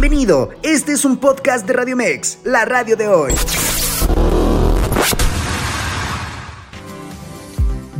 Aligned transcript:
Bienvenido, 0.00 0.50
este 0.62 0.92
es 0.92 1.04
un 1.04 1.16
podcast 1.16 1.66
de 1.66 1.72
Radio 1.72 1.96
Mex, 1.96 2.38
la 2.44 2.64
radio 2.64 2.96
de 2.96 3.08
hoy. 3.08 3.32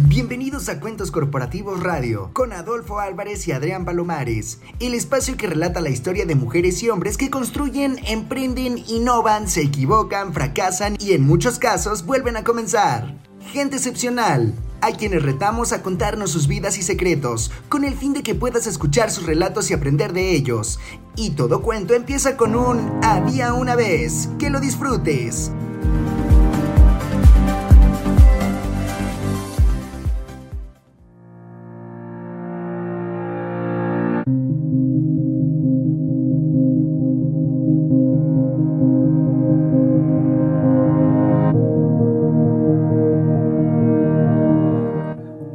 Bienvenidos 0.07 0.69
a 0.69 0.79
Cuentos 0.79 1.11
Corporativos 1.11 1.83
Radio 1.83 2.31
con 2.35 2.53
Adolfo 2.53 3.01
Álvarez 3.01 3.49
y 3.49 3.53
Adrián 3.53 3.85
Palomares, 3.85 4.61
el 4.79 4.95
espacio 4.95 5.37
que 5.37 5.49
relata 5.49 5.81
la 5.81 5.91
historia 5.91 6.25
de 6.25 6.37
mujeres 6.37 6.81
y 6.85 6.89
hombres 6.89 7.17
que 7.17 7.31
construyen, 7.31 7.99
emprenden, 8.07 8.79
innovan, 8.87 9.49
se 9.49 9.63
equivocan, 9.63 10.33
fracasan 10.33 10.97
y 11.01 11.15
en 11.15 11.27
muchos 11.27 11.59
casos 11.59 12.07
vuelven 12.07 12.37
a 12.37 12.45
comenzar. 12.45 13.13
Gente 13.41 13.75
excepcional, 13.75 14.55
a 14.83 14.93
quienes 14.93 15.23
retamos 15.23 15.73
a 15.73 15.83
contarnos 15.83 16.31
sus 16.31 16.47
vidas 16.47 16.79
y 16.79 16.83
secretos, 16.83 17.51
con 17.69 17.85
el 17.85 17.95
fin 17.95 18.13
de 18.13 18.23
que 18.23 18.35
puedas 18.35 18.67
escuchar 18.67 19.11
sus 19.11 19.27
relatos 19.27 19.71
y 19.71 19.75
aprender 19.75 20.13
de 20.13 20.33
ellos. 20.33 20.79
Y 21.21 21.31
todo 21.31 21.63
cuento 21.63 21.95
empieza 21.95 22.37
con 22.37 22.55
un 22.55 23.01
había 23.03 23.53
una 23.53 23.75
vez. 23.75 24.29
Que 24.39 24.51
lo 24.51 24.61
disfrutes. 24.61 25.51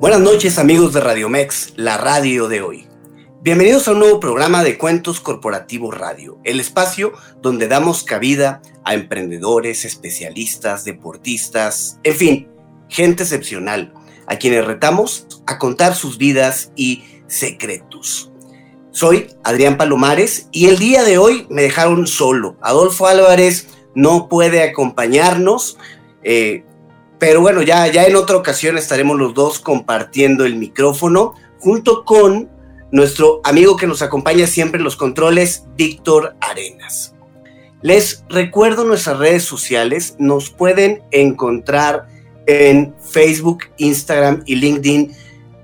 Buenas 0.02 0.20
noches 0.20 0.60
amigos 0.60 0.92
de 0.92 1.00
Radio 1.00 1.30
Mex, 1.30 1.72
la 1.78 1.96
radio 1.98 2.50
de 2.50 2.62
hoy. 2.62 2.83
Bienvenidos 3.44 3.90
a 3.90 3.92
un 3.92 4.00
nuevo 4.00 4.22
programa 4.22 4.64
de 4.64 4.78
Cuentos 4.78 5.20
Corporativos 5.20 5.94
Radio, 5.94 6.40
el 6.46 6.62
espacio 6.62 7.12
donde 7.42 7.68
damos 7.68 8.06
cabida 8.06 8.62
a 8.86 8.94
emprendedores, 8.94 9.84
especialistas, 9.84 10.86
deportistas, 10.86 12.00
en 12.04 12.16
fin, 12.16 12.48
gente 12.88 13.24
excepcional, 13.24 13.94
a 14.28 14.38
quienes 14.38 14.64
retamos 14.64 15.28
a 15.46 15.58
contar 15.60 15.94
sus 15.94 16.18
vidas 16.18 16.72
y 16.78 17.04
secretos. 17.28 18.32
Soy 18.92 19.28
Adrián 19.44 19.76
Palomares 19.76 20.48
y 20.54 20.68
el 20.68 20.80
día 20.80 21.04
de 21.04 21.18
hoy 21.18 21.46
me 21.50 21.64
dejaron 21.64 22.08
solo. 22.08 22.56
Adolfo 22.62 23.08
Álvarez 23.08 23.68
no 23.94 24.30
puede 24.30 24.64
acompañarnos. 24.64 25.78
Eh, 26.24 26.64
pero 27.20 27.42
bueno, 27.42 27.62
ya, 27.62 27.88
ya 27.88 28.06
en 28.06 28.16
otra 28.16 28.38
ocasión 28.38 28.78
estaremos 28.78 29.18
los 29.18 29.34
dos 29.34 29.60
compartiendo 29.60 30.46
el 30.46 30.56
micrófono 30.56 31.34
junto 31.60 32.06
con 32.06 32.53
nuestro 32.94 33.42
amigo 33.44 33.76
que 33.76 33.88
nos 33.88 34.04
acompaña 34.04 34.46
siempre 34.46 34.78
en 34.78 34.84
los 34.84 34.96
controles, 34.96 35.66
Víctor 35.76 36.36
Arenas. 36.40 37.16
Les 37.82 38.24
recuerdo 38.30 38.86
nuestras 38.86 39.18
redes 39.18 39.44
sociales, 39.44 40.16
nos 40.20 40.52
pueden 40.52 41.02
encontrar 41.10 42.06
en 42.46 42.94
Facebook, 43.00 43.64
Instagram 43.78 44.44
y 44.46 44.58
LinkedIn 44.58 45.12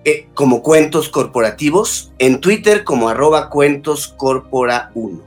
eh, 0.05 0.27
como 0.33 0.63
Cuentos 0.63 1.07
Corporativos, 1.07 2.11
en 2.17 2.41
Twitter 2.41 2.83
como 2.83 3.09
arroba 3.09 3.51
Cuentos 3.51 4.07
Corpora 4.07 4.89
1 4.95 5.21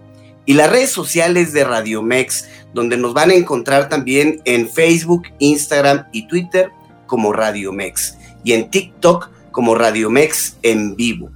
y 0.44 0.54
las 0.54 0.70
redes 0.70 0.90
sociales 0.90 1.52
de 1.52 1.62
Radio 1.62 2.02
Mex, 2.02 2.48
donde 2.74 2.96
nos 2.96 3.14
van 3.14 3.30
a 3.30 3.34
encontrar 3.34 3.88
también 3.88 4.42
en 4.44 4.68
Facebook, 4.68 5.28
Instagram 5.38 6.06
y 6.10 6.26
Twitter 6.26 6.72
como 7.06 7.32
Radio 7.32 7.72
Mex 7.72 8.18
y 8.42 8.54
en 8.54 8.68
TikTok 8.70 9.30
como 9.52 9.76
Radio 9.76 10.10
Mex 10.10 10.58
en 10.62 10.96
vivo. 10.96 11.30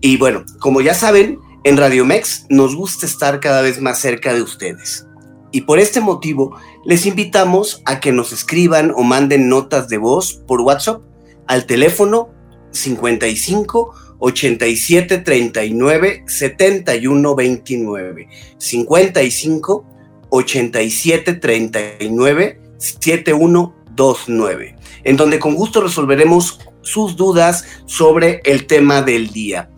Y 0.00 0.16
bueno, 0.16 0.44
como 0.60 0.80
ya 0.80 0.94
saben, 0.94 1.38
en 1.64 1.76
Radio 1.76 2.04
Mex 2.04 2.46
nos 2.48 2.74
gusta 2.74 3.06
estar 3.06 3.40
cada 3.40 3.62
vez 3.62 3.80
más 3.80 3.98
cerca 3.98 4.32
de 4.32 4.42
ustedes. 4.42 5.06
Y 5.52 5.62
por 5.62 5.78
este 5.78 6.00
motivo, 6.00 6.56
les 6.84 7.06
invitamos 7.06 7.82
a 7.84 8.00
que 8.00 8.12
nos 8.12 8.32
escriban 8.32 8.92
o 8.94 9.02
manden 9.02 9.48
notas 9.48 9.88
de 9.88 9.98
voz 9.98 10.42
por 10.46 10.60
WhatsApp 10.60 11.02
al 11.46 11.66
teléfono 11.66 12.30
55 12.70 13.94
87 14.20 15.18
39 15.18 16.24
71 16.26 17.34
29 17.34 18.28
55 18.58 19.86
87 20.30 21.34
39 21.34 22.60
71 22.78 23.74
29 23.96 24.76
en 25.04 25.16
donde 25.16 25.38
con 25.38 25.54
gusto 25.54 25.80
resolveremos 25.80 26.60
sus 26.82 27.16
dudas 27.16 27.64
sobre 27.86 28.40
el 28.44 28.66
tema 28.66 29.02
del 29.02 29.28
día. 29.30 29.70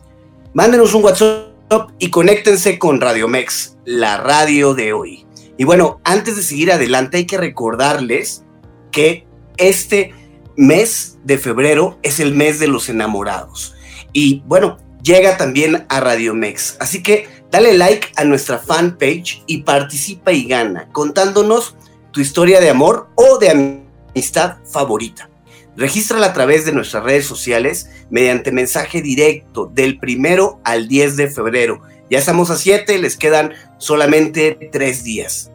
Mándenos 0.54 0.92
un 0.92 1.02
WhatsApp 1.02 1.92
y 1.98 2.10
conéctense 2.10 2.78
con 2.78 3.00
Radio 3.00 3.26
Mex, 3.26 3.78
la 3.86 4.18
radio 4.18 4.74
de 4.74 4.92
hoy. 4.92 5.24
Y 5.56 5.64
bueno, 5.64 6.02
antes 6.04 6.36
de 6.36 6.42
seguir 6.42 6.70
adelante 6.70 7.16
hay 7.16 7.24
que 7.24 7.38
recordarles 7.38 8.44
que 8.90 9.26
este 9.56 10.12
mes 10.54 11.18
de 11.24 11.38
febrero 11.38 11.98
es 12.02 12.20
el 12.20 12.34
mes 12.34 12.58
de 12.58 12.68
los 12.68 12.90
enamorados. 12.90 13.74
Y 14.12 14.42
bueno, 14.44 14.76
llega 15.02 15.38
también 15.38 15.86
a 15.88 16.00
Radio 16.00 16.34
Mex. 16.34 16.76
Así 16.80 17.02
que 17.02 17.28
dale 17.50 17.72
like 17.72 18.08
a 18.16 18.24
nuestra 18.24 18.58
fanpage 18.58 19.42
y 19.46 19.62
participa 19.62 20.32
y 20.32 20.44
gana, 20.44 20.90
contándonos 20.92 21.76
tu 22.10 22.20
historia 22.20 22.60
de 22.60 22.68
amor 22.68 23.08
o 23.14 23.38
de 23.38 23.88
amistad 24.14 24.58
favorita. 24.70 25.30
Regístrala 25.76 26.26
a 26.26 26.32
través 26.32 26.64
de 26.66 26.72
nuestras 26.72 27.02
redes 27.02 27.26
sociales 27.26 27.88
mediante 28.10 28.52
mensaje 28.52 29.00
directo 29.00 29.70
del 29.72 29.98
primero 29.98 30.60
al 30.64 30.86
10 30.86 31.16
de 31.16 31.30
febrero. 31.30 31.80
Ya 32.10 32.18
estamos 32.18 32.50
a 32.50 32.56
7, 32.56 32.98
les 32.98 33.16
quedan 33.16 33.52
solamente 33.78 34.68
3 34.70 35.04
días. 35.04 35.50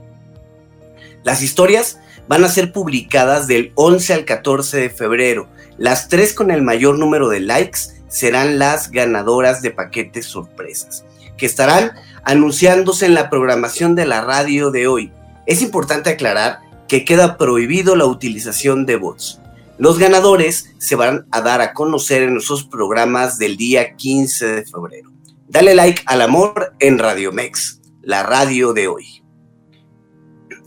Las 1.23 1.43
historias 1.43 1.99
van 2.27 2.43
a 2.43 2.49
ser 2.49 2.71
publicadas 2.71 3.47
del 3.47 3.71
11 3.75 4.13
al 4.13 4.25
14 4.25 4.77
de 4.77 4.89
febrero. 4.89 5.47
Las 5.77 6.09
tres 6.09 6.33
con 6.33 6.51
el 6.51 6.61
mayor 6.61 6.97
número 6.97 7.29
de 7.29 7.39
likes 7.39 7.79
serán 8.07 8.57
las 8.57 8.91
ganadoras 8.91 9.61
de 9.61 9.71
paquetes 9.71 10.25
sorpresas, 10.25 11.05
que 11.37 11.45
estarán 11.45 11.91
anunciándose 12.23 13.05
en 13.05 13.13
la 13.13 13.29
programación 13.29 13.95
de 13.95 14.05
la 14.05 14.21
radio 14.21 14.71
de 14.71 14.87
hoy. 14.87 15.11
Es 15.45 15.61
importante 15.61 16.09
aclarar 16.09 16.59
que 16.87 17.05
queda 17.05 17.37
prohibido 17.37 17.95
la 17.95 18.05
utilización 18.05 18.85
de 18.85 18.95
bots. 18.95 19.39
Los 19.79 19.99
ganadores 19.99 20.73
se 20.79 20.95
van 20.95 21.27
a 21.31 21.41
dar 21.41 21.61
a 21.61 21.73
conocer 21.73 22.23
en 22.23 22.33
nuestros 22.33 22.63
programas 22.63 23.37
del 23.37 23.57
día 23.57 23.95
15 23.95 24.47
de 24.47 24.65
febrero. 24.65 25.11
Dale 25.47 25.75
like 25.75 26.01
al 26.07 26.21
amor 26.23 26.73
en 26.79 26.97
Radio 26.97 27.31
Mex, 27.31 27.79
la 28.01 28.23
radio 28.23 28.73
de 28.73 28.87
hoy. 28.87 29.23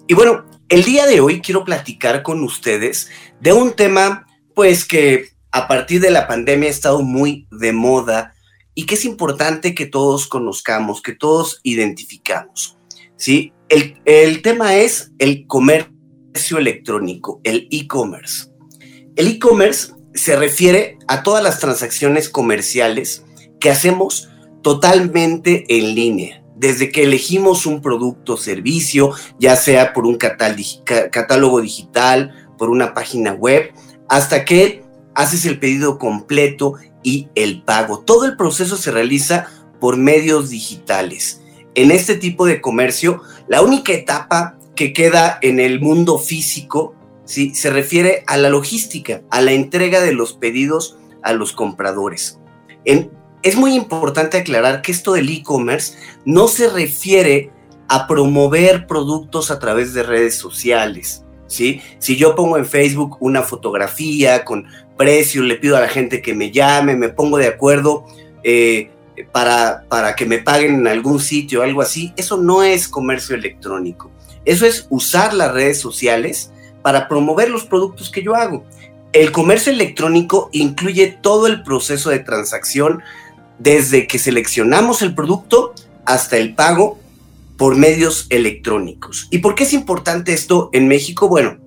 Y 0.07 0.15
bueno, 0.15 0.45
el 0.69 0.85
día 0.85 1.07
de 1.07 1.21
hoy 1.21 1.41
quiero 1.41 1.65
platicar 1.65 2.23
con 2.23 2.43
ustedes 2.45 3.09
de 3.41 3.53
un 3.53 3.73
tema 3.73 4.27
pues 4.55 4.85
que 4.85 5.31
a 5.51 5.67
partir 5.67 6.01
de 6.01 6.11
la 6.11 6.29
pandemia 6.29 6.69
ha 6.69 6.73
estado 6.73 7.03
muy 7.03 7.49
de 7.51 7.73
moda 7.73 8.35
y 8.75 8.87
que 8.87 8.95
es 8.95 9.05
importante 9.05 9.75
que 9.75 9.87
todos 9.87 10.29
conozcamos, 10.29 11.03
que 11.03 11.15
todos 11.15 11.61
identificamos. 11.65 12.79
¿sí? 13.17 13.53
El, 13.69 14.01
el 14.05 14.41
tema 14.43 14.77
es 14.77 15.11
el 15.19 15.49
comercio 15.49 16.59
electrónico, 16.59 17.41
el 17.43 17.67
e-commerce. 17.73 18.50
El 19.17 19.27
e-commerce 19.27 19.93
se 20.15 20.37
refiere 20.37 20.99
a 21.09 21.23
todas 21.23 21.43
las 21.43 21.59
transacciones 21.59 22.29
comerciales 22.29 23.25
que 23.59 23.71
hacemos 23.71 24.29
totalmente 24.63 25.65
en 25.69 25.95
línea. 25.95 26.45
Desde 26.57 26.91
que 26.91 27.05
elegimos 27.05 27.67
un 27.67 27.81
producto 27.81 28.35
o 28.35 28.37
servicio, 28.37 29.13
ya 29.39 29.57
sea 29.57 29.93
por 29.93 30.07
un 30.07 30.17
catálogo 30.17 31.61
digital, 31.61 32.49
por 32.59 32.71
una 32.71 32.93
página 32.95 33.33
web, 33.33 33.73
hasta 34.09 34.45
que 34.45 34.85
haces 35.15 35.47
el 35.47 35.59
pedido 35.59 35.99
completo 35.99 36.75
y 37.03 37.29
el 37.35 37.63
pago. 37.63 38.01
Todo 38.01 38.27
el 38.27 38.37
proceso 38.37 38.77
se 38.77 38.91
realiza 38.91 39.47
por 39.81 39.97
medios 39.97 40.51
digitales. 40.51 41.41
En 41.75 41.91
este 41.91 42.15
tipo 42.15 42.47
de 42.47 42.61
comercio, 42.61 43.23
la 43.49 43.63
única 43.63 43.93
etapa 43.93 44.59
que 44.77 44.93
queda 44.93 45.39
en 45.43 45.61
el 45.61 45.81
mundo 45.81 46.19
físico 46.19 46.95
¿sí? 47.31 47.55
se 47.55 47.71
refiere 47.71 48.25
a 48.27 48.37
la 48.37 48.51
logística, 48.51 49.23
a 49.31 49.41
la 49.41 49.53
entrega 49.53 50.01
de 50.01 50.13
los 50.13 50.33
pedidos 50.33 50.99
a 51.23 51.33
los 51.33 51.53
compradores. 51.53 52.41
es 52.85 53.57
muy 53.57 53.75
importante 53.75 54.39
aclarar 54.39 54.83
que 54.83 54.91
esto 54.91 55.13
del 55.13 55.29
e-commerce 55.29 55.97
no 56.25 56.49
se 56.49 56.69
refiere 56.69 57.53
a 57.89 58.09
promover 58.09 58.89
productos 58.89 59.53
a 59.53 59.61
través 59.61 59.95
de 59.95 60.03
redes 60.03 60.37
sociales. 60.37 61.25
¿sí? 61.47 61.81
Si 61.99 62.17
yo 62.17 62.35
pongo 62.35 62.57
en 62.57 62.67
Facebook 62.67 63.17
una 63.21 63.43
fotografía 63.43 64.45
con 64.45 64.67
precio, 64.97 65.43
le 65.45 65.55
pido 65.55 65.77
a 65.77 65.81
la 65.81 65.89
gente 65.89 66.23
que 66.23 66.35
me 66.35 66.51
llame, 66.51 66.97
me 66.97 67.11
pongo 67.11 67.39
de 67.39 67.47
acuerdo 67.47 68.07
eh, 68.43 68.91
para, 69.31 69.85
para 69.89 70.17
que 70.17 70.27
me 70.27 70.39
paguen 70.39 70.75
en 70.75 70.87
algún 70.89 71.21
sitio 71.21 71.63
algo 71.63 71.81
así, 71.81 72.13
eso 72.17 72.37
no 72.39 72.65
es 72.65 72.89
comercio 72.89 73.37
electrónico. 73.37 74.11
Eso 74.45 74.67
es 74.67 74.89
usar 74.91 75.33
las 75.33 75.53
redes 75.53 75.81
sociales 75.81 76.53
para 76.83 77.09
promover 77.09 77.51
los 77.51 77.65
productos 77.65 78.11
que 78.11 78.23
yo 78.23 78.35
hago. 78.35 78.65
El 79.13 79.33
comercio 79.33 79.73
electrónico 79.73 80.51
incluye 80.53 81.19
todo 81.21 81.47
el 81.47 81.63
proceso 81.63 82.11
de 82.11 82.21
transacción 82.21 83.03
desde 83.59 84.07
que 84.07 84.19
seleccionamos 84.19 85.03
el 85.03 85.15
producto 85.15 85.75
hasta 86.05 86.37
el 86.37 86.55
pago 86.55 86.99
por 87.57 87.77
medios 87.77 88.27
electrónicos. 88.31 89.29
¿Y 89.31 89.39
por 89.39 89.55
qué 89.55 89.65
es 89.65 89.73
importante 89.73 90.33
esto 90.33 90.71
en 90.73 90.89
México? 90.89 91.29
Bueno, 91.29 91.59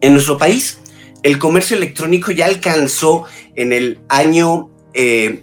en 0.00 0.12
nuestro 0.12 0.38
país 0.38 0.78
el 1.22 1.38
comercio 1.38 1.76
electrónico 1.76 2.30
ya 2.30 2.46
alcanzó 2.46 3.24
en 3.54 3.72
el 3.72 4.00
año 4.08 4.70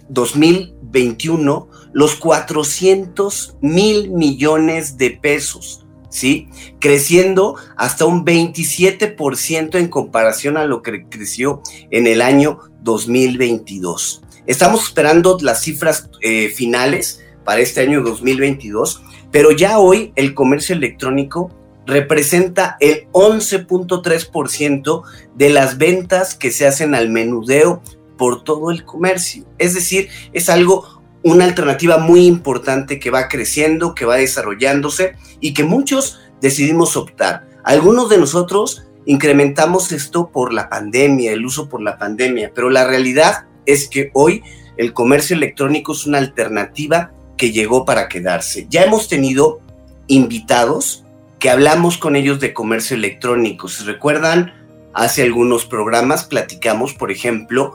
2021 0.08 1.68
eh, 1.70 1.76
los 1.92 2.16
400 2.16 3.56
mil 3.60 4.10
millones 4.10 4.96
de 4.98 5.10
pesos, 5.10 5.85
¿sí? 6.16 6.48
Creciendo 6.80 7.56
hasta 7.76 8.06
un 8.06 8.24
27% 8.24 9.78
en 9.78 9.88
comparación 9.88 10.56
a 10.56 10.64
lo 10.64 10.80
que 10.80 11.04
creció 11.04 11.60
en 11.90 12.06
el 12.06 12.22
año 12.22 12.60
2022. 12.80 14.22
Estamos 14.46 14.84
esperando 14.84 15.36
las 15.42 15.60
cifras 15.60 16.08
eh, 16.22 16.48
finales 16.48 17.22
para 17.44 17.60
este 17.60 17.82
año 17.82 18.00
2022, 18.00 19.02
pero 19.30 19.50
ya 19.50 19.78
hoy 19.78 20.12
el 20.16 20.32
comercio 20.32 20.74
electrónico 20.74 21.50
representa 21.84 22.78
el 22.80 23.08
11.3% 23.12 25.02
de 25.34 25.50
las 25.50 25.76
ventas 25.76 26.34
que 26.34 26.50
se 26.50 26.66
hacen 26.66 26.94
al 26.94 27.10
menudeo 27.10 27.82
por 28.16 28.42
todo 28.42 28.70
el 28.70 28.86
comercio. 28.86 29.44
Es 29.58 29.74
decir, 29.74 30.08
es 30.32 30.48
algo, 30.48 30.95
una 31.26 31.44
alternativa 31.44 31.98
muy 31.98 32.24
importante 32.24 33.00
que 33.00 33.10
va 33.10 33.26
creciendo, 33.26 33.96
que 33.96 34.04
va 34.04 34.14
desarrollándose 34.14 35.16
y 35.40 35.54
que 35.54 35.64
muchos 35.64 36.20
decidimos 36.40 36.96
optar. 36.96 37.48
Algunos 37.64 38.08
de 38.08 38.18
nosotros 38.18 38.84
incrementamos 39.06 39.90
esto 39.90 40.30
por 40.30 40.52
la 40.52 40.68
pandemia, 40.68 41.32
el 41.32 41.44
uso 41.44 41.68
por 41.68 41.82
la 41.82 41.98
pandemia, 41.98 42.52
pero 42.54 42.70
la 42.70 42.86
realidad 42.86 43.46
es 43.66 43.88
que 43.88 44.10
hoy 44.14 44.44
el 44.76 44.92
comercio 44.92 45.34
electrónico 45.34 45.94
es 45.94 46.06
una 46.06 46.18
alternativa 46.18 47.10
que 47.36 47.50
llegó 47.50 47.84
para 47.84 48.08
quedarse. 48.08 48.68
Ya 48.70 48.84
hemos 48.84 49.08
tenido 49.08 49.60
invitados 50.06 51.02
que 51.40 51.50
hablamos 51.50 51.98
con 51.98 52.14
ellos 52.14 52.38
de 52.38 52.54
comercio 52.54 52.96
electrónico. 52.96 53.66
Si 53.66 53.82
recuerdan, 53.82 54.54
hace 54.94 55.24
algunos 55.24 55.64
programas 55.64 56.22
platicamos, 56.22 56.94
por 56.94 57.10
ejemplo, 57.10 57.74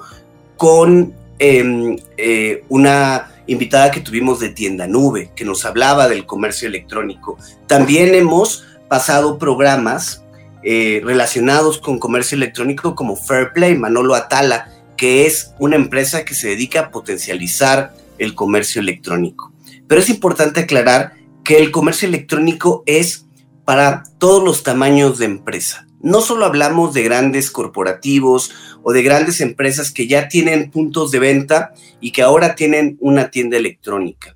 con 0.55 1.13
em, 1.37 1.97
eh, 2.15 2.63
una 2.69 3.30
invitada 3.51 3.91
que 3.91 3.99
tuvimos 3.99 4.39
de 4.39 4.49
Tienda 4.49 4.87
Nube, 4.87 5.31
que 5.35 5.45
nos 5.45 5.65
hablaba 5.65 6.07
del 6.07 6.25
comercio 6.25 6.67
electrónico. 6.67 7.37
También 7.67 8.15
hemos 8.15 8.65
pasado 8.87 9.37
programas 9.37 10.23
eh, 10.63 11.01
relacionados 11.03 11.79
con 11.79 11.99
comercio 11.99 12.35
electrónico 12.35 12.95
como 12.95 13.15
Fairplay, 13.15 13.77
Manolo 13.77 14.15
Atala, 14.15 14.69
que 14.95 15.25
es 15.25 15.53
una 15.59 15.75
empresa 15.75 16.23
que 16.23 16.33
se 16.33 16.49
dedica 16.49 16.79
a 16.79 16.91
potencializar 16.91 17.93
el 18.19 18.35
comercio 18.35 18.81
electrónico. 18.81 19.51
Pero 19.87 19.99
es 19.99 20.09
importante 20.09 20.61
aclarar 20.61 21.13
que 21.43 21.57
el 21.57 21.71
comercio 21.71 22.07
electrónico 22.07 22.83
es 22.85 23.25
para 23.65 24.03
todos 24.19 24.43
los 24.43 24.63
tamaños 24.63 25.17
de 25.17 25.25
empresa. 25.25 25.87
No 26.03 26.21
solo 26.21 26.45
hablamos 26.45 26.93
de 26.93 27.03
grandes 27.03 27.51
corporativos 27.51 28.51
o 28.83 28.91
de 28.91 29.03
grandes 29.03 29.41
empresas 29.41 29.91
que 29.91 30.07
ya 30.07 30.27
tienen 30.27 30.71
puntos 30.71 31.11
de 31.11 31.19
venta 31.19 31.73
y 31.99 32.11
que 32.11 32.21
ahora 32.21 32.55
tienen 32.55 32.97
una 32.99 33.29
tienda 33.29 33.57
electrónica. 33.57 34.35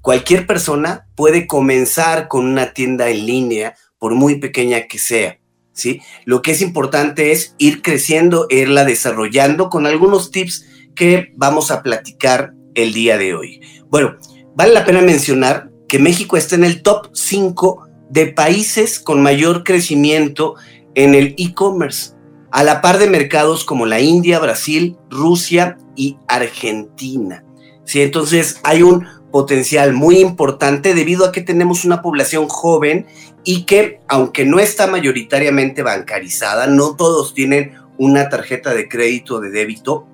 Cualquier 0.00 0.46
persona 0.46 1.06
puede 1.14 1.46
comenzar 1.46 2.28
con 2.28 2.46
una 2.46 2.72
tienda 2.72 3.08
en 3.08 3.26
línea, 3.26 3.74
por 3.98 4.14
muy 4.14 4.36
pequeña 4.36 4.86
que 4.86 4.98
sea. 4.98 5.38
¿sí? 5.72 6.00
Lo 6.24 6.42
que 6.42 6.52
es 6.52 6.60
importante 6.60 7.32
es 7.32 7.54
ir 7.58 7.82
creciendo, 7.82 8.46
irla 8.50 8.84
desarrollando 8.84 9.70
con 9.70 9.86
algunos 9.86 10.30
tips 10.30 10.66
que 10.94 11.32
vamos 11.36 11.70
a 11.70 11.82
platicar 11.82 12.54
el 12.74 12.92
día 12.92 13.18
de 13.18 13.34
hoy. 13.34 13.60
Bueno, 13.88 14.16
vale 14.54 14.72
la 14.72 14.84
pena 14.84 15.00
mencionar 15.00 15.70
que 15.88 15.98
México 15.98 16.36
está 16.36 16.54
en 16.54 16.64
el 16.64 16.82
top 16.82 17.08
5 17.14 17.88
de 18.10 18.26
países 18.26 18.98
con 18.98 19.22
mayor 19.22 19.64
crecimiento 19.64 20.54
en 20.94 21.14
el 21.14 21.34
e-commerce, 21.38 22.12
a 22.50 22.62
la 22.62 22.80
par 22.80 22.98
de 22.98 23.08
mercados 23.08 23.64
como 23.64 23.86
la 23.86 24.00
India, 24.00 24.38
Brasil, 24.38 24.96
Rusia 25.10 25.76
y 25.96 26.18
Argentina. 26.28 27.44
¿Sí? 27.84 28.00
Entonces 28.00 28.60
hay 28.62 28.82
un 28.82 29.06
potencial 29.30 29.92
muy 29.92 30.20
importante 30.20 30.94
debido 30.94 31.26
a 31.26 31.32
que 31.32 31.40
tenemos 31.40 31.84
una 31.84 32.02
población 32.02 32.48
joven 32.48 33.06
y 33.42 33.64
que, 33.64 34.00
aunque 34.08 34.44
no 34.46 34.60
está 34.60 34.86
mayoritariamente 34.86 35.82
bancarizada, 35.82 36.68
no 36.68 36.94
todos 36.94 37.34
tienen 37.34 37.74
una 37.98 38.28
tarjeta 38.28 38.72
de 38.74 38.88
crédito 38.88 39.36
o 39.36 39.40
de 39.40 39.50
débito. 39.50 40.06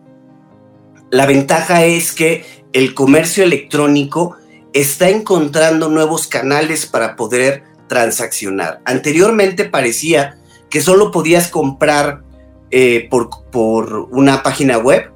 La 1.10 1.26
ventaja 1.26 1.84
es 1.84 2.12
que 2.12 2.44
el 2.72 2.94
comercio 2.94 3.44
electrónico 3.44 4.36
está 4.72 5.10
encontrando 5.10 5.88
nuevos 5.88 6.26
canales 6.26 6.86
para 6.86 7.16
poder 7.16 7.64
transaccionar. 7.88 8.80
Anteriormente 8.84 9.64
parecía 9.64 10.38
que 10.70 10.80
solo 10.80 11.10
podías 11.10 11.48
comprar 11.48 12.22
eh, 12.70 13.08
por, 13.10 13.28
por, 13.50 14.08
una 14.10 14.42
página 14.42 14.78
web 14.78 15.10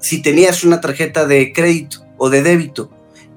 si 0.00 0.20
tenías 0.20 0.64
una 0.64 0.80
tarjeta 0.80 1.26
de 1.26 1.52
crédito 1.52 2.04
o 2.18 2.28
de 2.28 2.42
débito. 2.42 2.90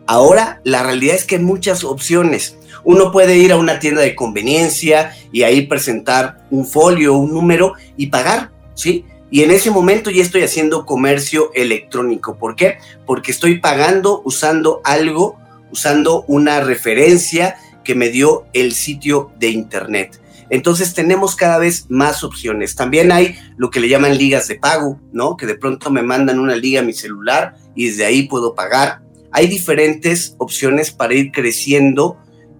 Ahora 0.05 0.59
la 0.63 0.83
realidad 0.83 1.15
es 1.15 1.23
que 1.23 1.37
hay 1.37 1.41
muchas 1.41 1.83
opciones. 1.83 2.57
Uno 2.83 3.11
puede 3.11 3.37
ir 3.37 3.51
a 3.51 3.57
una 3.57 3.79
tienda 3.79 4.01
de 4.01 4.15
conveniencia 4.15 5.15
y 5.31 5.43
ahí 5.43 5.65
presentar 5.65 6.45
un 6.51 6.67
folio, 6.67 7.15
un 7.15 7.31
número 7.31 7.73
y 7.97 8.07
pagar, 8.07 8.51
¿sí? 8.75 9.05
Y 9.31 9.43
en 9.43 9.51
ese 9.51 9.71
momento 9.71 10.11
ya 10.11 10.21
estoy 10.21 10.43
haciendo 10.43 10.85
comercio 10.85 11.51
electrónico. 11.55 12.37
¿Por 12.37 12.55
qué? 12.55 12.77
Porque 13.05 13.31
estoy 13.31 13.59
pagando 13.59 14.21
usando 14.23 14.81
algo, 14.83 15.37
usando 15.71 16.23
una 16.27 16.59
referencia 16.59 17.55
que 17.83 17.95
me 17.95 18.09
dio 18.09 18.45
el 18.53 18.73
sitio 18.73 19.31
de 19.39 19.49
internet. 19.49 20.21
Entonces 20.49 20.93
tenemos 20.93 21.35
cada 21.35 21.57
vez 21.57 21.85
más 21.89 22.23
opciones. 22.23 22.75
También 22.75 23.11
hay 23.11 23.35
lo 23.57 23.69
que 23.69 23.79
le 23.79 23.89
llaman 23.89 24.17
ligas 24.17 24.47
de 24.47 24.55
pago, 24.55 24.99
¿no? 25.11 25.37
Que 25.37 25.45
de 25.45 25.55
pronto 25.55 25.89
me 25.89 26.01
mandan 26.01 26.39
una 26.39 26.55
liga 26.55 26.81
a 26.81 26.83
mi 26.83 26.93
celular 26.93 27.55
y 27.75 27.87
desde 27.87 28.05
ahí 28.05 28.23
puedo 28.27 28.55
pagar. 28.55 29.01
Hay 29.31 29.47
diferentes 29.47 30.35
opciones 30.37 30.91
para 30.91 31.13
ir 31.13 31.31
creciendo 31.31 32.17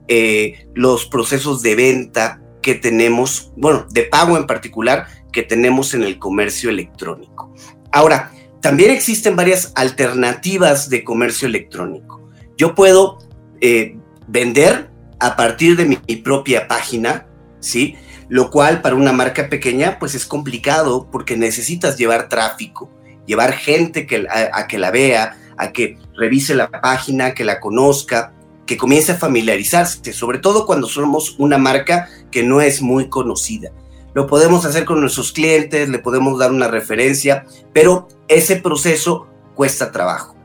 eh, 0.08 0.68
los 0.74 1.06
procesos 1.06 1.62
de 1.62 1.76
venta 1.76 2.42
que 2.62 2.76
tenemos, 2.76 3.52
bueno, 3.56 3.88
de 3.92 4.04
pago 4.04 4.38
en 4.38 4.48
particular, 4.48 5.08
que 5.32 5.44
tenemos 5.44 5.94
en 5.94 6.04
el 6.04 6.18
comercio 6.18 6.70
electrónico. 6.70 7.54
Ahora, 7.92 8.32
también 8.62 8.90
existen 8.90 9.36
varias 9.36 9.72
alternativas 9.76 10.90
de 10.90 11.04
comercio 11.04 11.48
electrónico. 11.48 12.30
Yo 12.58 12.74
puedo 12.74 13.20
eh, 13.62 13.98
vender 14.28 14.90
a 15.20 15.36
partir 15.36 15.78
de 15.78 15.86
mi, 15.86 16.16
propia 16.18 16.68
página, 16.68 17.28
¿sí? 17.66 17.96
Lo 18.30 18.50
cual 18.50 18.82
para 18.82 18.96
una 18.96 19.12
marca 19.12 19.50
pequeña 19.50 20.00
pues 20.00 20.16
es 20.16 20.26
complicado 20.26 21.10
porque 21.12 21.36
necesitas 21.38 21.98
llevar 21.98 22.30
tráfico, 22.30 22.90
llevar 23.26 23.54
gente 23.54 24.06
que, 24.08 24.26
a, 24.30 24.68
que 24.68 24.78
la 24.78 24.92
vea, 24.92 25.38
a 25.58 25.72
que 25.72 25.98
revise 26.16 26.56
la 26.56 26.70
página, 26.70 27.34
que 27.34 27.44
la 27.44 27.60
conozca, 27.60 28.34
que 28.66 28.78
comience 28.78 29.12
a 29.12 29.18
familiarizarse, 29.18 30.14
sobre 30.14 30.40
todo 30.40 30.66
cuando 30.66 30.88
somos 30.88 31.36
una 31.38 31.58
marca 31.58 32.10
que 32.32 32.44
no 32.44 32.62
es 32.62 32.82
muy 32.82 33.10
conocida. 33.10 33.72
Lo 34.14 34.28
podemos 34.28 34.66
hacer 34.66 34.86
con 34.86 35.02
nuestros 35.02 35.32
clientes, 35.32 35.90
le 35.90 36.00
podemos 36.00 36.40
dar 36.40 36.52
una 36.52 36.68
referencia, 36.68 37.46
pero 37.74 38.08
ese 38.28 38.56
proceso 38.56 39.28
cuesta 39.56 39.92
trabajo. 39.92 40.36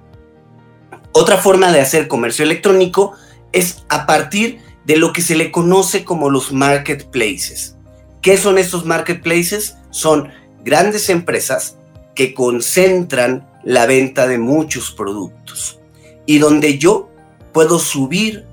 Otra 1.13 1.37
forma 1.37 1.73
de 1.73 1.81
hacer 1.81 2.09
comercio 2.09 2.45
electrónico 2.45 3.15
es 3.53 3.85
a 3.89 4.07
partir 4.07 4.61
de 4.85 4.97
lo 4.97 5.13
que 5.13 5.23
se 5.23 5.37
le 5.37 5.51
conoce 5.51 6.05
como 6.05 6.31
los 6.31 6.53
marketplaces. 6.53 7.77
¿Qué 8.23 8.37
son 8.37 8.59
estos 8.59 8.85
marketplaces? 8.85 9.77
Son 9.91 10.29
grandes 10.65 11.09
empresas 11.09 11.77
que 12.15 12.35
concentran 12.35 13.49
la 13.65 13.87
venta 13.87 14.27
de 14.27 14.39
muchos 14.39 14.91
productos 14.91 15.79
y 16.27 16.39
donde 16.39 16.79
yo 16.79 17.11
puedo 17.53 17.79
subir 17.79 18.47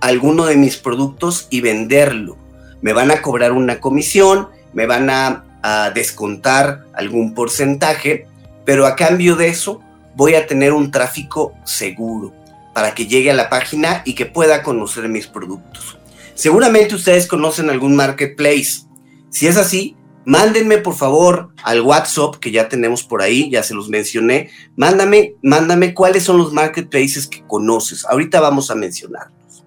alguno 0.00 0.46
de 0.46 0.56
mis 0.56 0.76
productos 0.76 1.46
y 1.50 1.60
venderlo. 1.60 2.36
Me 2.80 2.92
van 2.92 3.10
a 3.10 3.22
cobrar 3.22 3.52
una 3.52 3.80
comisión, 3.80 4.48
me 4.72 4.86
van 4.86 5.10
a, 5.10 5.44
a 5.62 5.90
descontar 5.90 6.84
algún 6.94 7.34
porcentaje, 7.34 8.26
pero 8.64 8.86
a 8.86 8.96
cambio 8.96 9.36
de 9.36 9.48
eso 9.48 9.80
voy 10.14 10.34
a 10.34 10.46
tener 10.46 10.72
un 10.72 10.90
tráfico 10.90 11.54
seguro 11.64 12.43
para 12.74 12.94
que 12.94 13.06
llegue 13.06 13.30
a 13.30 13.34
la 13.34 13.48
página 13.48 14.02
y 14.04 14.14
que 14.14 14.26
pueda 14.26 14.62
conocer 14.62 15.08
mis 15.08 15.26
productos. 15.26 15.98
Seguramente 16.34 16.94
ustedes 16.94 17.26
conocen 17.26 17.70
algún 17.70 17.94
marketplace. 17.94 18.86
Si 19.30 19.46
es 19.46 19.56
así, 19.56 19.96
mándenme 20.24 20.78
por 20.78 20.94
favor 20.94 21.50
al 21.62 21.80
WhatsApp 21.80 22.36
que 22.36 22.50
ya 22.50 22.68
tenemos 22.68 23.04
por 23.04 23.22
ahí, 23.22 23.50
ya 23.50 23.62
se 23.62 23.74
los 23.74 23.88
mencioné. 23.88 24.50
Mándame, 24.76 25.34
mándame 25.42 25.94
cuáles 25.94 26.24
son 26.24 26.38
los 26.38 26.52
marketplaces 26.52 27.28
que 27.28 27.44
conoces. 27.46 28.04
Ahorita 28.04 28.40
vamos 28.40 28.70
a 28.70 28.74
mencionarlos. 28.74 29.64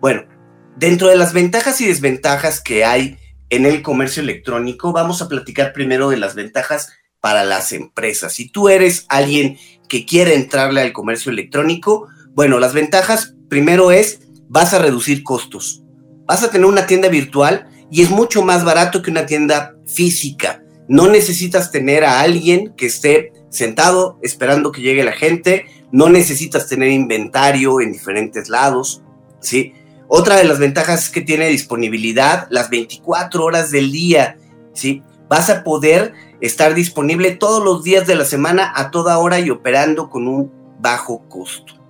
Bueno, 0.00 0.24
dentro 0.76 1.08
de 1.08 1.16
las 1.16 1.32
ventajas 1.32 1.80
y 1.80 1.86
desventajas 1.86 2.60
que 2.60 2.84
hay 2.84 3.18
en 3.50 3.66
el 3.66 3.82
comercio 3.82 4.22
electrónico, 4.22 4.92
vamos 4.92 5.22
a 5.22 5.28
platicar 5.28 5.72
primero 5.72 6.10
de 6.10 6.16
las 6.16 6.34
ventajas 6.34 6.90
para 7.20 7.44
las 7.44 7.70
empresas. 7.70 8.32
Si 8.32 8.48
tú 8.48 8.68
eres 8.68 9.06
alguien 9.08 9.58
que 9.88 10.04
quiere 10.04 10.34
entrarle 10.34 10.80
al 10.80 10.92
comercio 10.92 11.30
electrónico, 11.30 12.08
bueno, 12.34 12.58
las 12.58 12.72
ventajas 12.72 13.34
primero 13.48 13.92
es 13.92 14.20
vas 14.48 14.72
a 14.72 14.78
reducir 14.78 15.22
costos. 15.22 15.82
Vas 16.26 16.42
a 16.42 16.50
tener 16.50 16.66
una 16.66 16.86
tienda 16.86 17.08
virtual 17.08 17.68
y 17.90 18.02
es 18.02 18.10
mucho 18.10 18.42
más 18.42 18.64
barato 18.64 19.02
que 19.02 19.10
una 19.10 19.26
tienda 19.26 19.76
física. 19.86 20.62
No 20.88 21.08
necesitas 21.08 21.70
tener 21.70 22.04
a 22.04 22.20
alguien 22.20 22.72
que 22.74 22.86
esté 22.86 23.32
sentado 23.50 24.18
esperando 24.22 24.72
que 24.72 24.80
llegue 24.80 25.04
la 25.04 25.12
gente, 25.12 25.66
no 25.90 26.08
necesitas 26.08 26.68
tener 26.68 26.90
inventario 26.90 27.80
en 27.80 27.92
diferentes 27.92 28.48
lados, 28.48 29.02
¿sí? 29.40 29.74
Otra 30.08 30.36
de 30.36 30.44
las 30.44 30.58
ventajas 30.58 31.04
es 31.04 31.10
que 31.10 31.20
tiene 31.20 31.48
disponibilidad 31.48 32.46
las 32.50 32.70
24 32.70 33.44
horas 33.44 33.70
del 33.70 33.92
día, 33.92 34.38
¿sí? 34.72 35.02
Vas 35.28 35.50
a 35.50 35.64
poder 35.64 36.14
estar 36.40 36.74
disponible 36.74 37.32
todos 37.32 37.62
los 37.62 37.84
días 37.84 38.06
de 38.06 38.14
la 38.14 38.24
semana 38.24 38.72
a 38.74 38.90
toda 38.90 39.18
hora 39.18 39.38
y 39.38 39.50
operando 39.50 40.08
con 40.08 40.28
un 40.28 40.50
bajo 40.80 41.28
costo. 41.28 41.81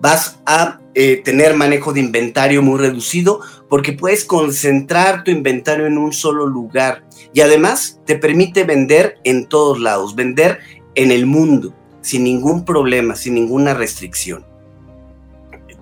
Vas 0.00 0.38
a 0.44 0.80
eh, 0.94 1.20
tener 1.24 1.54
manejo 1.54 1.92
de 1.92 2.00
inventario 2.00 2.62
muy 2.62 2.78
reducido 2.78 3.40
porque 3.68 3.92
puedes 3.92 4.24
concentrar 4.24 5.24
tu 5.24 5.30
inventario 5.30 5.86
en 5.86 5.98
un 5.98 6.12
solo 6.12 6.46
lugar 6.46 7.04
y 7.32 7.40
además 7.40 8.00
te 8.06 8.16
permite 8.16 8.64
vender 8.64 9.18
en 9.24 9.46
todos 9.46 9.80
lados, 9.80 10.14
vender 10.14 10.60
en 10.94 11.10
el 11.10 11.26
mundo 11.26 11.74
sin 12.00 12.24
ningún 12.24 12.64
problema, 12.64 13.16
sin 13.16 13.34
ninguna 13.34 13.74
restricción. 13.74 14.46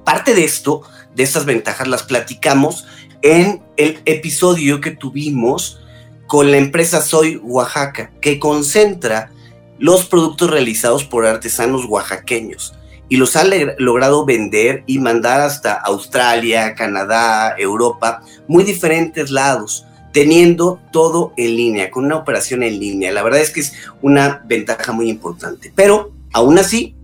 Parte 0.05 0.35
de 0.35 0.45
esto, 0.45 0.83
de 1.15 1.23
estas 1.23 1.45
ventajas, 1.45 1.87
las 1.87 2.03
platicamos 2.03 2.87
en 3.23 3.63
el 3.77 4.01
episodio 4.05 4.81
que 4.81 4.91
tuvimos 4.91 5.81
con 6.27 6.51
la 6.51 6.57
empresa 6.57 7.03
Soy 7.03 7.37
Oaxaca, 7.37 8.11
que 8.21 8.39
concentra 8.39 9.31
los 9.79 10.07
productos 10.07 10.51
realizados 10.51 11.05
por 11.05 11.27
artesanos 11.27 11.85
oaxaqueños 11.87 12.75
y 13.15 13.17
los 13.17 13.37
ha 13.37 13.45
logrado 13.79 14.25
vender 14.25 14.83
y 14.89 14.99
mandar 14.99 15.41
hasta 15.41 15.75
Australia, 15.75 16.75
Canadá, 16.75 17.55
Europa, 17.57 18.25
muy 18.49 18.65
diferentes 18.65 19.31
lados, 19.31 19.87
teniendo 20.13 20.81
todo 20.91 21.33
en 21.37 21.55
línea, 21.55 21.93
con 21.93 22.07
una 22.07 22.17
operación 22.17 22.65
en 22.65 22.81
línea. 22.81 23.13
La 23.13 23.23
verdad 23.23 23.39
es 23.39 23.53
que 23.53 23.61
es 23.61 23.73
una 24.03 24.43
ventaja 24.47 24.91
muy 24.91 25.09
importante. 25.09 25.73
Pero 25.77 26.13
aún 26.33 26.59
así, 26.59 26.97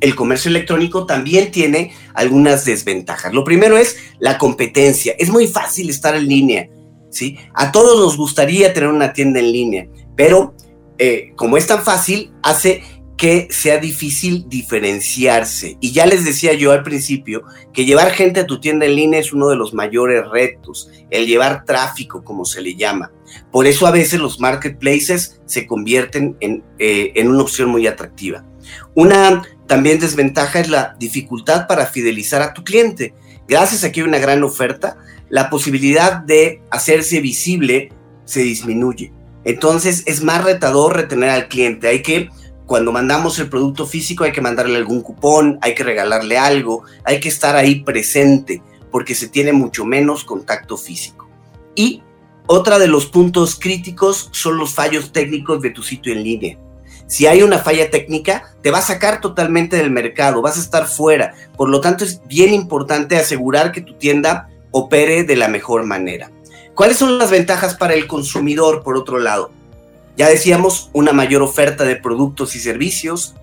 el 0.00 0.16
comercio 0.16 0.48
electrónico 0.48 1.06
también 1.06 1.52
tiene 1.52 1.92
algunas 2.12 2.64
desventajas. 2.64 3.32
Lo 3.32 3.44
primero 3.44 3.78
es 3.78 3.98
la 4.18 4.38
competencia. 4.38 5.14
Es 5.16 5.30
muy 5.30 5.46
fácil 5.46 5.90
estar 5.90 6.16
en 6.16 6.26
línea 6.26 6.68
¿sí? 7.10 7.38
A 7.54 7.70
todos 7.70 8.00
nos 8.00 8.16
gustaría 8.16 8.72
tener 8.72 8.88
una 8.88 9.12
tienda 9.12 9.38
en 9.38 9.52
línea, 9.52 9.86
pero 10.16 10.54
eh, 10.98 11.32
como 11.36 11.56
es 11.56 11.66
tan 11.66 11.82
fácil, 11.82 12.32
hace 12.42 12.82
que 13.22 13.46
sea 13.52 13.78
difícil 13.78 14.48
diferenciarse. 14.48 15.76
Y 15.80 15.92
ya 15.92 16.06
les 16.06 16.24
decía 16.24 16.54
yo 16.54 16.72
al 16.72 16.82
principio 16.82 17.44
que 17.72 17.84
llevar 17.84 18.10
gente 18.10 18.40
a 18.40 18.46
tu 18.46 18.58
tienda 18.58 18.84
en 18.84 18.96
línea 18.96 19.20
es 19.20 19.32
uno 19.32 19.48
de 19.48 19.54
los 19.54 19.74
mayores 19.74 20.28
retos, 20.28 20.90
el 21.08 21.28
llevar 21.28 21.64
tráfico, 21.64 22.24
como 22.24 22.44
se 22.44 22.60
le 22.60 22.74
llama. 22.74 23.12
Por 23.52 23.68
eso 23.68 23.86
a 23.86 23.92
veces 23.92 24.18
los 24.18 24.40
marketplaces 24.40 25.40
se 25.46 25.68
convierten 25.68 26.36
en, 26.40 26.64
eh, 26.80 27.12
en 27.14 27.28
una 27.28 27.42
opción 27.42 27.68
muy 27.68 27.86
atractiva. 27.86 28.44
Una 28.96 29.44
también 29.68 30.00
desventaja 30.00 30.58
es 30.58 30.68
la 30.68 30.96
dificultad 30.98 31.68
para 31.68 31.86
fidelizar 31.86 32.42
a 32.42 32.52
tu 32.52 32.64
cliente. 32.64 33.14
Gracias 33.46 33.84
a 33.84 33.92
que 33.92 34.00
hay 34.00 34.08
una 34.08 34.18
gran 34.18 34.42
oferta, 34.42 34.96
la 35.28 35.48
posibilidad 35.48 36.16
de 36.16 36.60
hacerse 36.72 37.20
visible 37.20 37.92
se 38.24 38.40
disminuye. 38.40 39.12
Entonces 39.44 40.02
es 40.06 40.24
más 40.24 40.42
retador 40.42 40.96
retener 40.96 41.30
al 41.30 41.46
cliente. 41.46 41.86
Hay 41.86 42.02
que, 42.02 42.28
cuando 42.72 42.90
mandamos 42.90 43.38
el 43.38 43.50
producto 43.50 43.86
físico, 43.86 44.24
hay 44.24 44.32
que 44.32 44.40
mandarle 44.40 44.78
algún 44.78 45.02
cupón, 45.02 45.58
hay 45.60 45.74
que 45.74 45.84
regalarle 45.84 46.38
algo, 46.38 46.84
hay 47.04 47.20
que 47.20 47.28
estar 47.28 47.54
ahí 47.54 47.84
presente, 47.84 48.62
porque 48.90 49.14
se 49.14 49.28
tiene 49.28 49.52
mucho 49.52 49.84
menos 49.84 50.24
contacto 50.24 50.78
físico. 50.78 51.28
Y 51.74 52.02
otra 52.46 52.78
de 52.78 52.88
los 52.88 53.04
puntos 53.04 53.60
críticos 53.60 54.30
son 54.32 54.56
los 54.56 54.72
fallos 54.72 55.12
técnicos 55.12 55.60
de 55.60 55.68
tu 55.68 55.82
sitio 55.82 56.14
en 56.14 56.22
línea. 56.22 56.58
Si 57.06 57.26
hay 57.26 57.42
una 57.42 57.58
falla 57.58 57.90
técnica, 57.90 58.54
te 58.62 58.70
va 58.70 58.78
a 58.78 58.80
sacar 58.80 59.20
totalmente 59.20 59.76
del 59.76 59.90
mercado, 59.90 60.40
vas 60.40 60.56
a 60.56 60.62
estar 60.62 60.86
fuera. 60.86 61.34
Por 61.58 61.68
lo 61.68 61.82
tanto, 61.82 62.06
es 62.06 62.26
bien 62.26 62.54
importante 62.54 63.16
asegurar 63.16 63.72
que 63.72 63.82
tu 63.82 63.98
tienda 63.98 64.48
opere 64.70 65.24
de 65.24 65.36
la 65.36 65.48
mejor 65.48 65.84
manera. 65.84 66.30
¿Cuáles 66.74 66.96
son 66.96 67.18
las 67.18 67.30
ventajas 67.30 67.74
para 67.74 67.92
el 67.92 68.06
consumidor, 68.06 68.82
por 68.82 68.96
otro 68.96 69.18
lado? 69.18 69.50
Ya 70.16 70.28
decíamos, 70.28 70.90
una 70.92 71.12
mayor 71.12 71.42
oferta 71.42 71.84
de 71.84 71.96
productos 71.96 72.54
y 72.54 72.60
servicios, 72.60 73.34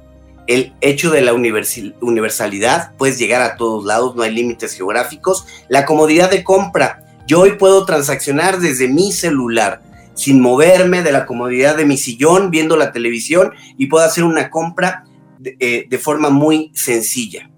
el 0.48 0.74
hecho 0.82 1.12
de 1.12 1.22
la 1.22 1.34
universalidad, 1.34 2.96
puedes 2.98 3.20
llegar 3.20 3.42
a 3.42 3.56
todos 3.56 3.86
lados, 3.86 4.16
no 4.16 4.24
hay 4.24 4.34
límites 4.34 4.74
geográficos, 4.74 5.46
la 5.68 5.86
comodidad 5.86 6.32
de 6.32 6.44
compra. 6.44 7.06
Yo 7.28 7.42
hoy 7.42 7.52
puedo 7.52 7.86
transaccionar 7.86 8.60
desde 8.60 8.88
mi 8.88 9.12
celular, 9.12 9.84
sin 10.16 10.42
moverme 10.42 11.04
de 11.04 11.12
la 11.12 11.26
comodidad 11.26 11.78
de 11.78 11.86
mi 11.86 11.98
sillón, 11.98 12.50
viendo 12.50 12.78
la 12.78 12.92
televisión 12.92 13.54
y 13.78 13.88
puedo 13.88 14.04
hacer 14.06 14.24
una 14.24 14.50
compra 14.50 15.06
de, 15.38 15.56
eh, 15.60 15.86
de 15.88 15.98
forma 15.98 16.30
muy 16.30 16.72
sencilla. 16.74 17.50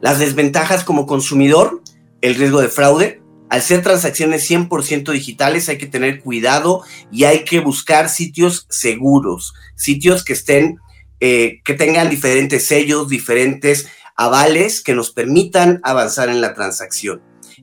Las 0.00 0.18
desventajas 0.18 0.82
como 0.82 1.06
consumidor, 1.06 1.82
el 2.20 2.34
riesgo 2.34 2.60
de 2.60 2.68
fraude. 2.68 3.19
Al 3.50 3.62
ser 3.62 3.82
transacciones 3.82 4.48
100% 4.48 5.10
digitales 5.12 5.68
hay 5.68 5.76
que 5.76 5.86
tener 5.86 6.20
cuidado 6.20 6.82
y 7.10 7.24
hay 7.24 7.44
que 7.44 7.58
buscar 7.58 8.08
sitios 8.08 8.66
seguros, 8.70 9.54
sitios 9.74 10.24
que 10.24 10.34
estén, 10.34 10.78
eh, 11.18 11.60
que 11.64 11.74
tengan 11.74 12.08
diferentes 12.08 12.64
sellos, 12.64 13.08
diferentes 13.08 13.88
avales 14.16 14.82
que 14.82 14.94
nos 14.94 15.10
permitan 15.10 15.80
avanzar 15.82 16.28
en 16.28 16.40
la 16.40 16.54
transacción. 16.54 17.22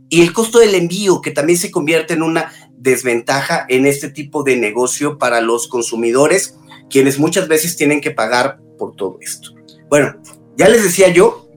Y 0.09 0.21
el 0.21 0.33
costo 0.33 0.59
del 0.59 0.75
envío, 0.75 1.21
que 1.21 1.31
también 1.31 1.57
se 1.57 1.71
convierte 1.71 2.15
en 2.15 2.21
una 2.21 2.51
desventaja 2.77 3.65
en 3.69 3.85
este 3.85 4.09
tipo 4.09 4.43
de 4.43 4.57
negocio 4.57 5.17
para 5.17 5.39
los 5.39 5.69
consumidores, 5.69 6.57
quienes 6.89 7.17
muchas 7.17 7.47
veces 7.47 7.77
tienen 7.77 8.01
que 8.01 8.11
pagar 8.11 8.59
por 8.77 8.95
todo 8.95 9.19
esto. 9.21 9.51
Bueno, 9.89 10.21
ya 10.57 10.67
les 10.67 10.83
decía 10.83 11.07
yo 11.07 11.49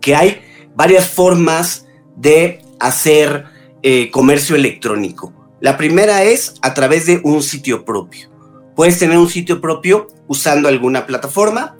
que 0.00 0.14
hay 0.14 0.42
varias 0.76 1.08
formas 1.08 1.86
de 2.16 2.62
hacer 2.80 3.44
eh, 3.82 4.10
comercio 4.10 4.56
electrónico. 4.56 5.32
La 5.60 5.76
primera 5.76 6.24
es 6.24 6.54
a 6.62 6.74
través 6.74 7.06
de 7.06 7.20
un 7.22 7.42
sitio 7.42 7.84
propio. 7.84 8.30
Puedes 8.74 8.98
tener 8.98 9.18
un 9.18 9.28
sitio 9.28 9.60
propio 9.60 10.08
usando 10.26 10.68
alguna 10.68 11.06
plataforma. 11.06 11.76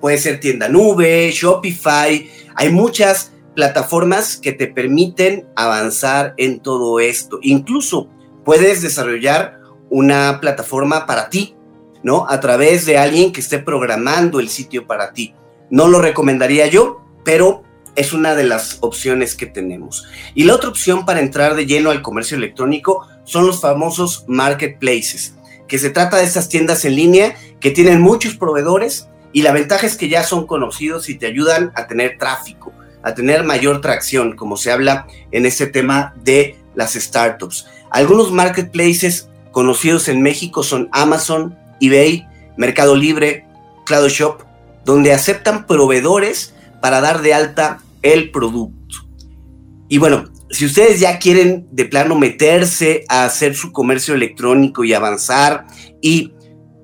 Puede 0.00 0.18
ser 0.18 0.40
tienda 0.40 0.68
nube, 0.68 1.30
Shopify. 1.32 2.30
Hay 2.54 2.70
muchas 2.70 3.32
plataformas 3.54 4.36
que 4.36 4.52
te 4.52 4.66
permiten 4.66 5.46
avanzar 5.56 6.34
en 6.36 6.60
todo 6.60 7.00
esto. 7.00 7.38
Incluso 7.42 8.08
puedes 8.44 8.82
desarrollar 8.82 9.60
una 9.90 10.38
plataforma 10.40 11.06
para 11.06 11.28
ti, 11.30 11.56
¿no? 12.02 12.26
A 12.28 12.40
través 12.40 12.86
de 12.86 12.98
alguien 12.98 13.32
que 13.32 13.40
esté 13.40 13.58
programando 13.58 14.40
el 14.40 14.48
sitio 14.48 14.86
para 14.86 15.12
ti. 15.12 15.34
No 15.70 15.88
lo 15.88 16.00
recomendaría 16.00 16.66
yo, 16.66 17.00
pero 17.24 17.64
es 17.96 18.12
una 18.12 18.34
de 18.34 18.44
las 18.44 18.78
opciones 18.80 19.34
que 19.34 19.46
tenemos. 19.46 20.06
Y 20.34 20.44
la 20.44 20.54
otra 20.54 20.70
opción 20.70 21.04
para 21.04 21.20
entrar 21.20 21.54
de 21.54 21.66
lleno 21.66 21.90
al 21.90 22.02
comercio 22.02 22.36
electrónico 22.36 23.06
son 23.24 23.46
los 23.46 23.60
famosos 23.60 24.24
marketplaces, 24.26 25.34
que 25.68 25.78
se 25.78 25.90
trata 25.90 26.18
de 26.18 26.24
estas 26.24 26.48
tiendas 26.48 26.84
en 26.84 26.96
línea 26.96 27.36
que 27.60 27.70
tienen 27.70 28.00
muchos 28.00 28.36
proveedores 28.36 29.08
y 29.32 29.42
la 29.42 29.52
ventaja 29.52 29.86
es 29.86 29.96
que 29.96 30.08
ya 30.08 30.22
son 30.22 30.46
conocidos 30.46 31.08
y 31.08 31.16
te 31.16 31.26
ayudan 31.26 31.72
a 31.74 31.86
tener 31.86 32.18
tráfico, 32.18 32.72
a 33.02 33.14
tener 33.14 33.42
mayor 33.42 33.80
tracción, 33.80 34.36
como 34.36 34.56
se 34.56 34.70
habla 34.70 35.06
en 35.32 35.46
este 35.46 35.66
tema 35.66 36.14
de 36.22 36.56
las 36.74 36.94
startups. 36.94 37.66
Algunos 37.90 38.32
marketplaces 38.32 39.28
conocidos 39.50 40.08
en 40.08 40.22
México 40.22 40.62
son 40.62 40.88
Amazon, 40.92 41.56
eBay, 41.80 42.26
Mercado 42.56 42.94
Libre, 42.94 43.46
Cloud 43.86 44.08
Shop, 44.08 44.42
donde 44.84 45.12
aceptan 45.12 45.66
proveedores 45.66 46.54
para 46.80 47.00
dar 47.00 47.22
de 47.22 47.34
alta 47.34 47.80
el 48.04 48.30
producto. 48.30 49.08
Y 49.88 49.98
bueno, 49.98 50.26
si 50.50 50.66
ustedes 50.66 51.00
ya 51.00 51.18
quieren 51.18 51.66
de 51.72 51.86
plano 51.86 52.14
meterse 52.16 53.04
a 53.08 53.24
hacer 53.24 53.56
su 53.56 53.72
comercio 53.72 54.14
electrónico 54.14 54.84
y 54.84 54.92
avanzar 54.92 55.66
y 56.00 56.32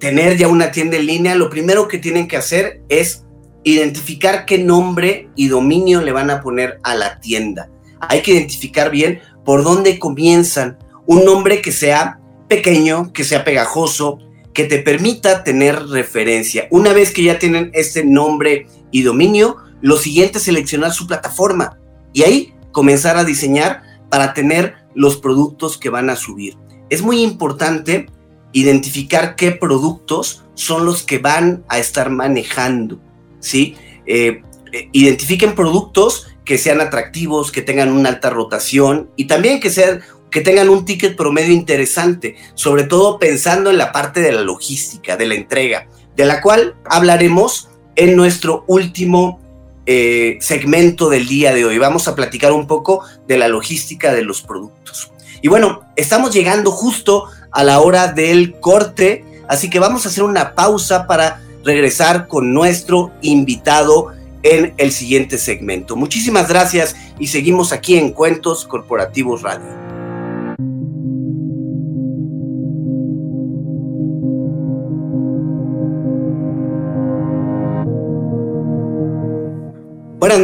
tener 0.00 0.36
ya 0.36 0.48
una 0.48 0.72
tienda 0.72 0.96
en 0.96 1.06
línea, 1.06 1.34
lo 1.36 1.50
primero 1.50 1.86
que 1.86 1.98
tienen 1.98 2.26
que 2.26 2.36
hacer 2.36 2.82
es 2.88 3.24
identificar 3.62 4.46
qué 4.46 4.58
nombre 4.58 5.28
y 5.36 5.48
dominio 5.48 6.00
le 6.00 6.12
van 6.12 6.30
a 6.30 6.40
poner 6.40 6.78
a 6.82 6.94
la 6.94 7.20
tienda. 7.20 7.70
Hay 8.00 8.22
que 8.22 8.32
identificar 8.32 8.90
bien 8.90 9.20
por 9.44 9.62
dónde 9.62 9.98
comienzan. 9.98 10.78
Un 11.06 11.24
nombre 11.24 11.60
que 11.60 11.72
sea 11.72 12.18
pequeño, 12.48 13.12
que 13.12 13.24
sea 13.24 13.44
pegajoso, 13.44 14.18
que 14.54 14.64
te 14.64 14.78
permita 14.78 15.44
tener 15.44 15.86
referencia. 15.86 16.66
Una 16.70 16.94
vez 16.94 17.12
que 17.12 17.24
ya 17.24 17.38
tienen 17.38 17.70
este 17.74 18.04
nombre 18.04 18.66
y 18.90 19.02
dominio, 19.02 19.58
lo 19.80 19.96
siguiente 19.96 20.38
es 20.38 20.44
seleccionar 20.44 20.92
su 20.92 21.06
plataforma 21.06 21.78
y 22.12 22.22
ahí 22.22 22.54
comenzar 22.72 23.16
a 23.16 23.24
diseñar 23.24 23.82
para 24.08 24.34
tener 24.34 24.74
los 24.94 25.16
productos 25.16 25.78
que 25.78 25.90
van 25.90 26.10
a 26.10 26.16
subir. 26.16 26.56
Es 26.88 27.02
muy 27.02 27.22
importante 27.22 28.06
identificar 28.52 29.36
qué 29.36 29.52
productos 29.52 30.44
son 30.54 30.84
los 30.84 31.02
que 31.02 31.18
van 31.18 31.64
a 31.68 31.78
estar 31.78 32.10
manejando, 32.10 33.00
¿sí? 33.38 33.76
Eh, 34.06 34.42
eh, 34.72 34.88
identifiquen 34.92 35.54
productos 35.54 36.26
que 36.44 36.58
sean 36.58 36.80
atractivos, 36.80 37.52
que 37.52 37.62
tengan 37.62 37.92
una 37.92 38.08
alta 38.08 38.30
rotación 38.30 39.10
y 39.16 39.26
también 39.26 39.60
que 39.60 39.70
que 40.30 40.40
tengan 40.40 40.68
un 40.68 40.84
ticket 40.84 41.16
promedio 41.16 41.52
interesante, 41.52 42.36
sobre 42.54 42.84
todo 42.84 43.18
pensando 43.18 43.70
en 43.70 43.78
la 43.78 43.92
parte 43.92 44.20
de 44.20 44.32
la 44.32 44.42
logística, 44.42 45.16
de 45.16 45.26
la 45.26 45.34
entrega, 45.34 45.88
de 46.16 46.24
la 46.24 46.40
cual 46.40 46.76
hablaremos 46.84 47.68
en 47.96 48.16
nuestro 48.16 48.64
último 48.68 49.40
eh, 49.92 50.38
segmento 50.40 51.08
del 51.08 51.26
día 51.26 51.52
de 51.52 51.64
hoy. 51.64 51.76
Vamos 51.78 52.06
a 52.06 52.14
platicar 52.14 52.52
un 52.52 52.68
poco 52.68 53.02
de 53.26 53.36
la 53.36 53.48
logística 53.48 54.12
de 54.12 54.22
los 54.22 54.40
productos. 54.40 55.10
Y 55.42 55.48
bueno, 55.48 55.80
estamos 55.96 56.32
llegando 56.32 56.70
justo 56.70 57.24
a 57.50 57.64
la 57.64 57.80
hora 57.80 58.06
del 58.06 58.60
corte, 58.60 59.24
así 59.48 59.68
que 59.68 59.80
vamos 59.80 60.06
a 60.06 60.10
hacer 60.10 60.22
una 60.22 60.54
pausa 60.54 61.08
para 61.08 61.42
regresar 61.64 62.28
con 62.28 62.54
nuestro 62.54 63.10
invitado 63.20 64.12
en 64.44 64.74
el 64.76 64.92
siguiente 64.92 65.38
segmento. 65.38 65.96
Muchísimas 65.96 66.48
gracias 66.48 66.94
y 67.18 67.26
seguimos 67.26 67.72
aquí 67.72 67.98
en 67.98 68.12
Cuentos 68.12 68.66
Corporativos 68.66 69.42
Radio. 69.42 69.99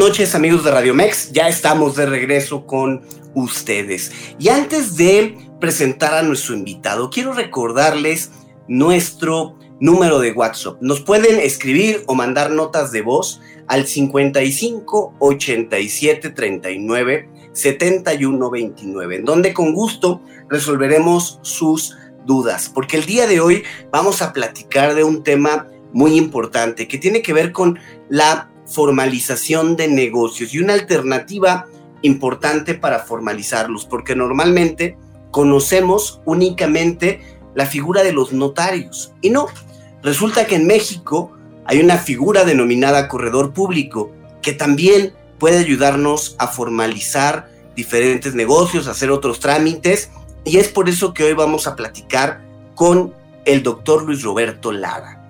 Noches 0.07 0.37
amigos 0.37 0.63
de 0.63 0.71
Radio 0.71 0.95
Mex, 0.95 1.33
ya 1.33 1.49
estamos 1.49 1.97
de 1.97 2.07
regreso 2.07 2.65
con 2.65 3.03
ustedes. 3.35 4.13
Y 4.39 4.51
antes 4.51 4.97
de 4.97 5.37
presentar 5.59 6.15
a 6.15 6.23
nuestro 6.23 6.55
invitado, 6.55 7.11
quiero 7.11 7.33
recordarles 7.33 8.31
nuestro 8.69 9.59
número 9.81 10.21
de 10.21 10.31
WhatsApp. 10.31 10.77
Nos 10.81 11.01
pueden 11.01 11.41
escribir 11.41 12.05
o 12.07 12.15
mandar 12.15 12.53
notas 12.53 12.93
de 12.93 13.03
voz 13.03 13.41
al 13.67 13.89
55 13.89 15.17
87 15.19 16.31
39 16.31 17.29
71 17.53 18.49
29, 18.49 19.17
en 19.17 19.25
donde 19.25 19.53
con 19.53 19.75
gusto 19.75 20.23
resolveremos 20.49 21.41
sus 21.43 21.97
dudas, 22.25 22.71
porque 22.73 22.97
el 22.97 23.07
día 23.07 23.27
de 23.27 23.41
hoy 23.41 23.65
vamos 23.91 24.23
a 24.23 24.33
platicar 24.33 24.95
de 24.95 25.03
un 25.03 25.25
tema 25.25 25.67
muy 25.93 26.17
importante 26.17 26.87
que 26.87 26.99
tiene 26.99 27.23
que 27.23 27.33
ver 27.33 27.51
con 27.51 27.81
la 28.09 28.53
formalización 28.67 29.77
de 29.77 29.89
negocios 29.89 30.53
y 30.53 30.59
una 30.59 30.75
alternativa 30.75 31.67
importante 32.03 32.75
para 32.75 33.01
formalizarlos, 33.01 33.85
porque 33.85 34.15
normalmente 34.15 34.97
conocemos 35.31 36.21
únicamente 36.25 37.21
la 37.55 37.67
figura 37.67 38.03
de 38.03 38.13
los 38.13 38.33
notarios. 38.33 39.13
Y 39.23 39.31
no, 39.31 39.47
resulta 40.03 40.47
que 40.47 40.57
en 40.57 40.67
México 40.67 41.33
hay 41.65 41.81
una 41.81 41.97
figura 41.97 42.45
denominada 42.45 43.09
corredor 43.09 43.53
público 43.53 44.13
que 44.43 44.53
también 44.53 45.13
puede 45.39 45.59
ayudarnos 45.59 46.37
a 46.39 46.49
formalizar 46.49 47.51
diferentes 47.75 48.35
negocios, 48.35 48.87
hacer 48.87 49.11
otros 49.11 49.41
trámites, 49.41 50.11
y 50.45 50.59
es 50.59 50.69
por 50.69 50.89
eso 50.89 51.13
que 51.13 51.25
hoy 51.25 51.33
vamos 51.33 51.67
a 51.67 51.75
platicar 51.77 52.43
con 52.75 53.13
el 53.45 53.63
doctor 53.63 54.05
Luis 54.05 54.23
Roberto 54.23 54.73
Lara. 54.73 55.26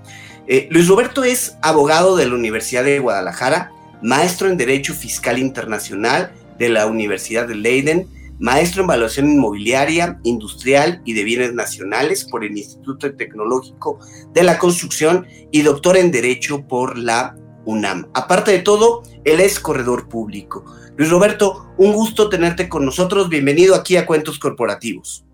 Eh, 0.48 0.68
Luis 0.70 0.86
Roberto 0.86 1.24
es 1.24 1.56
abogado 1.60 2.16
de 2.16 2.26
la 2.26 2.34
Universidad 2.34 2.84
de 2.84 3.00
Guadalajara, 3.00 3.72
maestro 4.00 4.48
en 4.48 4.56
Derecho 4.56 4.94
Fiscal 4.94 5.38
Internacional 5.38 6.32
de 6.56 6.68
la 6.68 6.86
Universidad 6.86 7.48
de 7.48 7.56
Leiden, 7.56 8.06
maestro 8.38 8.82
en 8.82 8.90
Evaluación 8.90 9.28
Inmobiliaria, 9.28 10.20
Industrial 10.22 11.02
y 11.04 11.14
de 11.14 11.24
Bienes 11.24 11.52
Nacionales 11.52 12.24
por 12.24 12.44
el 12.44 12.56
Instituto 12.56 13.12
Tecnológico 13.12 13.98
de 14.32 14.44
la 14.44 14.58
Construcción 14.58 15.26
y 15.50 15.62
doctor 15.62 15.96
en 15.96 16.12
Derecho 16.12 16.64
por 16.68 16.96
la 16.96 17.36
UNAM. 17.64 18.06
Aparte 18.14 18.52
de 18.52 18.60
todo, 18.60 19.02
él 19.24 19.40
es 19.40 19.58
corredor 19.58 20.08
público. 20.08 20.64
Luis 20.96 21.10
Roberto, 21.10 21.74
un 21.76 21.92
gusto 21.92 22.28
tenerte 22.28 22.68
con 22.68 22.85
nosotros. 22.85 23.28
Bienvenido 23.28 23.74
aquí 23.74 23.96
a 23.96 24.06
Cuentos 24.06 24.38
Corporativos. 24.38 25.24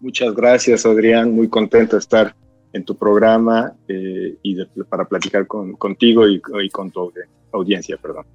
Muchas 0.00 0.34
gracias, 0.34 0.86
Adrián. 0.86 1.30
Muy 1.30 1.50
contento 1.50 1.96
de 1.96 2.00
estar 2.00 2.34
en 2.72 2.84
tu 2.84 2.96
programa 2.96 3.74
eh, 3.88 4.36
y 4.42 4.56
para 4.88 5.04
platicar 5.04 5.46
contigo 5.46 6.28
y, 6.28 6.40
con 6.70 6.90
tu 6.90 7.12
audiencia, 7.52 7.96
perdón. 7.96 8.26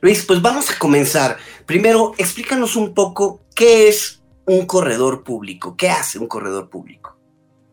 Luis, 0.00 0.24
pues 0.24 0.40
vamos 0.40 0.70
a 0.70 0.78
comenzar. 0.78 1.36
Primero, 1.66 2.12
explícanos 2.18 2.76
un 2.76 2.94
poco 2.94 3.40
qué 3.54 3.88
es 3.88 4.22
un 4.46 4.64
corredor 4.66 5.24
público, 5.24 5.76
qué 5.76 5.90
hace 5.90 6.18
un 6.18 6.28
corredor 6.28 6.70
público. 6.70 7.16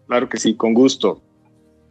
Claro 0.07 0.27
que 0.27 0.37
sí, 0.37 0.55
con 0.55 0.73
gusto. 0.73 1.21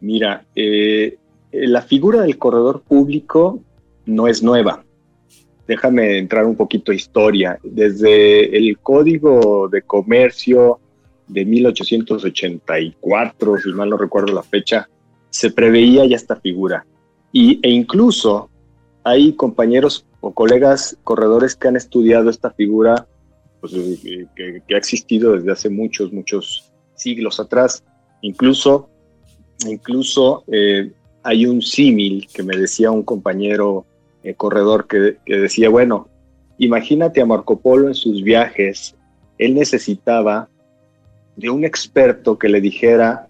Mira, 0.01 0.45
eh, 0.55 1.17
la 1.51 1.81
figura 1.81 2.21
del 2.21 2.37
corredor 2.37 2.81
público 2.81 3.61
no 4.05 4.27
es 4.27 4.43
nueva. 4.43 4.83
Déjame 5.67 6.19
entrar 6.19 6.45
un 6.45 6.55
poquito 6.55 6.91
a 6.91 6.95
historia. 6.95 7.59
Desde 7.63 8.55
el 8.55 8.77
Código 8.79 9.67
de 9.67 9.81
Comercio 9.81 10.79
de 11.27 11.45
1884, 11.45 13.57
si 13.57 13.73
mal 13.73 13.89
no 13.89 13.97
recuerdo 13.97 14.33
la 14.33 14.43
fecha, 14.43 14.87
se 15.29 15.51
preveía 15.51 16.05
ya 16.05 16.15
esta 16.15 16.37
figura. 16.37 16.85
Y, 17.31 17.59
e 17.61 17.69
incluso 17.69 18.49
hay 19.03 19.33
compañeros 19.33 20.05
o 20.21 20.33
colegas 20.33 20.97
corredores 21.03 21.55
que 21.55 21.67
han 21.67 21.75
estudiado 21.75 22.29
esta 22.29 22.51
figura 22.51 23.07
pues, 23.59 23.73
eh, 23.73 24.27
que, 24.35 24.75
ha 24.75 24.77
existido 24.77 25.33
desde 25.33 25.51
hace 25.51 25.69
muchos, 25.69 26.13
muchos 26.13 26.71
siglos 26.95 27.39
atrás. 27.39 27.83
Incluso, 28.21 28.89
incluso 29.67 30.43
eh, 30.51 30.91
hay 31.23 31.45
un 31.45 31.61
símil 31.61 32.27
que 32.33 32.43
me 32.43 32.57
decía 32.57 32.91
un 32.91 33.03
compañero 33.03 33.85
eh, 34.23 34.33
corredor 34.35 34.87
que, 34.87 35.17
que 35.25 35.37
decía, 35.37 35.69
bueno, 35.69 36.07
imagínate 36.57 37.21
a 37.21 37.25
Marco 37.25 37.59
Polo 37.59 37.87
en 37.87 37.95
sus 37.95 38.23
viajes, 38.23 38.95
él 39.37 39.55
necesitaba 39.55 40.49
de 41.35 41.49
un 41.49 41.65
experto 41.65 42.37
que 42.37 42.49
le 42.49 42.61
dijera, 42.61 43.27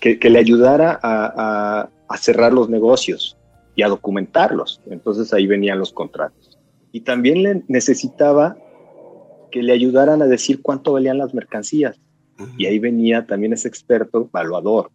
que, 0.00 0.18
le 0.18 0.38
ayudara 0.38 0.98
a, 1.02 1.90
cerrar 2.18 2.52
los 2.52 2.68
negocios 2.68 3.36
y 3.74 3.82
a 3.82 3.88
documentarlos. 3.88 4.80
Entonces 4.90 5.32
ahí 5.32 5.46
venían 5.46 5.78
los 5.78 5.92
contratos. 5.92 6.58
Y 6.92 7.00
también 7.00 7.42
le 7.42 7.62
necesitaba 7.68 8.56
que 9.50 9.62
le 9.62 9.72
ayudaran 9.72 10.22
a 10.22 10.26
decir 10.26 10.60
cuánto 10.62 10.92
valían 10.92 11.18
las 11.18 11.34
mercancías. 11.34 12.00
Y 12.56 12.66
ahí 12.66 12.78
venía 12.78 13.26
también 13.26 13.52
ese 13.52 13.66
experto 13.66 14.28
evaluador. 14.32 14.90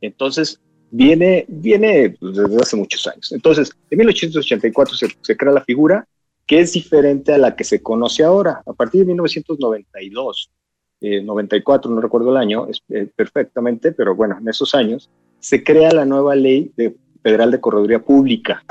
Entonces, 0.00 0.60
viene, 0.90 1.44
viene 1.48 2.16
pues, 2.18 2.36
desde 2.36 2.56
hace 2.56 2.76
muchos 2.76 3.06
años. 3.06 3.30
Entonces, 3.30 3.70
en 3.90 3.98
1884 3.98 4.96
se, 4.96 5.06
se, 5.20 5.36
crea 5.36 5.52
la 5.52 5.62
figura 5.62 6.08
que 6.46 6.58
es 6.60 6.72
diferente 6.72 7.32
a 7.32 7.38
la 7.38 7.54
que 7.54 7.62
se 7.62 7.82
conoce 7.82 8.24
ahora. 8.24 8.62
A 8.66 8.72
partir 8.72 9.02
de 9.02 9.06
1992 9.06 10.50
94, 11.00 11.90
eh, 11.90 11.94
no 11.94 12.00
recuerdo 12.00 12.30
el 12.30 12.36
año 12.36 12.66
eh, 12.88 13.08
perfectamente, 13.14 13.92
pero 13.92 14.14
bueno, 14.14 14.36
en 14.40 14.48
esos 14.48 14.74
años, 14.74 15.10
se 15.38 15.62
crea 15.62 15.92
la 15.92 16.04
nueva 16.04 16.34
ley 16.34 16.72
de, 16.76 16.96
federal 17.22 17.50
de 17.50 17.60
correduría 17.60 18.00
pública, 18.00 18.64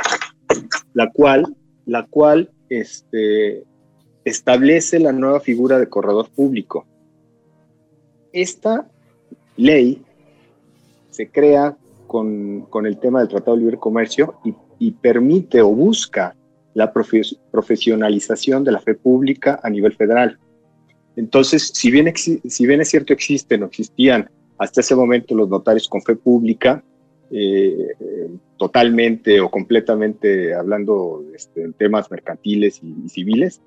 la 0.94 1.12
cual, 1.12 1.56
la 1.86 2.06
cual 2.06 2.50
este, 2.70 3.64
establece 4.26 5.00
la 5.00 5.14
nueva 5.14 5.40
figura 5.40 5.80
de 5.80 5.88
corredor 5.88 6.30
público. 6.30 6.86
Esta 8.34 8.88
ley 9.56 10.02
se 11.10 11.30
crea 11.30 11.78
con, 12.08 12.62
con 12.70 12.86
el 12.86 13.00
tema 13.00 13.20
del 13.20 13.30
Tratado 13.30 13.56
de 13.56 13.64
Libre 13.64 13.78
Comercio 13.78 14.36
y 14.80 14.92
permite 14.92 15.62
o 15.62 15.70
busca 15.70 16.36
la 16.78 16.94
profesionalización 16.94 18.64
de 18.64 18.72
la 18.72 18.80
fe 18.80 18.94
pública 18.94 19.60
a 19.64 19.70
nivel 19.72 19.96
federal. 19.96 20.38
Entonces, 21.18 21.72
si 21.74 21.90
bien, 21.90 22.08
es 22.08 22.90
cierto 22.90 23.12
existen 23.12 23.64
o 23.64 23.66
existían 23.66 24.30
hasta 24.60 24.82
ese 24.82 24.96
momento 24.96 25.36
los 25.36 25.50
notarios 25.50 25.90
con 25.90 26.02
fe 26.04 26.16
pública, 26.16 26.84
eh, 27.32 27.76
totalmente 28.56 29.42
o 29.42 29.50
completamente 29.50 30.54
hablando 30.54 31.26
este, 31.36 31.64
en 31.64 31.74
temas 31.74 32.10
mercantiles 32.12 32.82
y, 32.84 33.10
civiles, 33.10 33.62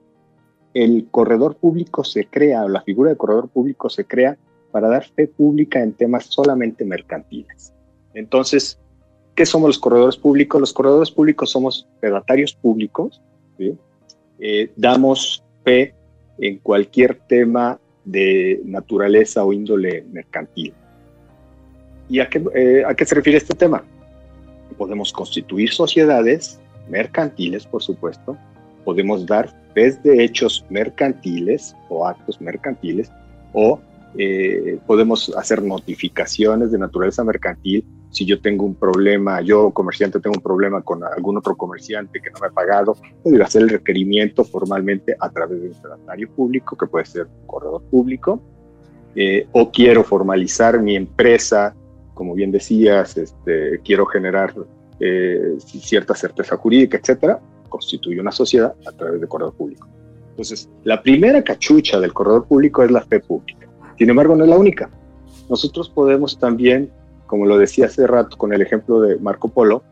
el 0.75 1.09
corredor 1.11 1.57
público 1.57 2.05
se 2.05 2.27
crea, 2.27 2.69
la 2.69 2.83
figura 2.83 3.11
de 3.11 3.17
corredor 3.17 3.49
público 3.49 3.91
se 3.91 4.05
crea 4.05 4.39
para 4.71 4.89
dar 4.89 5.05
fe 5.05 5.27
pública 5.27 5.83
en 5.83 5.93
temas 5.93 6.27
solamente 6.27 6.85
mercantiles. 6.85 7.75
Entonces, 8.15 8.79
¿qué 9.35 9.45
somos 9.45 9.71
los 9.71 9.79
corredores 9.81 10.17
públicos? 10.17 10.61
Los 10.61 10.73
corredores 10.73 11.11
públicos 11.11 11.51
somos 11.51 11.89
fedatarios 12.01 12.55
públicos, 12.55 13.21
eh, 14.39 14.71
damos 14.77 15.43
fe 15.65 15.95
en 16.40 16.59
cualquier 16.59 17.14
tema 17.29 17.79
de 18.05 18.61
naturaleza 18.64 19.44
o 19.44 19.53
índole 19.53 20.05
mercantil. 20.11 20.74
¿Y 22.09 22.20
a 22.20 22.29
qué, 22.29 22.42
eh, 22.55 22.83
a 22.87 22.94
qué 22.94 23.05
se 23.05 23.14
refiere 23.14 23.38
este 23.38 23.55
tema? 23.55 23.85
Podemos 24.76 25.12
constituir 25.12 25.70
sociedades 25.70 26.59
mercantiles, 26.88 27.66
por 27.66 27.83
supuesto, 27.83 28.37
podemos 28.85 29.26
dar 29.26 29.55
fe 29.74 29.92
de 30.03 30.24
hechos 30.24 30.64
mercantiles 30.70 31.76
o 31.88 32.07
actos 32.07 32.40
mercantiles, 32.40 33.12
o 33.53 33.81
eh, 34.18 34.79
podemos 34.87 35.33
hacer 35.37 35.62
notificaciones 35.62 36.72
de 36.72 36.79
naturaleza 36.79 37.22
mercantil 37.22 37.85
si 38.11 38.25
yo 38.27 38.40
tengo 38.40 38.64
un 38.64 38.75
problema, 38.75 39.40
yo 39.40 39.70
comerciante 39.70 40.20
tengo 40.20 40.37
un 40.37 40.42
problema 40.42 40.83
con 40.83 41.03
algún 41.05 41.38
otro 41.38 41.57
comerciante 41.57 42.20
que 42.20 42.31
no 42.31 42.38
me 42.40 42.49
ha 42.49 42.51
pagado, 42.51 42.96
puedo 43.23 43.42
hacer 43.42 43.62
el 43.62 43.68
requerimiento 43.68 44.44
formalmente 44.44 45.16
a 45.18 45.31
través 45.31 45.62
de 45.62 45.68
un 45.68 45.75
secretario 45.75 46.31
público, 46.31 46.77
que 46.77 46.87
puede 46.87 47.05
ser 47.05 47.27
un 47.27 47.46
corredor 47.46 47.83
público, 47.85 48.42
eh, 49.14 49.46
o 49.53 49.70
quiero 49.70 50.05
formalizar 50.05 50.81
mi 50.81 50.96
empresa, 50.96 51.75
como 52.14 52.35
bien 52.35 52.51
decías, 52.51 53.16
este, 53.16 53.81
quiero 53.85 54.07
generar 54.07 54.55
eh, 54.99 55.57
cierta 55.59 56.14
certeza 56.14 56.57
jurídica, 56.57 56.99
etcétera, 56.99 57.40
constituye 57.68 58.20
una 58.20 58.33
sociedad 58.33 58.75
a 58.87 58.92
través 58.92 59.20
de 59.20 59.29
corredor 59.29 59.55
público. 59.55 59.88
Entonces, 60.31 60.68
la 60.85 61.03
primera 61.03 61.42
cachucha 61.42 62.01
del 62.01 62.12
corredor 62.12 62.46
público 62.46 62.83
es 62.83 62.90
la 62.90 63.03
fe 63.03 63.20
pública. 63.20 63.68
Sin 63.99 64.11
embargo, 64.11 64.35
no 64.35 64.44
es 64.44 64.51
la 64.51 64.59
única. 64.59 64.90
Nosotros 65.49 65.88
podemos 65.88 66.38
también 66.38 66.90
como 67.31 67.47
lo 67.47 67.59
decía 67.59 67.87
hace 67.87 68.09
rato 68.09 68.37
con 68.37 68.53
el 68.53 68.61
ejemplo 68.61 69.01
de 69.01 69.16
Marco 69.21 69.47
Polo, 69.47 69.85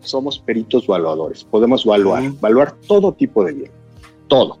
somos 0.00 0.40
peritos 0.40 0.84
valuadores. 0.84 1.44
Podemos 1.44 1.86
evaluar, 1.86 2.24
evaluar 2.24 2.72
todo 2.88 3.12
tipo 3.12 3.44
de 3.44 3.52
bien, 3.52 3.70
todo. 4.26 4.58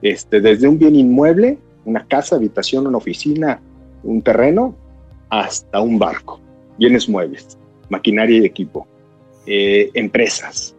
Este, 0.00 0.40
desde 0.40 0.66
un 0.68 0.78
bien 0.78 0.96
inmueble, 0.96 1.58
una 1.84 2.06
casa, 2.06 2.36
habitación, 2.36 2.86
una 2.86 2.96
oficina, 2.96 3.60
un 4.02 4.22
terreno, 4.22 4.74
hasta 5.28 5.82
un 5.82 5.98
barco, 5.98 6.40
bienes 6.78 7.06
muebles, 7.10 7.58
maquinaria 7.90 8.38
y 8.38 8.46
equipo, 8.46 8.86
eh, 9.44 9.90
empresas, 9.92 10.74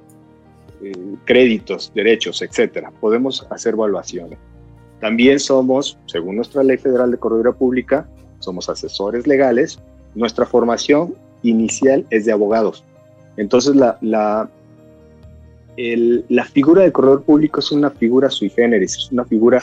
eh, 0.81 0.93
créditos, 1.25 1.91
derechos, 1.93 2.41
etcétera. 2.41 2.91
Podemos 2.99 3.45
hacer 3.51 3.75
evaluaciones. 3.75 4.39
También 4.99 5.39
somos, 5.39 5.99
según 6.07 6.37
nuestra 6.37 6.63
ley 6.63 6.77
federal 6.77 7.11
de 7.11 7.17
corredora 7.17 7.51
pública, 7.51 8.09
somos 8.39 8.67
asesores 8.67 9.27
legales 9.27 9.79
nuestra 10.15 10.45
formación 10.45 11.15
inicial 11.41 12.05
es 12.09 12.25
de 12.25 12.31
abogados. 12.31 12.83
Entonces, 13.37 13.75
la, 13.75 13.97
la, 14.01 14.49
la 15.75 16.45
figura 16.45 16.83
del 16.83 16.91
corredor 16.91 17.23
público 17.23 17.59
es 17.59 17.71
una 17.71 17.89
figura 17.89 18.29
sui 18.29 18.49
generis, 18.49 18.95
es 18.97 19.11
una 19.11 19.25
figura 19.25 19.61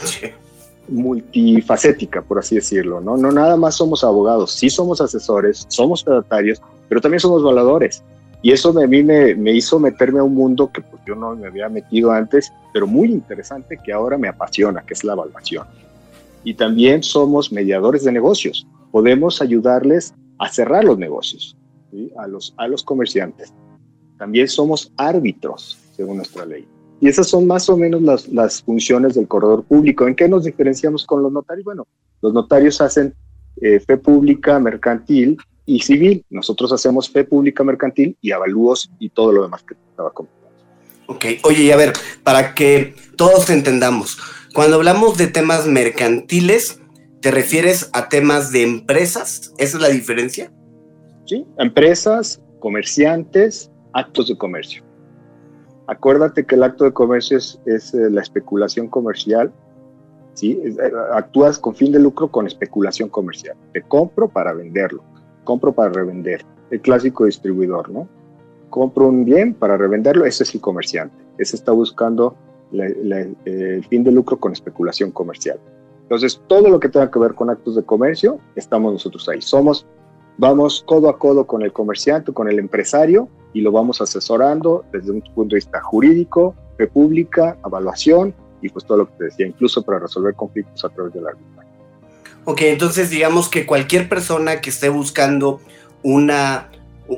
multifacética, 0.87 2.21
por 2.21 2.39
así 2.39 2.55
decirlo, 2.55 3.01
¿no? 3.01 3.17
No 3.17 3.31
nada 3.31 3.55
más 3.55 3.75
somos 3.75 4.03
abogados, 4.03 4.51
sí 4.51 4.69
somos 4.69 4.99
asesores, 5.01 5.65
somos 5.69 6.03
fedatarios, 6.03 6.61
pero 6.89 7.01
también 7.01 7.19
somos 7.19 7.43
valadores. 7.43 8.03
Y 8.43 8.51
eso 8.51 8.77
a 8.77 8.87
mí 8.87 9.03
me, 9.03 9.35
me, 9.35 9.53
hizo 9.53 9.79
meterme 9.79 10.19
a 10.19 10.23
un 10.23 10.33
mundo 10.33 10.71
que 10.73 10.81
pues, 10.81 11.01
yo 11.05 11.15
no 11.15 11.35
me 11.35 11.47
había 11.47 11.69
metido 11.69 12.11
antes, 12.11 12.51
pero 12.73 12.87
muy 12.87 13.09
interesante 13.09 13.77
que 13.83 13.93
ahora 13.93 14.17
me 14.17 14.27
apasiona, 14.27 14.81
que 14.81 14.95
es 14.95 15.03
la 15.03 15.13
evaluación. 15.13 15.67
Y 16.43 16.55
también 16.55 17.03
somos 17.03 17.51
mediadores 17.51 18.03
de 18.03 18.11
negocios. 18.11 18.65
Podemos 18.91 19.41
ayudarles 19.43 20.15
a 20.41 20.49
cerrar 20.49 20.83
los 20.83 20.97
negocios, 20.97 21.55
a, 22.17 22.27
los, 22.27 22.53
a 22.57 22.67
los 22.67 22.83
comerciantes. 22.83 23.53
También 24.17 24.47
somos 24.47 24.91
árbitros, 24.97 25.77
según 25.95 26.17
nuestra 26.17 26.45
ley. 26.47 26.67
Y 26.99 27.07
esas 27.07 27.27
son 27.27 27.45
más 27.45 27.69
o 27.69 27.77
menos 27.77 28.01
las, 28.01 28.27
las 28.27 28.63
funciones 28.63 29.13
del 29.13 29.27
corredor 29.27 29.63
público. 29.63 30.07
¿En 30.07 30.15
qué 30.15 30.27
nos 30.27 30.43
diferenciamos 30.43 31.05
con 31.05 31.21
los 31.21 31.31
notarios? 31.31 31.63
Bueno, 31.63 31.87
los 32.23 32.33
notarios 32.33 32.81
hacen 32.81 33.13
eh, 33.61 33.79
fe 33.79 33.97
pública, 33.97 34.59
mercantil 34.59 35.37
y 35.67 35.79
civil. 35.81 36.25
Nosotros 36.31 36.71
hacemos 36.73 37.07
fe 37.07 37.23
pública, 37.23 37.63
mercantil 37.63 38.17
y 38.19 38.31
avalúos 38.31 38.89
y 38.97 39.09
todo 39.09 39.31
lo 39.31 39.43
demás 39.43 39.61
que 39.61 39.75
estaba 39.91 40.11
comentando. 40.11 40.49
Ok, 41.05 41.25
oye, 41.43 41.63
y 41.65 41.71
a 41.71 41.77
ver, 41.77 41.93
para 42.23 42.55
que 42.55 42.95
todos 43.15 43.51
entendamos, 43.51 44.17
cuando 44.55 44.77
hablamos 44.77 45.19
de 45.19 45.27
temas 45.27 45.67
mercantiles, 45.67 46.80
¿Te 47.21 47.29
refieres 47.29 47.91
a 47.93 48.09
temas 48.09 48.51
de 48.51 48.63
empresas? 48.63 49.53
¿Esa 49.59 49.77
es 49.77 49.83
la 49.83 49.89
diferencia? 49.89 50.51
Sí, 51.25 51.45
empresas, 51.59 52.41
comerciantes, 52.59 53.71
actos 53.93 54.27
de 54.29 54.35
comercio. 54.35 54.83
Acuérdate 55.85 56.43
que 56.43 56.55
el 56.55 56.63
acto 56.63 56.83
de 56.83 56.93
comercio 56.93 57.37
es, 57.37 57.59
eh, 57.67 58.09
la 58.09 58.21
especulación 58.21 58.87
comercial. 58.87 59.51
¿sí? 60.33 60.59
Eh, 60.65 60.91
actúas 61.13 61.59
con 61.59 61.75
fin 61.75 61.91
de 61.91 61.99
lucro 61.99 62.31
con 62.31 62.47
especulación 62.47 63.07
comercial. 63.07 63.55
Te 63.71 63.83
compro 63.83 64.27
para 64.27 64.53
venderlo, 64.53 65.03
compro 65.43 65.73
para 65.73 65.91
revender. 65.91 66.43
El 66.71 66.81
clásico 66.81 67.25
distribuidor, 67.25 67.91
¿no? 67.91 68.07
Compro 68.71 69.09
un 69.09 69.25
bien 69.25 69.53
para 69.53 69.77
revenderlo, 69.77 70.25
ese 70.25 70.41
es 70.43 70.55
el 70.55 70.61
comerciante. 70.61 71.15
Ese 71.37 71.55
está 71.55 71.71
buscando 71.71 72.35
el 72.73 73.85
fin 73.89 74.03
de 74.03 74.11
lucro 74.11 74.39
con 74.39 74.53
especulación 74.53 75.11
comercial. 75.11 75.59
Entonces, 76.11 76.41
todo 76.47 76.67
lo 76.67 76.77
que 76.77 76.89
tenga 76.89 77.09
que 77.09 77.19
ver 77.19 77.33
con 77.35 77.49
actos 77.49 77.77
de 77.77 77.85
comercio, 77.85 78.37
estamos 78.57 78.91
nosotros 78.91 79.29
ahí. 79.29 79.41
Somos, 79.41 79.87
vamos 80.37 80.83
codo 80.85 81.07
a 81.07 81.17
codo 81.17 81.47
con 81.47 81.61
el 81.61 81.71
comerciante, 81.71 82.33
con 82.33 82.49
el 82.49 82.59
empresario, 82.59 83.29
y 83.53 83.61
lo 83.61 83.71
vamos 83.71 84.01
asesorando 84.01 84.83
desde 84.91 85.11
un 85.11 85.21
punto 85.21 85.55
de 85.55 85.59
vista 85.59 85.79
jurídico, 85.79 86.53
república, 86.77 87.57
evaluación, 87.65 88.35
y 88.61 88.67
pues 88.67 88.83
todo 88.83 88.97
lo 88.97 89.07
que 89.07 89.13
te 89.19 89.23
decía, 89.23 89.47
incluso 89.47 89.83
para 89.83 89.99
resolver 89.99 90.35
conflictos 90.35 90.83
a 90.83 90.89
través 90.89 91.13
de 91.13 91.21
la 91.21 91.29
arbitraje. 91.29 91.69
Ok, 92.43 92.61
entonces 92.63 93.09
digamos 93.09 93.47
que 93.47 93.65
cualquier 93.65 94.09
persona 94.09 94.59
que 94.59 94.69
esté 94.69 94.89
buscando 94.89 95.61
una, 96.03 96.71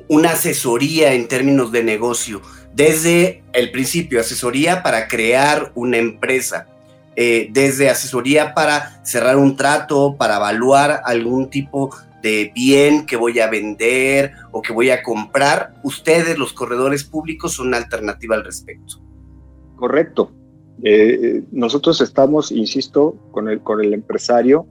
una 0.07 0.33
asesoría 0.33 1.13
en 1.13 1.27
términos 1.27 1.71
de 1.71 1.83
negocio, 1.83 2.41
desde 2.75 3.43
el 3.53 3.71
principio, 3.71 4.19
asesoría 4.19 4.83
para 4.83 5.07
crear 5.07 5.71
una 5.73 5.97
empresa, 5.97 6.67
eh, 7.15 7.49
desde 7.51 7.89
asesoría 7.89 8.53
para 8.53 9.03
cerrar 9.03 9.37
un 9.37 9.55
trato, 9.55 10.15
para 10.17 10.37
evaluar 10.37 11.01
algún 11.05 11.49
tipo 11.49 11.91
de 12.21 12.51
bien 12.55 13.05
que 13.05 13.17
voy 13.17 13.39
a 13.39 13.49
vender 13.49 14.31
o 14.51 14.61
que 14.61 14.71
voy 14.71 14.89
a 14.89 15.03
comprar, 15.03 15.75
ustedes, 15.83 16.37
los 16.37 16.53
corredores 16.53 17.03
públicos, 17.03 17.53
son 17.53 17.67
una 17.67 17.77
alternativa 17.77 18.35
al 18.35 18.45
respecto. 18.45 19.01
Correcto. 19.75 20.31
Eh, 20.83 21.43
nosotros 21.51 22.01
estamos, 22.01 22.51
insisto, 22.51 23.15
con 23.31 23.49
el, 23.49 23.61
con 23.61 23.81
el 23.81 23.93
empresario 23.93 24.65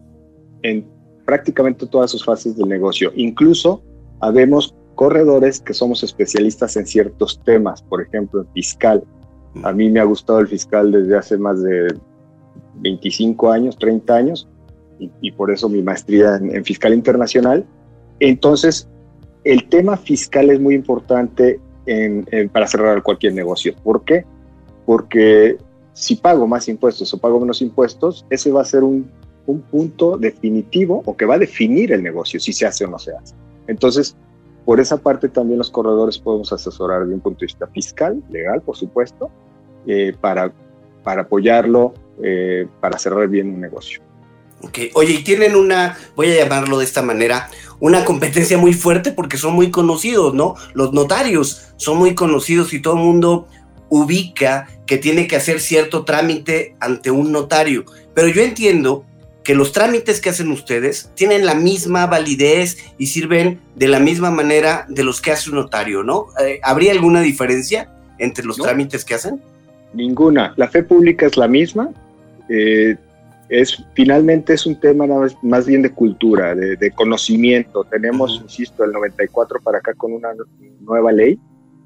en 0.62 0.86
prácticamente 1.26 1.86
todas 1.86 2.10
sus 2.10 2.24
fases 2.24 2.56
del 2.56 2.68
negocio. 2.68 3.12
Incluso 3.14 3.82
habemos 4.20 4.74
corredores 4.94 5.60
que 5.60 5.74
somos 5.74 6.02
especialistas 6.02 6.76
en 6.76 6.86
ciertos 6.86 7.40
temas, 7.44 7.82
por 7.82 8.02
ejemplo, 8.02 8.46
fiscal. 8.54 9.04
A 9.62 9.72
mí 9.72 9.90
me 9.90 10.00
ha 10.00 10.04
gustado 10.04 10.40
el 10.40 10.48
fiscal 10.48 10.90
desde 10.90 11.16
hace 11.16 11.36
más 11.36 11.62
de 11.62 11.94
25 12.76 13.50
años, 13.50 13.76
30 13.78 14.14
años, 14.14 14.48
y, 15.20 15.32
por 15.32 15.50
eso 15.50 15.68
mi 15.68 15.82
maestría 15.82 16.36
en, 16.36 16.64
fiscal 16.64 16.94
internacional. 16.94 17.64
Entonces, 18.20 18.88
el 19.42 19.68
tema 19.68 19.96
fiscal 19.96 20.50
es 20.50 20.60
muy 20.60 20.76
importante 20.76 21.58
para 22.52 22.68
cerrar 22.68 23.02
cualquier 23.02 23.34
negocio. 23.34 23.74
¿Por 23.82 24.04
qué? 24.04 24.24
Porque 24.86 25.58
si 25.92 26.14
pago 26.14 26.46
más 26.46 26.68
impuestos 26.68 27.12
o 27.12 27.18
pago 27.18 27.40
menos 27.40 27.60
impuestos, 27.62 28.24
ese 28.30 28.52
va 28.52 28.62
a 28.62 28.64
ser 28.64 28.84
un, 28.84 29.10
un 29.46 29.60
punto 29.62 30.16
definitivo 30.16 31.02
o 31.04 31.16
que 31.16 31.24
va 31.24 31.34
a 31.34 31.38
definir 31.38 31.92
el 31.92 32.02
negocio, 32.02 32.38
si 32.38 32.52
se 32.52 32.66
hace 32.66 32.84
o 32.84 32.88
no 32.88 32.98
se 32.98 33.12
hace. 33.12 33.34
Entonces, 33.66 34.16
por 34.64 34.80
esa 34.80 34.96
parte 34.96 35.28
también 35.28 35.58
los 35.58 35.70
corredores 35.70 36.18
podemos 36.18 36.52
asesorar 36.52 37.06
de 37.06 37.14
un 37.14 37.20
punto 37.20 37.40
de 37.40 37.46
vista 37.46 37.66
fiscal, 37.68 38.22
legal, 38.30 38.62
por 38.62 38.76
supuesto, 38.76 39.30
eh, 39.86 40.14
para, 40.20 40.52
para 41.02 41.22
apoyarlo 41.22 41.94
eh, 42.22 42.66
para 42.80 42.98
cerrar 42.98 43.28
bien 43.28 43.48
un 43.48 43.60
negocio. 43.60 44.02
Ok, 44.62 44.78
oye, 44.94 45.14
y 45.14 45.24
tienen 45.24 45.56
una, 45.56 45.98
voy 46.14 46.30
a 46.30 46.36
llamarlo 46.36 46.78
de 46.78 46.84
esta 46.84 47.02
manera, 47.02 47.50
una 47.80 48.04
competencia 48.04 48.56
muy 48.58 48.74
fuerte 48.74 49.10
porque 49.10 49.36
son 49.36 49.54
muy 49.54 49.70
conocidos, 49.70 50.34
¿no? 50.34 50.54
Los 50.72 50.92
notarios 50.92 51.72
son 51.76 51.98
muy 51.98 52.14
conocidos 52.14 52.72
y 52.72 52.80
todo 52.80 52.94
el 52.94 53.00
mundo 53.00 53.48
ubica 53.88 54.68
que 54.86 54.98
tiene 54.98 55.26
que 55.26 55.36
hacer 55.36 55.60
cierto 55.60 56.04
trámite 56.04 56.76
ante 56.78 57.10
un 57.10 57.32
notario. 57.32 57.84
Pero 58.14 58.28
yo 58.28 58.42
entiendo 58.42 59.04
que 59.42 59.54
los 59.54 59.72
trámites 59.72 60.20
que 60.20 60.30
hacen 60.30 60.50
ustedes 60.52 61.10
tienen 61.14 61.44
la 61.44 61.54
misma 61.54 62.06
validez 62.06 62.78
y 62.98 63.08
sirven 63.08 63.60
de 63.74 63.88
la 63.88 63.98
misma 63.98 64.30
manera 64.30 64.86
de 64.88 65.02
los 65.02 65.20
que 65.20 65.32
hace 65.32 65.50
un 65.50 65.56
notario, 65.56 66.04
¿no? 66.04 66.28
Eh, 66.40 66.60
¿Habría 66.62 66.92
alguna 66.92 67.20
diferencia 67.20 67.92
entre 68.18 68.44
los 68.44 68.56
trámites 68.56 69.04
que 69.04 69.14
hacen? 69.14 69.42
Ninguna. 69.94 70.54
La 70.56 70.68
fe 70.68 70.82
pública 70.82 71.26
es 71.26 71.36
la 71.36 71.48
misma. 71.48 71.90
Eh, 72.48 72.96
es, 73.48 73.84
finalmente 73.94 74.54
es 74.54 74.66
un 74.66 74.80
tema 74.80 75.06
más, 75.42 75.66
bien 75.66 75.82
de 75.82 75.90
cultura, 75.90 76.54
de, 76.54 76.90
conocimiento. 76.92 77.84
Tenemos, 77.84 78.40
insisto, 78.42 78.84
el 78.84 78.92
94 78.92 79.60
para 79.62 79.78
acá 79.78 79.92
con 79.94 80.12
una 80.12 80.30
nueva 80.80 81.12
ley. 81.12 81.38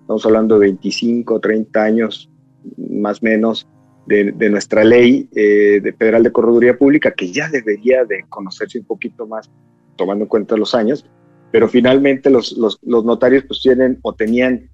Estamos 0.03 0.25
hablando 0.25 0.59
de 0.59 0.69
25, 0.69 1.41
30 1.41 1.83
años 1.83 2.31
más 2.77 3.21
o 3.21 3.27
menos 3.27 3.67
de, 4.07 4.33
nuestra 4.49 4.85
ley 4.85 5.29
eh, 5.35 5.81
de 5.83 5.93
federal 5.93 6.23
de 6.23 6.31
correduría 6.31 6.79
pública, 6.79 7.11
que 7.11 7.33
ya 7.33 7.49
debería 7.49 8.05
de 8.05 8.25
conocerse 8.29 8.79
un 8.79 8.85
poquito 8.85 9.27
más, 9.27 9.51
tomando 9.97 10.25
en 10.25 10.29
cuenta 10.29 10.57
los 10.57 10.75
años, 10.75 11.05
pero 11.51 11.69
finalmente 11.69 12.31
los, 12.31 12.53
los, 12.53 12.79
los 12.83 13.05
notarios 13.05 13.45
pues 13.49 13.61
tienen 13.61 13.99
o 14.03 14.15
tenían 14.15 14.71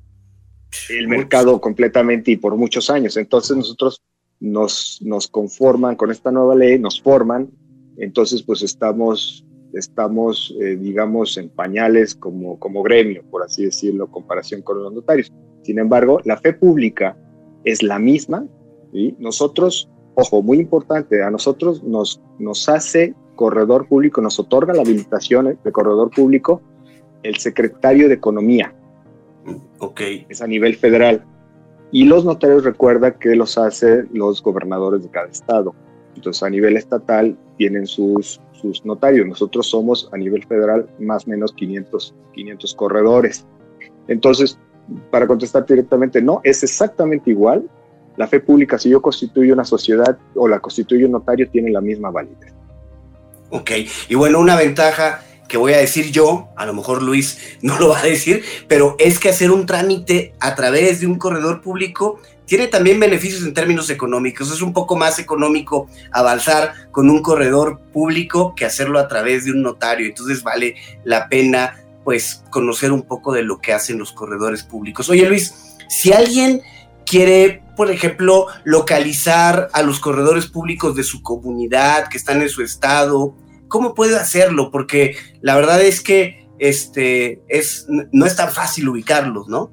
el 0.90 1.08
mercado 1.08 1.60
completamente 1.60 2.30
y 2.30 2.36
por 2.36 2.56
muchos 2.56 2.90
años. 2.90 3.16
Entonces 3.16 3.56
nosotros 3.56 4.02
nos, 4.40 5.00
nos 5.02 5.28
conforman 5.28 5.96
con 5.96 6.10
esta 6.10 6.30
nueva 6.30 6.54
ley, 6.54 6.78
nos 6.78 7.00
forman, 7.00 7.50
entonces 7.96 8.42
pues 8.42 8.62
estamos 8.62 9.44
estamos, 9.74 10.54
eh, 10.60 10.76
digamos, 10.76 11.36
en 11.38 11.48
pañales 11.48 12.14
como, 12.14 12.58
como 12.58 12.82
gremio, 12.82 13.24
por 13.30 13.42
así 13.42 13.64
decirlo, 13.64 14.04
en 14.04 14.10
comparación 14.10 14.62
con 14.62 14.82
los 14.82 14.92
notarios. 14.92 15.32
Sin 15.62 15.78
embargo, 15.78 16.20
la 16.24 16.36
fe 16.36 16.52
pública 16.52 17.16
es 17.64 17.82
la 17.82 17.98
misma 17.98 18.46
y 18.92 19.14
nosotros, 19.18 19.88
ojo, 20.14 20.42
muy 20.42 20.58
importante, 20.58 21.22
a 21.22 21.30
nosotros 21.30 21.82
nos, 21.82 22.20
nos 22.38 22.68
hace 22.68 23.14
corredor 23.36 23.88
público, 23.88 24.20
nos 24.20 24.38
otorga 24.38 24.74
la 24.74 24.82
habilitación 24.82 25.58
de 25.62 25.72
corredor 25.72 26.10
público 26.10 26.60
el 27.22 27.36
secretario 27.36 28.08
de 28.08 28.14
Economía. 28.14 28.74
Ok. 29.78 30.00
Es 30.28 30.42
a 30.42 30.46
nivel 30.46 30.76
federal. 30.76 31.24
Y 31.90 32.04
los 32.04 32.24
notarios 32.24 32.64
recuerda 32.64 33.18
que 33.18 33.36
los 33.36 33.58
hace 33.58 34.04
los 34.12 34.42
gobernadores 34.42 35.02
de 35.02 35.10
cada 35.10 35.28
estado. 35.28 35.74
Entonces, 36.14 36.42
a 36.42 36.50
nivel 36.50 36.76
estatal 36.76 37.36
tienen 37.58 37.86
sus, 37.86 38.40
sus 38.52 38.84
notarios. 38.84 39.26
Nosotros 39.26 39.68
somos 39.68 40.08
a 40.12 40.16
nivel 40.16 40.44
federal 40.46 40.88
más 40.98 41.26
o 41.26 41.30
menos 41.30 41.52
500, 41.52 42.14
500 42.32 42.74
corredores. 42.74 43.46
Entonces, 44.08 44.58
para 45.10 45.26
contestar 45.26 45.66
directamente, 45.66 46.22
no, 46.22 46.40
es 46.44 46.62
exactamente 46.62 47.30
igual. 47.30 47.68
La 48.16 48.26
fe 48.26 48.40
pública, 48.40 48.78
si 48.78 48.90
yo 48.90 49.00
constituyo 49.00 49.54
una 49.54 49.64
sociedad 49.64 50.18
o 50.34 50.48
la 50.48 50.60
constituye 50.60 51.04
un 51.04 51.12
notario, 51.12 51.48
tiene 51.50 51.70
la 51.70 51.80
misma 51.80 52.10
validez. 52.10 52.52
Ok, 53.50 53.70
y 54.08 54.14
bueno, 54.14 54.40
una 54.40 54.56
ventaja 54.56 55.22
que 55.52 55.58
voy 55.58 55.74
a 55.74 55.76
decir 55.76 56.10
yo, 56.10 56.48
a 56.56 56.64
lo 56.64 56.72
mejor 56.72 57.02
Luis 57.02 57.38
no 57.60 57.78
lo 57.78 57.90
va 57.90 57.98
a 57.98 58.04
decir, 58.04 58.42
pero 58.68 58.96
es 58.98 59.18
que 59.18 59.28
hacer 59.28 59.50
un 59.50 59.66
trámite 59.66 60.32
a 60.40 60.54
través 60.54 61.00
de 61.00 61.06
un 61.06 61.18
corredor 61.18 61.60
público 61.60 62.18
tiene 62.46 62.68
también 62.68 62.98
beneficios 62.98 63.42
en 63.42 63.52
términos 63.52 63.90
económicos. 63.90 64.50
Es 64.50 64.62
un 64.62 64.72
poco 64.72 64.96
más 64.96 65.18
económico 65.18 65.88
avanzar 66.10 66.90
con 66.90 67.10
un 67.10 67.20
corredor 67.20 67.80
público 67.92 68.54
que 68.54 68.64
hacerlo 68.64 68.98
a 68.98 69.08
través 69.08 69.44
de 69.44 69.50
un 69.50 69.60
notario. 69.60 70.06
Entonces 70.06 70.42
vale 70.42 70.76
la 71.04 71.28
pena 71.28 71.84
pues 72.02 72.42
conocer 72.48 72.90
un 72.90 73.02
poco 73.02 73.34
de 73.34 73.42
lo 73.42 73.58
que 73.58 73.74
hacen 73.74 73.98
los 73.98 74.12
corredores 74.12 74.62
públicos. 74.62 75.10
Oye 75.10 75.28
Luis, 75.28 75.76
si 75.90 76.14
alguien 76.14 76.62
quiere, 77.04 77.62
por 77.76 77.90
ejemplo, 77.90 78.46
localizar 78.64 79.68
a 79.74 79.82
los 79.82 80.00
corredores 80.00 80.46
públicos 80.46 80.96
de 80.96 81.04
su 81.04 81.22
comunidad 81.22 82.08
que 82.08 82.16
están 82.16 82.40
en 82.40 82.48
su 82.48 82.62
estado, 82.62 83.36
¿cómo 83.72 83.94
puede 83.94 84.16
hacerlo? 84.16 84.70
Porque 84.70 85.16
la 85.40 85.56
verdad 85.56 85.82
es 85.82 86.02
que 86.02 86.46
este, 86.58 87.42
es, 87.48 87.88
no 87.88 88.26
es 88.26 88.36
tan 88.36 88.50
fácil 88.50 88.86
ubicarlos, 88.90 89.48
¿no? 89.48 89.70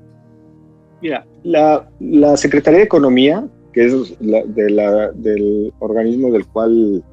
Mira, 1.02 1.28
la, 1.44 1.88
la 2.00 2.38
Secretaría 2.38 2.80
de 2.80 2.86
Economía, 2.86 3.46
que 3.74 3.86
es 3.86 4.18
de 4.20 4.70
la, 4.70 5.12
del 5.12 5.74
organismo 5.80 6.32
del 6.32 6.48
cual, 6.48 7.04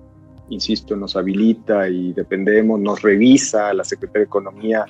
insisto, 0.49 0.94
nos 0.96 1.16
habilita 1.16 1.88
y 1.88 2.12
dependemos, 2.12 2.79
nos 2.81 3.03
revisa, 3.03 3.75
la 3.75 3.85
Secretaría 3.85 4.20
de 4.20 4.27
Economía 4.27 4.85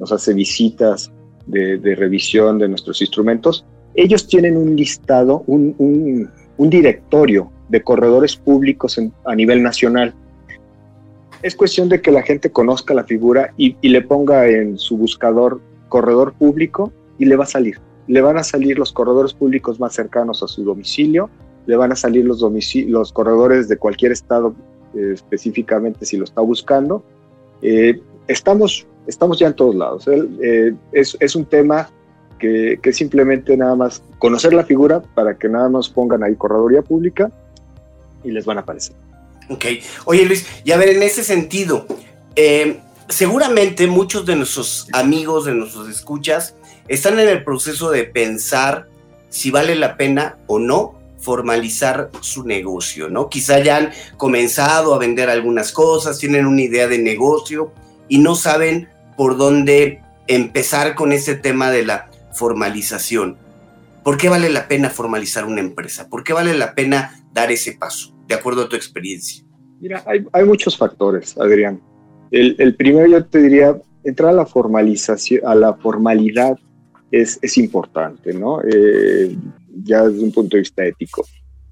nos 0.00 0.10
hace 0.10 0.32
visitas 0.32 1.12
de, 1.46 1.76
de 1.78 1.94
revisión 1.94 2.58
de 2.58 2.68
nuestros 2.68 3.00
instrumentos, 3.02 3.66
ellos 3.94 4.26
tienen 4.26 4.56
un 4.56 4.74
listado, 4.74 5.44
un, 5.46 6.30
un 6.56 6.70
directorio 6.70 7.52
de 7.68 7.82
corredores 7.82 8.36
públicos 8.36 8.98
a 9.26 9.34
nivel 9.34 9.62
nacional. 9.62 10.14
Es 11.42 11.56
cuestión 11.56 11.88
de 11.88 12.00
que 12.00 12.12
la 12.12 12.22
gente 12.22 12.50
conozca 12.50 12.94
la 12.94 13.04
figura 13.04 13.52
y, 13.56 13.76
le 13.86 14.00
ponga 14.02 14.48
en 14.48 14.78
su 14.78 14.96
buscador 14.96 15.60
corredor 15.88 16.34
público 16.34 16.92
y 17.18 17.24
le 17.24 17.34
va 17.36 17.44
a 17.44 17.48
salir. 17.48 17.80
Le 18.06 18.20
van 18.20 18.38
a 18.38 18.44
salir 18.44 18.78
los 18.78 18.92
corredores 18.92 19.34
públicos 19.34 19.80
más 19.80 19.92
cercanos 19.92 20.42
a 20.42 20.48
su 20.48 20.62
domicilio, 20.62 21.30
le 21.66 21.76
van 21.76 21.90
a 21.90 21.96
salir 21.96 22.24
los, 22.24 22.44
los 22.86 23.12
corredores 23.12 23.68
de 23.68 23.76
cualquier 23.76 24.12
estado 24.12 24.54
eh, 24.94 25.12
específicamente 25.14 26.06
si 26.06 26.16
lo 26.16 26.24
está 26.24 26.40
buscando. 26.42 27.02
Eh, 27.60 28.00
estamos, 28.28 28.86
estamos 29.08 29.38
ya 29.40 29.48
en 29.48 29.54
todos 29.54 29.74
lados. 29.74 30.08
Eh, 30.08 30.74
es, 30.92 31.16
es 31.18 31.34
un 31.34 31.44
tema 31.44 31.90
que, 32.38 32.78
que, 32.80 32.92
simplemente 32.92 33.56
nada 33.56 33.74
más 33.74 34.02
conocer 34.18 34.52
la 34.52 34.64
figura 34.64 35.02
para 35.14 35.36
que 35.36 35.48
nada 35.48 35.68
más 35.68 35.88
pongan 35.88 36.22
ahí 36.22 36.36
corredoría 36.36 36.82
pública 36.82 37.32
y 38.22 38.30
les 38.30 38.44
van 38.44 38.58
a 38.58 38.60
aparecer. 38.60 38.96
Ok. 39.48 39.64
Oye 40.04 40.24
Luis, 40.24 40.46
y 40.64 40.72
a 40.72 40.76
ver, 40.76 40.90
en 40.90 41.02
ese 41.02 41.24
sentido, 41.24 41.86
eh, 42.36 42.80
seguramente 43.08 43.86
muchos 43.86 44.26
de 44.26 44.36
nuestros 44.36 44.88
amigos, 44.92 45.44
de 45.44 45.54
nuestros 45.54 45.88
escuchas, 45.88 46.54
están 46.88 47.18
en 47.18 47.28
el 47.28 47.44
proceso 47.44 47.90
de 47.90 48.04
pensar 48.04 48.88
si 49.28 49.50
vale 49.50 49.76
la 49.76 49.96
pena 49.96 50.38
o 50.46 50.58
no 50.58 51.00
formalizar 51.18 52.10
su 52.20 52.44
negocio, 52.44 53.08
¿no? 53.08 53.28
Quizá 53.28 53.60
ya 53.60 53.76
han 53.76 53.92
comenzado 54.16 54.94
a 54.94 54.98
vender 54.98 55.30
algunas 55.30 55.72
cosas, 55.72 56.18
tienen 56.18 56.46
una 56.46 56.62
idea 56.62 56.88
de 56.88 56.98
negocio 56.98 57.72
y 58.08 58.18
no 58.18 58.34
saben 58.34 58.88
por 59.16 59.36
dónde 59.36 60.02
empezar 60.26 60.94
con 60.94 61.12
ese 61.12 61.34
tema 61.34 61.70
de 61.70 61.84
la 61.84 62.10
formalización. 62.34 63.38
¿Por 64.02 64.16
qué 64.16 64.28
vale 64.28 64.50
la 64.50 64.66
pena 64.66 64.90
formalizar 64.90 65.44
una 65.44 65.60
empresa? 65.60 66.08
¿Por 66.08 66.24
qué 66.24 66.32
vale 66.32 66.54
la 66.54 66.74
pena 66.74 67.22
dar 67.32 67.52
ese 67.52 67.72
paso, 67.72 68.11
de 68.28 68.34
acuerdo 68.34 68.62
a 68.62 68.68
tu 68.68 68.76
experiencia? 68.76 69.44
Mira, 69.80 70.04
hay, 70.06 70.44
muchos 70.44 70.76
factores, 70.76 71.36
Adrián. 71.38 71.80
El, 72.30 72.54
el, 72.58 72.76
primero 72.76 73.06
yo 73.08 73.24
te 73.24 73.42
diría, 73.42 73.76
entrar 74.04 74.30
a 74.30 74.32
la 74.34 74.46
formalización, 74.46 75.40
a 75.44 75.54
la 75.54 75.74
formalidad 75.74 76.56
es, 77.10 77.38
es 77.42 77.58
importante, 77.58 78.32
¿no? 78.32 78.60
Eh, 78.62 79.36
ya 79.84 80.06
desde 80.06 80.24
un 80.24 80.32
punto 80.32 80.56
de 80.56 80.62
vista 80.62 80.84
ético. 80.84 81.24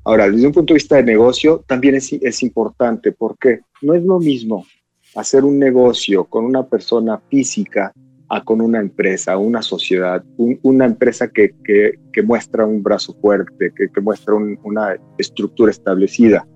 Ahora, 0.04 0.30
desde 0.30 0.46
un 0.46 0.52
punto 0.52 0.74
de 0.74 0.78
vista 0.78 0.96
de 0.96 1.04
negocio, 1.04 1.64
también 1.66 1.94
es, 1.94 2.12
es 2.12 2.42
importante 2.42 3.12
porque 3.12 3.60
no 3.82 3.94
es 3.94 4.02
lo 4.02 4.18
mismo 4.18 4.66
hacer 5.14 5.44
un 5.44 5.58
negocio 5.58 6.24
con 6.24 6.44
una 6.44 6.66
persona 6.66 7.20
física 7.30 7.92
a 8.30 8.44
con 8.44 8.60
una 8.60 8.78
empresa, 8.78 9.36
una 9.36 9.60
sociedad, 9.60 10.24
un, 10.36 10.58
una 10.62 10.86
empresa 10.86 11.28
que, 11.28 11.52
que, 11.64 12.22
muestra 12.22 12.64
un 12.64 12.80
brazo 12.80 13.12
fuerte, 13.20 13.72
que, 13.76 13.88
que 13.88 14.00
muestra 14.00 14.34
un, 14.34 14.58
una 14.62 14.96
estructura 15.18 15.72
establecida. 15.72 16.46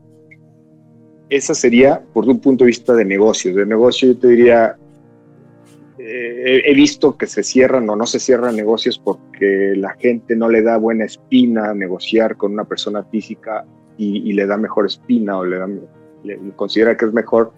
Esa 1.28 1.52
sería 1.52 2.00
por 2.12 2.28
un 2.28 2.38
punto 2.38 2.62
de 2.64 2.68
vista 2.68 2.94
de 2.94 3.04
negocio. 3.04 3.52
De 3.54 3.66
negocio 3.66 4.12
yo 4.12 4.18
te 4.18 4.28
diría, 4.28 4.76
eh, 5.98 6.62
he 6.64 6.74
visto 6.74 7.16
que 7.16 7.26
se 7.26 7.42
cierran 7.42 7.90
o 7.90 7.96
no 7.96 8.06
se 8.06 8.20
cierran 8.20 8.54
negocios 8.54 8.96
porque 8.98 9.74
la 9.76 9.94
gente 9.94 10.37
no 10.37 10.48
le 10.48 10.62
da 10.62 10.76
buena 10.76 11.06
espina 11.06 11.74
negociar 11.74 12.37
con 12.37 12.52
una 12.52 12.64
persona 12.64 13.02
física 13.04 13.64
y, 13.96 14.30
y 14.30 14.32
le 14.34 14.46
da 14.46 14.56
mejor 14.56 14.87
espina 14.87 15.38
o 15.38 15.44
le, 15.44 15.58
da, 15.58 15.68
le 16.22 16.38
considera 16.54 16.96
que 16.96 17.06
es 17.06 17.12
mejor 17.12 17.52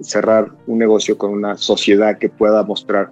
cerrar 0.00 0.52
un 0.68 0.78
negocio 0.78 1.18
con 1.18 1.32
una 1.32 1.56
sociedad 1.56 2.18
que 2.18 2.28
pueda 2.28 2.62
mostrar 2.62 3.10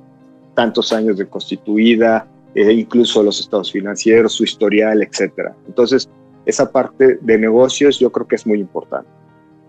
tantos 0.54 0.92
años 0.92 1.16
de 1.16 1.26
constituida, 1.26 2.26
eh, 2.54 2.72
incluso 2.72 3.22
los 3.22 3.40
estados 3.40 3.72
financieros, 3.72 4.32
su 4.32 4.44
historial, 4.44 5.02
etcétera. 5.02 5.54
Entonces, 5.66 6.08
esa 6.46 6.70
parte 6.70 7.18
de 7.20 7.38
negocios 7.38 7.98
yo 7.98 8.10
creo 8.12 8.26
que 8.26 8.36
es 8.36 8.46
muy 8.46 8.60
importante. 8.60 9.08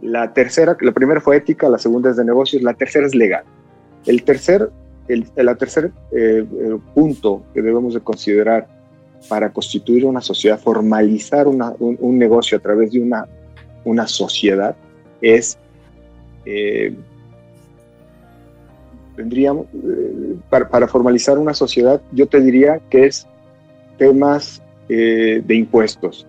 La 0.02 0.34
tercera, 0.34 0.78
la 0.82 0.92
primera 0.92 1.20
fue 1.22 1.38
ética, 1.38 1.68
la 1.70 1.80
segunda 1.80 2.12
es 2.12 2.18
de 2.18 2.26
negocios, 2.26 2.62
la 2.62 2.74
tercera 2.74 3.08
es 3.08 3.16
legal. 3.16 3.44
El 4.06 4.24
tercer, 4.24 4.70
el, 5.08 5.26
el 5.36 5.58
tercer 5.58 5.92
eh, 6.12 6.46
el 6.62 6.80
punto 6.94 7.44
que 7.54 7.62
debemos 7.62 7.94
de 7.94 8.02
considerar 8.02 8.68
para 9.28 9.52
constituir 9.52 10.06
una 10.06 10.22
sociedad, 10.22 10.60
formalizar 10.60 11.48
una, 11.48 11.74
un, 11.80 11.98
un, 12.00 12.20
negocio 12.20 12.58
a 12.58 12.62
través 12.62 12.92
de 12.92 13.00
una, 13.00 13.26
una 13.84 14.06
sociedad, 14.06 14.76
es 15.22 15.58
eh, 16.46 16.96
tendríamos, 19.16 19.68
eh, 19.74 20.36
para, 20.50 20.70
para, 20.70 20.88
formalizar 20.88 21.38
una 21.38 21.54
sociedad, 21.54 22.02
yo 22.12 22.28
te 22.28 22.42
diría 22.42 22.80
que 22.90 23.06
es 23.06 23.28
temas 23.98 24.62
eh, 24.90 25.42
de 25.46 25.56
impuestos. 25.56 26.28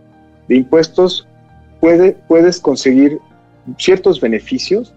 De 0.48 0.56
impuestos 0.56 1.26
puede, 1.80 2.16
puedes 2.28 2.60
conseguir 2.60 3.18
ciertos 3.78 4.20
beneficios 4.20 4.94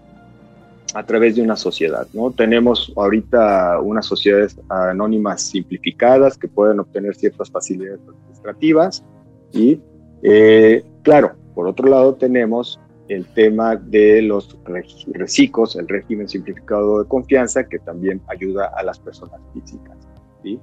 a 0.94 1.04
través 1.04 1.36
de 1.36 1.42
una 1.42 1.56
sociedad, 1.56 2.06
¿no? 2.12 2.30
Tenemos 2.32 2.92
ahorita 2.96 3.80
unas 3.80 4.06
sociedades 4.06 4.56
anónimas 4.68 5.42
simplificadas 5.42 6.36
que 6.36 6.48
pueden 6.48 6.80
obtener 6.80 7.14
ciertas 7.14 7.50
facilidades 7.50 8.00
administrativas 8.08 9.04
y, 9.52 9.80
eh, 10.22 10.84
claro, 11.02 11.32
por 11.54 11.68
otro 11.68 11.88
lado 11.88 12.14
tenemos 12.14 12.80
el 13.10 13.26
tema 13.26 13.74
de 13.74 14.22
los 14.22 14.56
reciclos, 15.12 15.74
el 15.74 15.88
régimen 15.88 16.28
simplificado 16.28 17.02
de 17.02 17.08
confianza, 17.08 17.68
que 17.68 17.80
también 17.80 18.20
ayuda 18.28 18.70
a 18.76 18.84
las 18.84 19.00
personas 19.00 19.40
físicas. 19.52 19.96
¿sí? 20.44 20.60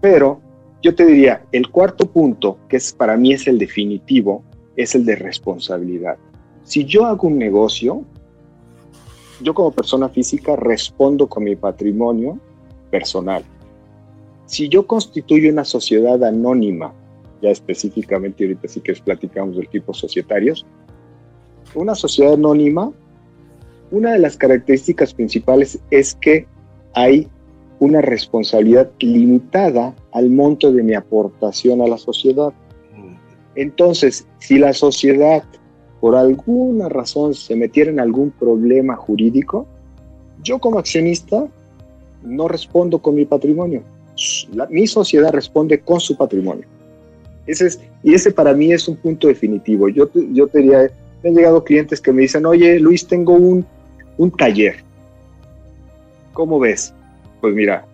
Pero 0.00 0.40
yo 0.82 0.94
te 0.94 1.04
diría, 1.04 1.44
el 1.52 1.68
cuarto 1.68 2.06
punto, 2.06 2.58
que 2.70 2.78
es, 2.78 2.94
para 2.94 3.18
mí 3.18 3.34
es 3.34 3.46
el 3.46 3.58
definitivo, 3.58 4.42
es 4.76 4.94
el 4.94 5.04
de 5.04 5.14
responsabilidad. 5.16 6.16
Si 6.62 6.86
yo 6.86 7.04
hago 7.04 7.28
un 7.28 7.36
negocio, 7.36 8.02
yo 9.42 9.52
como 9.52 9.70
persona 9.70 10.08
física 10.08 10.56
respondo 10.56 11.26
con 11.26 11.44
mi 11.44 11.54
patrimonio 11.54 12.38
personal. 12.90 13.44
Si 14.46 14.70
yo 14.70 14.86
constituyo 14.86 15.52
una 15.52 15.64
sociedad 15.64 16.24
anónima, 16.24 16.94
ya 17.42 17.50
específicamente 17.50 18.44
ahorita 18.44 18.68
sí 18.68 18.80
que 18.80 18.94
platicamos 18.94 19.56
del 19.56 19.68
tipo 19.68 19.92
societarios, 19.92 20.66
una 21.74 21.94
sociedad 21.94 22.34
anónima, 22.34 22.90
una 23.90 24.12
de 24.12 24.18
las 24.18 24.36
características 24.36 25.14
principales 25.14 25.78
es 25.90 26.14
que 26.14 26.46
hay 26.94 27.28
una 27.78 28.00
responsabilidad 28.00 28.90
limitada 29.00 29.94
al 30.12 30.30
monto 30.30 30.72
de 30.72 30.82
mi 30.82 30.94
aportación 30.94 31.80
a 31.80 31.88
la 31.88 31.98
sociedad. 31.98 32.52
Entonces, 33.54 34.26
si 34.38 34.58
la 34.58 34.72
sociedad 34.72 35.42
por 36.00 36.14
alguna 36.14 36.88
razón 36.88 37.34
se 37.34 37.56
metiera 37.56 37.90
en 37.90 38.00
algún 38.00 38.30
problema 38.30 38.96
jurídico, 38.96 39.66
yo 40.42 40.58
como 40.58 40.78
accionista 40.78 41.46
no 42.22 42.48
respondo 42.48 42.98
con 42.98 43.14
mi 43.14 43.24
patrimonio. 43.24 43.82
mi 44.68 44.86
sociedad 44.86 45.32
responde 45.32 45.80
con 45.80 46.00
su 46.00 46.16
patrimonio. 46.16 46.66
Ese 47.46 47.66
es, 47.66 47.80
y 48.02 48.14
ese 48.14 48.30
para 48.30 48.52
mí 48.52 48.72
es 48.72 48.86
un 48.88 48.96
punto 48.96 49.28
definitivo. 49.28 49.88
Yo, 49.88 50.10
yo 50.32 50.46
te 50.46 50.58
diría, 50.58 50.90
me 51.22 51.30
han 51.30 51.36
llegado 51.36 51.64
clientes 51.64 52.00
que 52.00 52.12
me 52.12 52.22
dicen, 52.22 52.46
oye 52.46 52.78
Luis, 52.78 53.06
tengo 53.06 53.34
un, 53.34 53.64
un 54.16 54.30
taller. 54.30 54.76
¿Cómo 56.32 56.58
ves? 56.58 56.94
Pues 57.40 57.54
mira, 57.54 57.84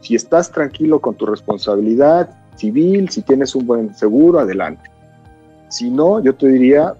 si 0.00 0.14
estás 0.14 0.50
tranquilo 0.50 1.00
con 1.00 1.14
tu 1.14 1.26
responsabilidad 1.26 2.30
civil, 2.56 3.08
si 3.08 3.22
tienes 3.22 3.54
un 3.54 3.66
buen 3.66 3.94
seguro, 3.94 4.38
adelante. 4.38 4.90
Si 5.68 5.90
no, 5.90 6.22
yo 6.22 6.34
te 6.34 6.48
diría, 6.48 6.94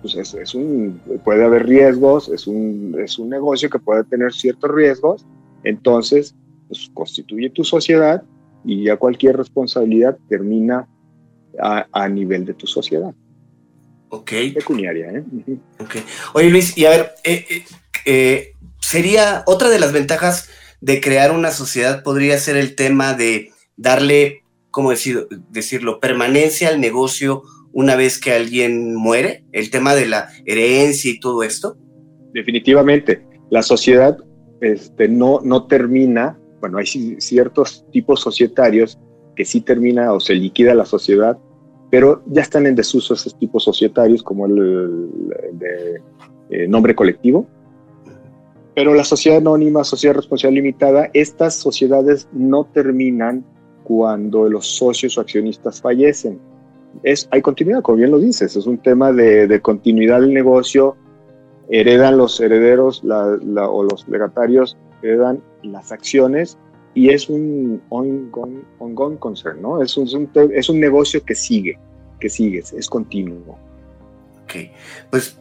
pues 0.00 0.14
es, 0.16 0.54
un, 0.54 1.00
puede 1.24 1.44
haber 1.44 1.66
riesgos, 1.66 2.28
es 2.28 2.46
un, 2.46 2.96
es 2.98 3.18
un 3.18 3.28
negocio 3.28 3.68
que 3.68 3.78
puede 3.78 4.04
tener 4.04 4.32
ciertos 4.32 4.70
riesgos, 4.70 5.26
entonces 5.64 6.34
pues, 6.68 6.90
constituye 6.94 7.50
tu 7.50 7.64
sociedad 7.64 8.22
y 8.64 8.84
ya 8.84 8.96
cualquier 8.96 9.36
responsabilidad 9.36 10.18
termina 10.28 10.88
a, 11.58 12.08
nivel 12.08 12.44
de 12.44 12.54
tu 12.54 12.66
sociedad. 12.66 13.14
Ok. 14.10 14.32
Pecuniaria, 14.54 15.10
¿eh? 15.10 15.24
Oye 16.34 16.50
Luis, 16.50 16.76
y 16.76 16.84
a 16.84 16.90
ver, 16.90 17.12
eh, 17.24 17.46
eh, 17.48 17.64
eh, 18.04 18.52
sería 18.80 19.44
otra 19.46 19.68
de 19.68 19.78
las 19.78 19.92
ventajas 19.92 20.48
de 20.80 21.00
crear 21.00 21.30
una 21.30 21.50
sociedad 21.50 22.02
podría 22.02 22.38
ser 22.38 22.56
el 22.56 22.74
tema 22.74 23.14
de 23.14 23.52
darle, 23.76 24.42
¿cómo 24.70 24.90
decir, 24.90 25.26
decirlo?, 25.50 26.00
permanencia 26.00 26.68
al 26.68 26.80
negocio 26.80 27.42
una 27.72 27.94
vez 27.94 28.18
que 28.18 28.32
alguien 28.32 28.94
muere, 28.96 29.44
el 29.52 29.70
tema 29.70 29.94
de 29.94 30.06
la 30.06 30.28
herencia 30.44 31.10
y 31.10 31.20
todo 31.20 31.44
esto. 31.44 31.76
Definitivamente, 32.32 33.24
la 33.50 33.62
sociedad 33.62 34.16
este, 34.60 35.08
no, 35.08 35.40
no 35.44 35.66
termina, 35.66 36.38
bueno, 36.60 36.78
hay 36.78 36.86
ciertos 36.86 37.84
tipos 37.92 38.20
societarios 38.20 38.98
que 39.36 39.44
sí 39.44 39.60
termina 39.60 40.12
o 40.12 40.20
se 40.20 40.34
liquida 40.34 40.74
la 40.74 40.84
sociedad, 40.84 41.38
pero 41.90 42.22
ya 42.26 42.42
están 42.42 42.66
en 42.66 42.76
desuso 42.76 43.14
esos 43.14 43.36
tipos 43.36 43.64
societarios 43.64 44.22
como 44.22 44.46
el, 44.46 45.10
de 45.52 46.00
eh, 46.50 46.68
nombre 46.68 46.94
colectivo. 46.94 47.46
Pero 48.74 48.94
la 48.94 49.04
sociedad 49.04 49.38
anónima, 49.38 49.82
sociedad 49.82 50.14
responsable 50.14 50.56
limitada, 50.56 51.10
estas 51.12 51.54
sociedades 51.54 52.28
no 52.32 52.64
terminan 52.64 53.44
cuando 53.82 54.48
los 54.48 54.66
socios 54.66 55.18
o 55.18 55.20
accionistas 55.20 55.80
fallecen. 55.80 56.38
Es, 57.02 57.28
hay 57.32 57.42
continuidad, 57.42 57.82
como 57.82 57.98
bien 57.98 58.12
lo 58.12 58.18
dices, 58.18 58.56
es 58.56 58.66
un 58.66 58.78
tema 58.78 59.12
de, 59.12 59.60
continuidad 59.60 60.20
del 60.20 60.32
negocio, 60.32 60.96
heredan 61.68 62.16
los 62.16 62.40
herederos 62.40 63.02
o 63.04 63.82
los 63.82 64.08
legatarios, 64.08 64.76
heredan 65.02 65.42
las 65.62 65.90
acciones 65.90 66.56
y 66.94 67.10
es 67.10 67.28
un 67.28 67.82
ongoing, 67.88 69.16
concern, 69.18 69.62
¿no? 69.62 69.82
Es 69.82 69.96
un, 69.96 70.30
es 70.54 70.68
un, 70.68 70.80
negocio 70.80 71.24
que 71.24 71.34
sigue, 71.34 71.78
que 72.18 72.28
sigue, 72.28 72.58
es 72.58 72.88
continuo. 72.88 73.58
Ok, 74.44 74.54
pues 75.10 75.36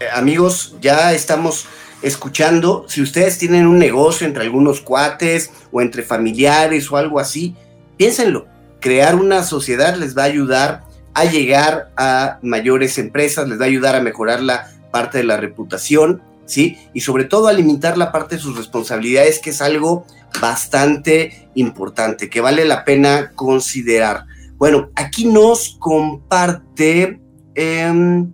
eh, 0.00 0.06
amigos, 0.12 0.76
ya 0.80 1.12
estamos 1.12 1.66
escuchando. 2.02 2.86
Si 2.88 3.02
ustedes 3.02 3.38
tienen 3.38 3.66
un 3.66 3.78
negocio 3.78 4.26
entre 4.26 4.42
algunos 4.42 4.80
cuates 4.80 5.50
o 5.70 5.80
entre 5.80 6.02
familiares 6.02 6.90
o 6.90 6.96
algo 6.96 7.20
así, 7.20 7.54
piénsenlo. 7.96 8.46
Crear 8.80 9.14
una 9.14 9.44
sociedad 9.44 9.94
les 9.96 10.16
va 10.16 10.22
a 10.22 10.26
ayudar 10.26 10.84
a 11.12 11.24
llegar 11.24 11.90
a 11.96 12.38
mayores 12.42 12.98
empresas, 12.98 13.48
les 13.48 13.60
va 13.60 13.64
a 13.64 13.68
ayudar 13.68 13.94
a 13.94 14.00
mejorar 14.00 14.40
la 14.40 14.70
parte 14.90 15.18
de 15.18 15.24
la 15.24 15.36
reputación, 15.36 16.22
¿sí? 16.50 16.78
Y 16.92 17.00
sobre 17.00 17.24
todo 17.24 17.48
a 17.48 17.52
limitar 17.52 17.96
la 17.96 18.12
parte 18.12 18.36
de 18.36 18.42
sus 18.42 18.56
responsabilidades, 18.56 19.38
que 19.38 19.50
es 19.50 19.62
algo 19.62 20.04
bastante 20.40 21.48
importante, 21.54 22.28
que 22.28 22.40
vale 22.40 22.64
la 22.64 22.84
pena 22.84 23.32
considerar. 23.34 24.26
Bueno, 24.56 24.90
aquí 24.94 25.24
nos 25.26 25.76
comparte, 25.78 27.20
em, 27.54 28.32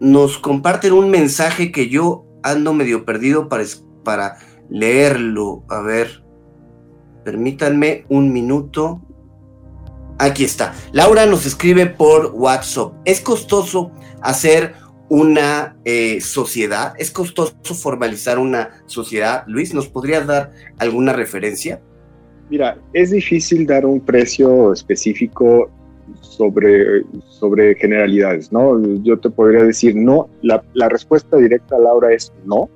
nos 0.00 0.38
comparten 0.38 0.92
un 0.92 1.10
mensaje 1.10 1.70
que 1.70 1.88
yo 1.88 2.26
ando 2.42 2.72
medio 2.72 3.04
perdido 3.04 3.48
para, 3.48 3.64
para 4.04 4.38
leerlo. 4.70 5.64
A 5.68 5.80
ver, 5.80 6.24
permítanme 7.24 8.06
un 8.08 8.32
minuto. 8.32 9.02
Aquí 10.18 10.44
está. 10.44 10.74
Laura 10.92 11.26
nos 11.26 11.44
escribe 11.44 11.86
por 11.86 12.32
WhatsApp. 12.34 12.94
Es 13.04 13.20
costoso 13.20 13.90
hacer 14.22 14.74
una 15.08 15.76
eh, 15.84 16.20
sociedad? 16.20 16.94
¿Es 16.98 17.10
costoso 17.10 17.54
formalizar 17.74 18.38
una 18.38 18.82
sociedad? 18.86 19.44
Luis, 19.46 19.74
¿nos 19.74 19.88
podrías 19.88 20.26
dar 20.26 20.52
alguna 20.78 21.12
referencia? 21.12 21.80
Mira, 22.50 22.78
es 22.92 23.10
difícil 23.10 23.66
dar 23.66 23.86
un 23.86 24.00
precio 24.00 24.72
específico 24.72 25.70
sobre, 26.20 27.02
sobre 27.28 27.74
generalidades, 27.74 28.52
¿no? 28.52 28.80
Yo 29.02 29.18
te 29.18 29.30
podría 29.30 29.64
decir 29.64 29.96
no, 29.96 30.28
la, 30.42 30.62
la 30.74 30.88
respuesta 30.88 31.36
directa, 31.36 31.78
Laura, 31.78 32.12
es 32.12 32.32
no, 32.44 32.68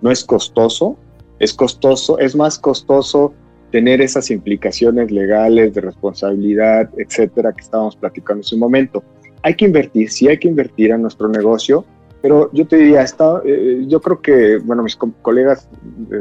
no 0.00 0.10
es 0.10 0.24
costoso, 0.24 0.96
es 1.38 1.54
costoso, 1.54 2.18
es 2.18 2.34
más 2.34 2.58
costoso 2.58 3.32
tener 3.70 4.00
esas 4.00 4.30
implicaciones 4.30 5.10
legales 5.10 5.74
de 5.74 5.80
responsabilidad, 5.80 6.90
etcétera, 6.98 7.52
que 7.52 7.62
estábamos 7.62 7.96
platicando 7.96 8.40
en 8.40 8.44
su 8.44 8.58
momento 8.58 9.02
hay 9.42 9.54
que 9.54 9.64
invertir, 9.64 10.10
sí 10.10 10.28
hay 10.28 10.38
que 10.38 10.48
invertir 10.48 10.90
en 10.90 11.02
nuestro 11.02 11.28
negocio, 11.28 11.84
pero 12.22 12.50
yo 12.52 12.66
te 12.66 12.76
diría, 12.76 13.02
está, 13.02 13.42
eh, 13.44 13.84
yo 13.88 14.00
creo 14.00 14.20
que, 14.20 14.58
bueno, 14.58 14.84
mis 14.84 14.96
colegas 14.96 15.68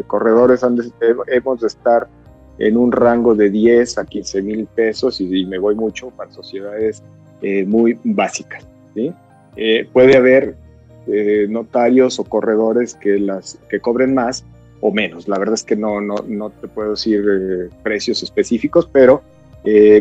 corredores 0.08 0.64
han 0.64 0.78
hemos 1.28 1.62
de 1.62 1.68
estar 1.68 2.08
en 2.58 2.76
un 2.76 2.92
rango 2.92 3.36
de 3.36 3.52
10 3.52 4.00
a 4.00 4.06
15 4.06 4.42
mil 4.42 4.66
pesos 4.66 5.22
y, 5.22 5.46
me 5.46 5.60
voy 5.60 5.76
mucho 5.76 6.10
para 6.10 6.32
sociedades 6.32 7.04
eh, 7.42 7.66
muy 7.66 8.00
básicas. 8.04 8.68
¿sí? 8.96 9.14
Eh, 9.56 9.88
puede 9.94 10.18
haber 10.18 10.56
notarios 11.50 12.20
o 12.20 12.24
corredores 12.24 12.94
que, 12.94 13.20
las, 13.20 13.60
que 13.70 13.80
cobren 13.80 14.14
más 14.14 14.46
o 14.82 14.92
menos. 14.92 15.28
La 15.28 15.38
verdad 15.40 15.56
es 15.56 15.64
que 15.64 15.76
no, 15.76 16.00
no, 16.00 16.16
no 16.28 16.52
te 16.52 16.68
puedo 16.68 16.92
decir 16.92 17.70
precios 17.84 18.24
específicos, 18.24 18.88
pero 18.92 19.22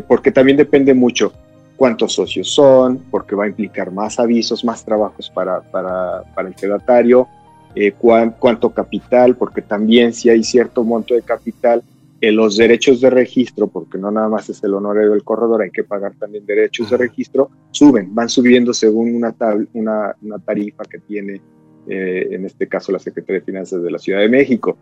porque 0.06 0.30
también 0.30 0.56
depende 0.56 0.94
mucho 0.94 1.32
cuántos 1.80 2.12
socios 2.12 2.50
son, 2.50 3.06
porque 3.10 3.34
va 3.34 3.44
a 3.44 3.48
implicar 3.48 3.90
más 3.90 4.18
avisos, 4.18 4.66
más 4.66 4.84
trabajos 4.84 5.30
para, 5.30 5.62
para, 5.62 6.24
para 6.34 6.48
el 6.48 6.54
fedatario, 6.54 7.26
eh, 7.74 7.92
cuánto 7.92 8.68
capital, 8.68 9.34
porque 9.34 9.62
también 9.62 10.12
si 10.12 10.28
hay 10.28 10.44
cierto 10.44 10.84
monto 10.84 11.14
de 11.14 11.22
capital, 11.22 11.82
en 12.20 12.36
los 12.36 12.58
derechos 12.58 13.00
de 13.00 13.08
registro, 13.08 13.66
porque 13.66 13.96
no 13.96 14.10
nada 14.10 14.28
más 14.28 14.50
es 14.50 14.62
el 14.62 14.74
honorario 14.74 15.12
del 15.12 15.24
corredor, 15.24 15.62
hay 15.62 15.70
que 15.70 15.82
pagar 15.82 16.12
también 16.18 16.44
derechos 16.44 16.90
de 16.90 16.98
registro, 16.98 17.48
suben, 17.70 18.14
van 18.14 18.28
subiendo 18.28 18.74
según 18.74 19.14
una, 19.14 19.34
una, 19.72 20.14
una 20.20 20.38
tarifa 20.38 20.84
que 20.84 20.98
tiene, 20.98 21.40
eh, 21.88 22.28
en 22.30 22.44
este 22.44 22.68
caso, 22.68 22.92
la 22.92 22.98
Secretaría 22.98 23.40
de 23.40 23.46
Finanzas 23.46 23.82
de 23.82 23.90
la 23.90 23.98
Ciudad 23.98 24.20
de 24.20 24.28
México 24.28 24.76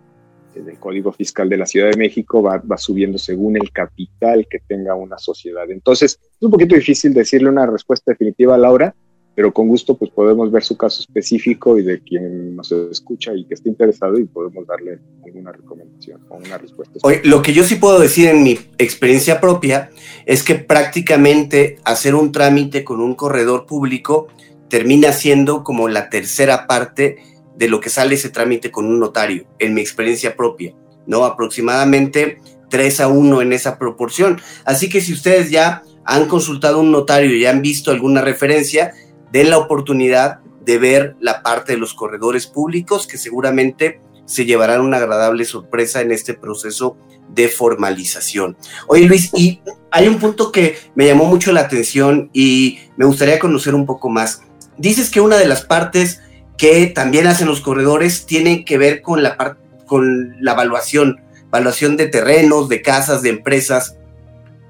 el 0.54 0.78
Código 0.78 1.12
Fiscal 1.12 1.48
de 1.48 1.56
la 1.56 1.66
Ciudad 1.66 1.90
de 1.90 1.96
México 1.96 2.42
va, 2.42 2.62
subiendo 2.78 3.18
según 3.18 3.56
el 3.56 3.70
capital 3.70 4.46
que 4.48 4.58
tenga 4.60 4.94
una 4.94 5.18
sociedad. 5.18 5.70
Entonces, 5.70 6.18
es 6.22 6.42
un 6.42 6.50
poquito 6.50 6.74
difícil 6.74 7.14
decirle 7.14 7.48
una 7.48 7.66
respuesta 7.66 8.12
definitiva 8.12 8.54
a 8.54 8.58
Laura, 8.58 8.94
pero 9.34 9.52
con 9.52 9.68
gusto 9.68 9.96
pues 9.96 10.10
podemos 10.10 10.50
ver 10.50 10.64
su 10.64 10.76
caso 10.76 11.00
específico 11.00 11.78
y 11.78 11.84
de 11.84 12.00
quien 12.00 12.56
nos 12.56 12.72
escucha 12.72 13.32
y 13.34 13.44
que 13.44 13.54
esté 13.54 13.68
interesado 13.68 14.18
y 14.18 14.24
podemos 14.24 14.66
darle 14.66 14.98
alguna 15.24 15.52
recomendación 15.52 16.20
o 16.28 16.38
una 16.38 16.58
respuesta. 16.58 16.98
Oye, 17.04 17.20
lo 17.22 17.40
que 17.40 17.52
yo 17.52 17.62
sí 17.62 17.76
puedo 17.76 18.00
decir 18.00 18.28
en 18.28 18.42
mi 18.42 18.58
experiencia 18.78 19.40
propia 19.40 19.90
es 20.26 20.42
que 20.42 20.56
prácticamente 20.56 21.78
hacer 21.84 22.16
un 22.16 22.32
trámite 22.32 22.82
con 22.82 23.00
un 23.00 23.14
corredor 23.14 23.64
público 23.66 24.26
termina 24.68 25.12
siendo 25.12 25.62
como 25.62 25.88
la 25.88 26.10
tercera 26.10 26.66
parte 26.66 27.18
de 27.58 27.68
lo 27.68 27.80
que 27.80 27.90
sale 27.90 28.14
ese 28.14 28.30
trámite 28.30 28.70
con 28.70 28.86
un 28.86 29.00
notario, 29.00 29.44
en 29.58 29.74
mi 29.74 29.80
experiencia 29.80 30.36
propia, 30.36 30.74
¿no? 31.06 31.24
Aproximadamente 31.24 32.40
3 32.70 33.00
a 33.00 33.08
1 33.08 33.42
en 33.42 33.52
esa 33.52 33.78
proporción. 33.78 34.40
Así 34.64 34.88
que 34.88 35.00
si 35.00 35.12
ustedes 35.12 35.50
ya 35.50 35.82
han 36.04 36.28
consultado 36.28 36.78
un 36.78 36.92
notario 36.92 37.34
y 37.36 37.46
han 37.46 37.60
visto 37.60 37.90
alguna 37.90 38.20
referencia, 38.20 38.94
den 39.32 39.50
la 39.50 39.58
oportunidad 39.58 40.38
de 40.64 40.78
ver 40.78 41.16
la 41.20 41.42
parte 41.42 41.72
de 41.72 41.78
los 41.78 41.94
corredores 41.94 42.46
públicos 42.46 43.06
que 43.06 43.18
seguramente 43.18 44.00
se 44.24 44.44
llevarán 44.44 44.82
una 44.82 44.98
agradable 44.98 45.44
sorpresa 45.44 46.00
en 46.00 46.12
este 46.12 46.34
proceso 46.34 46.96
de 47.30 47.48
formalización. 47.48 48.56
Oye 48.86 49.06
Luis, 49.06 49.30
y 49.34 49.62
hay 49.90 50.06
un 50.06 50.18
punto 50.18 50.52
que 50.52 50.76
me 50.94 51.06
llamó 51.06 51.24
mucho 51.24 51.50
la 51.50 51.62
atención 51.62 52.30
y 52.32 52.78
me 52.96 53.06
gustaría 53.06 53.38
conocer 53.38 53.74
un 53.74 53.86
poco 53.86 54.10
más. 54.10 54.42
Dices 54.76 55.10
que 55.10 55.20
una 55.20 55.36
de 55.36 55.46
las 55.46 55.64
partes 55.64 56.20
que 56.58 56.86
también 56.88 57.26
hacen 57.28 57.46
los 57.46 57.60
corredores 57.60 58.26
tiene 58.26 58.64
que 58.64 58.76
ver 58.76 59.00
con 59.00 59.22
la, 59.22 59.56
con 59.86 60.36
la 60.40 60.52
evaluación, 60.52 61.20
evaluación 61.46 61.96
de 61.96 62.08
terrenos, 62.08 62.68
de 62.68 62.82
casas, 62.82 63.22
de 63.22 63.30
empresas. 63.30 63.96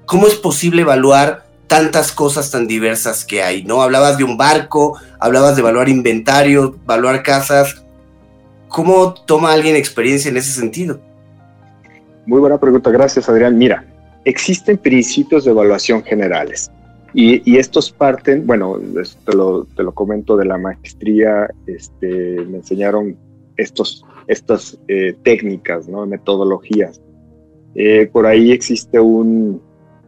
¿Cómo 0.05 0.27
es 0.27 0.35
posible 0.35 0.83
evaluar 0.83 1.47
tantas 1.67 2.11
cosas 2.11 2.51
tan 2.51 2.67
diversas 2.67 3.25
que 3.25 3.41
hay? 3.41 3.63
¿no? 3.63 3.81
Hablabas 3.81 4.19
de 4.19 4.23
un 4.23 4.37
barco, 4.37 4.99
hablabas 5.19 5.55
de 5.55 5.61
evaluar 5.61 5.89
inventario, 5.89 6.77
evaluar 6.83 7.23
casas. 7.23 7.83
¿Cómo 8.67 9.15
toma 9.25 9.51
alguien 9.51 9.75
experiencia 9.75 10.29
en 10.29 10.37
ese 10.37 10.51
sentido? 10.51 11.01
Muy 12.27 12.39
buena 12.39 12.59
pregunta, 12.59 12.91
gracias 12.91 13.27
Adrián. 13.27 13.57
Mira, 13.57 13.83
existen 14.25 14.77
principios 14.77 15.43
de 15.43 15.51
evaluación 15.51 16.03
generales 16.03 16.69
y, 17.13 17.57
estos 17.57 17.91
parten, 17.91 18.45
bueno, 18.45 18.79
te 19.25 19.35
lo, 19.35 19.65
te 19.65 19.83
lo, 19.83 19.93
comento 19.93 20.37
de 20.37 20.45
la 20.45 20.57
maestría, 20.57 21.49
este, 21.65 22.45
me 22.45 22.57
enseñaron 22.57 23.17
estos, 23.57 24.05
estas 24.27 24.79
eh, 24.87 25.15
técnicas, 25.23 25.87
¿no? 25.87 26.05
metodologías. 26.05 27.01
Eh, 27.75 28.09
por 28.11 28.25
ahí 28.25 28.51
existe 28.51 28.99
un, 28.99 29.61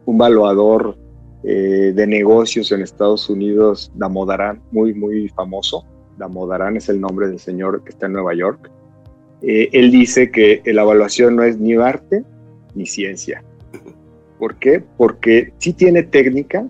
un 0.04 0.16
evaluador 0.16 0.96
eh, 1.44 1.92
de 1.94 2.06
negocios 2.06 2.70
en 2.72 2.82
Estados 2.82 3.28
Unidos, 3.28 3.90
Damodaran, 3.94 4.62
muy, 4.70 4.94
muy 4.94 5.28
famoso. 5.30 5.84
Damodaran 6.18 6.76
es 6.76 6.88
el 6.88 7.00
nombre 7.00 7.28
del 7.28 7.38
señor 7.38 7.82
que 7.84 7.90
está 7.90 8.06
en 8.06 8.12
Nueva 8.12 8.34
York. 8.34 8.70
él 9.42 9.90
dice 9.90 10.30
que 10.30 10.62
la 10.66 10.82
evaluación 10.82 11.34
no 11.34 11.42
es 11.42 11.58
ni 11.58 11.74
arte 11.74 12.22
ni 12.74 12.86
ciencia. 12.86 13.42
¿Por 14.38 14.56
qué? 14.56 14.82
Porque 14.96 15.52
sí 15.58 15.72
tiene 15.72 16.02
técnica, 16.02 16.66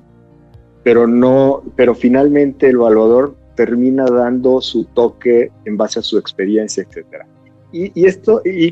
pero 0.82 1.06
no, 1.06 1.62
pero 1.76 1.94
finalmente 1.94 2.68
el 2.68 2.76
evaluador 2.76 3.34
termina 3.54 4.04
dando 4.06 4.60
su 4.60 4.84
toque 4.84 5.50
en 5.64 5.76
base 5.76 6.00
a 6.00 6.02
su 6.02 6.18
experiencia, 6.18 6.84
etcétera. 6.88 7.26
Y, 7.72 8.04
esto, 8.04 8.42
y, 8.44 8.70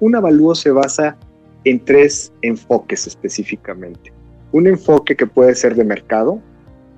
un 0.00 0.16
avalúo 0.16 0.54
se 0.54 0.70
basa 0.70 1.18
en 1.64 1.84
tres 1.84 2.32
enfoques 2.40 3.06
específicamente. 3.06 4.12
Un 4.52 4.66
enfoque 4.66 5.14
que 5.14 5.26
puede 5.26 5.54
ser 5.54 5.74
de 5.74 5.84
mercado. 5.84 6.40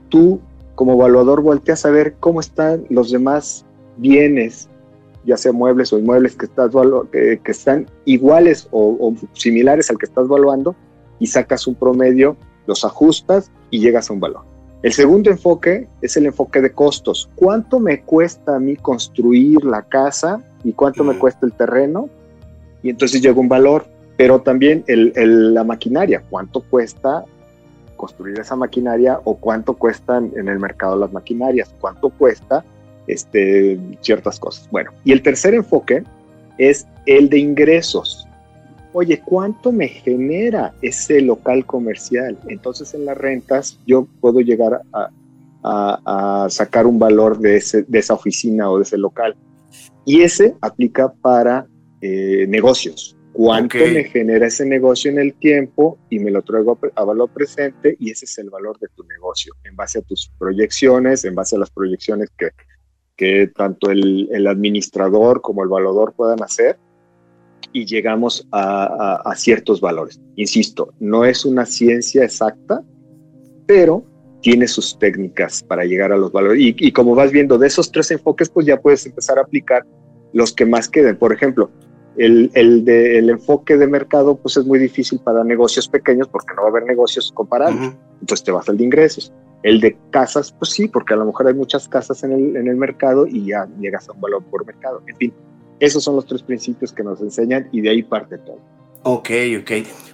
Tú, 0.08 0.40
como 0.76 0.92
evaluador, 0.92 1.42
volteas 1.42 1.84
a 1.84 1.90
ver 1.90 2.14
cómo 2.20 2.38
están 2.38 2.84
los 2.90 3.10
demás 3.10 3.66
bienes, 3.96 4.68
ya 5.24 5.36
sea 5.36 5.50
muebles 5.50 5.92
o 5.92 5.98
inmuebles 5.98 6.36
que 6.36 6.46
están 7.50 7.86
iguales 8.04 8.68
o, 8.70 8.96
o 9.00 9.14
similares 9.32 9.90
al 9.90 9.98
que 9.98 10.06
estás 10.06 10.26
evaluando 10.26 10.76
y 11.18 11.26
sacas 11.26 11.66
un 11.66 11.74
promedio, 11.74 12.36
los 12.66 12.84
ajustas 12.84 13.50
y 13.70 13.80
llegas 13.80 14.10
a 14.10 14.12
un 14.12 14.20
valor. 14.20 14.52
El 14.82 14.92
segundo 14.92 15.30
enfoque 15.30 15.86
es 16.00 16.16
el 16.16 16.26
enfoque 16.26 16.60
de 16.60 16.72
costos. 16.72 17.30
¿Cuánto 17.36 17.78
me 17.78 18.00
cuesta 18.02 18.56
a 18.56 18.58
mí 18.58 18.74
construir 18.76 19.64
la 19.64 19.82
casa 19.82 20.40
y 20.64 20.72
cuánto 20.72 21.04
me 21.04 21.16
cuesta 21.16 21.46
el 21.46 21.52
terreno? 21.52 22.08
Y 22.82 22.90
entonces 22.90 23.22
llega 23.22 23.38
un 23.38 23.48
valor, 23.48 23.86
pero 24.16 24.40
también 24.40 24.84
la 24.86 25.62
maquinaria. 25.62 26.22
¿Cuánto 26.28 26.62
cuesta 26.62 27.24
construir 27.96 28.40
esa 28.40 28.56
maquinaria 28.56 29.20
o 29.22 29.36
cuánto 29.36 29.74
cuestan 29.74 30.32
en 30.34 30.48
el 30.48 30.58
mercado 30.58 30.96
las 30.96 31.12
maquinarias? 31.12 31.72
¿Cuánto 31.80 32.10
cuesta 32.10 32.64
este, 33.06 33.78
ciertas 34.00 34.40
cosas? 34.40 34.68
Bueno, 34.72 34.90
y 35.04 35.12
el 35.12 35.22
tercer 35.22 35.54
enfoque 35.54 36.02
es 36.58 36.88
el 37.06 37.28
de 37.28 37.38
ingresos 37.38 38.21
oye, 38.92 39.20
¿cuánto 39.24 39.72
me 39.72 39.88
genera 39.88 40.74
ese 40.82 41.20
local 41.20 41.64
comercial? 41.66 42.38
Entonces 42.48 42.94
en 42.94 43.04
las 43.04 43.16
rentas 43.16 43.78
yo 43.86 44.06
puedo 44.20 44.40
llegar 44.40 44.82
a, 44.92 45.10
sacar 46.48 46.86
un 46.86 46.98
valor 46.98 47.38
de, 47.38 47.56
esa 47.56 48.14
oficina 48.14 48.68
o 48.68 48.78
de 48.78 48.82
ese 48.82 48.98
local. 48.98 49.36
Y 50.04 50.22
ese 50.22 50.56
aplica 50.60 51.12
para 51.12 51.66
eh, 52.00 52.46
negocios. 52.48 53.16
¿Cuánto 53.32 53.78
me 53.78 54.04
genera 54.04 54.48
ese 54.48 54.66
negocio 54.66 55.10
en 55.10 55.18
el 55.18 55.34
tiempo 55.34 55.98
y 56.10 56.18
me 56.18 56.30
lo 56.32 56.42
traigo 56.42 56.78
a, 56.96 57.04
valor 57.04 57.30
presente? 57.30 57.96
Y 57.98 58.10
ese 58.10 58.24
es 58.24 58.36
el 58.38 58.50
valor 58.50 58.78
de 58.80 58.88
tu 58.88 59.04
negocio, 59.04 59.54
en 59.64 59.76
base 59.76 60.00
a 60.00 60.02
tus 60.02 60.30
proyecciones, 60.36 61.24
en 61.24 61.34
base 61.34 61.56
a 61.56 61.60
las 61.60 61.70
proyecciones 61.70 62.28
que, 62.36 62.50
que 63.16 63.46
tanto 63.46 63.90
el, 63.90 64.28
el 64.32 64.46
administrador 64.48 65.40
como 65.40 65.62
el 65.62 65.68
valuador 65.68 66.12
puedan 66.12 66.42
hacer 66.42 66.76
y 67.72 67.86
llegamos 67.86 68.46
a, 68.52 69.32
ciertos 69.36 69.80
valores. 69.80 70.20
Insisto, 70.36 70.92
no 71.00 71.24
es 71.24 71.44
una 71.44 71.66
ciencia 71.66 72.24
exacta, 72.24 72.82
pero 73.66 74.04
tiene 74.40 74.66
sus 74.66 74.98
técnicas 74.98 75.62
para 75.62 75.84
llegar 75.84 76.12
a 76.12 76.16
los 76.16 76.32
valores. 76.32 76.60
Y, 76.60 76.92
como 76.92 77.14
vas 77.14 77.30
viendo 77.30 77.58
de 77.58 77.68
esos 77.68 77.90
tres 77.90 78.10
enfoques, 78.10 78.50
pues 78.50 78.66
ya 78.66 78.80
puedes 78.80 79.06
empezar 79.06 79.38
a 79.38 79.42
aplicar 79.42 79.86
los 80.32 80.52
que 80.52 80.66
más 80.66 80.88
queden. 80.88 81.16
Por 81.16 81.32
ejemplo, 81.32 81.70
el, 82.16 82.50
el, 82.54 82.84
de, 82.84 83.18
el 83.18 83.30
enfoque 83.30 83.76
de 83.76 83.86
mercado, 83.86 84.36
pues 84.36 84.56
es 84.56 84.66
muy 84.66 84.78
difícil 84.78 85.20
para 85.20 85.44
negocios 85.44 85.88
pequeños 85.88 86.28
porque 86.28 86.54
no 86.54 86.62
va 86.62 86.68
a 86.68 86.70
haber 86.70 86.84
negocios 86.84 87.32
comparables. 87.32 87.94
Entonces 88.20 88.44
te 88.44 88.52
vas 88.52 88.68
al 88.68 88.76
de 88.76 88.84
ingresos. 88.84 89.32
El 89.62 89.80
de 89.80 89.96
casas, 90.10 90.52
pues 90.52 90.72
sí, 90.72 90.88
porque 90.88 91.14
a 91.14 91.16
lo 91.16 91.24
mejor 91.24 91.46
hay 91.46 91.54
muchas 91.54 91.88
casas 91.88 92.24
en 92.24 92.32
el, 92.32 92.56
en 92.56 92.66
el 92.66 92.76
mercado 92.76 93.26
y 93.28 93.46
ya 93.46 93.68
llegas 93.78 94.08
a 94.08 94.12
un 94.12 94.20
valor 94.20 94.42
por 94.50 94.66
mercado. 94.66 95.02
En 95.06 95.16
fin, 95.16 95.32
esos 95.80 96.04
son 96.04 96.16
los 96.16 96.26
tres 96.26 96.42
principios 96.42 96.92
que 96.92 97.02
nos 97.02 97.20
enseñan 97.20 97.68
y 97.72 97.80
de 97.80 97.90
ahí 97.90 98.02
parte 98.02 98.38
todo. 98.38 98.58
Ok, 99.02 99.30
ok. 99.60 99.70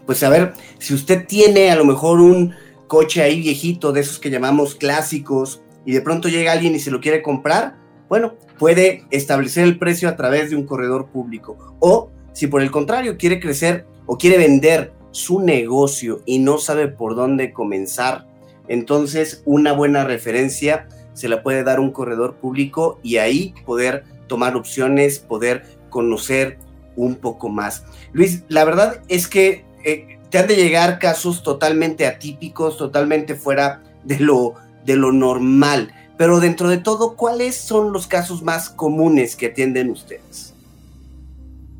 Pues 0.06 0.22
a 0.22 0.30
ver, 0.30 0.54
si 0.78 0.94
usted 0.94 1.26
tiene 1.26 1.70
a 1.70 1.76
lo 1.76 1.84
mejor 1.84 2.20
un 2.20 2.54
coche 2.86 3.22
ahí 3.22 3.40
viejito, 3.40 3.92
de 3.92 4.00
esos 4.00 4.18
que 4.18 4.30
llamamos 4.30 4.74
clásicos, 4.74 5.60
y 5.84 5.92
de 5.92 6.00
pronto 6.00 6.28
llega 6.28 6.52
alguien 6.52 6.74
y 6.74 6.80
se 6.80 6.90
lo 6.90 7.00
quiere 7.00 7.22
comprar, 7.22 7.76
bueno, 8.08 8.34
puede 8.58 9.04
establecer 9.10 9.64
el 9.64 9.78
precio 9.78 10.08
a 10.08 10.16
través 10.16 10.50
de 10.50 10.56
un 10.56 10.64
corredor 10.64 11.08
público. 11.08 11.76
O 11.80 12.10
si 12.32 12.46
por 12.46 12.62
el 12.62 12.70
contrario 12.70 13.16
quiere 13.16 13.40
crecer 13.40 13.86
o 14.06 14.16
quiere 14.16 14.38
vender 14.38 14.92
su 15.10 15.40
negocio 15.40 16.22
y 16.24 16.38
no 16.38 16.58
sabe 16.58 16.88
por 16.88 17.14
dónde 17.14 17.52
comenzar, 17.52 18.26
entonces 18.68 19.42
una 19.44 19.72
buena 19.72 20.04
referencia 20.04 20.88
se 21.14 21.28
la 21.28 21.42
puede 21.42 21.64
dar 21.64 21.80
un 21.80 21.90
corredor 21.90 22.36
público 22.36 23.00
y 23.02 23.16
ahí 23.16 23.54
poder 23.66 24.04
tomar 24.28 24.56
opciones, 24.56 25.18
poder 25.18 25.64
conocer 25.90 26.58
un 26.96 27.16
poco 27.16 27.48
más. 27.48 27.84
Luis, 28.12 28.44
la 28.48 28.64
verdad 28.64 29.02
es 29.08 29.26
que 29.26 29.64
eh, 29.84 30.18
te 30.30 30.38
han 30.38 30.46
de 30.46 30.56
llegar 30.56 30.98
casos 30.98 31.42
totalmente 31.42 32.06
atípicos, 32.06 32.76
totalmente 32.76 33.34
fuera 33.34 33.82
de 34.04 34.18
lo, 34.20 34.54
de 34.84 34.96
lo 34.96 35.12
normal, 35.12 35.92
pero 36.16 36.40
dentro 36.40 36.68
de 36.68 36.78
todo, 36.78 37.14
¿cuáles 37.14 37.54
son 37.54 37.92
los 37.92 38.06
casos 38.06 38.42
más 38.42 38.68
comunes 38.68 39.36
que 39.36 39.46
atienden 39.46 39.90
ustedes? 39.90 40.54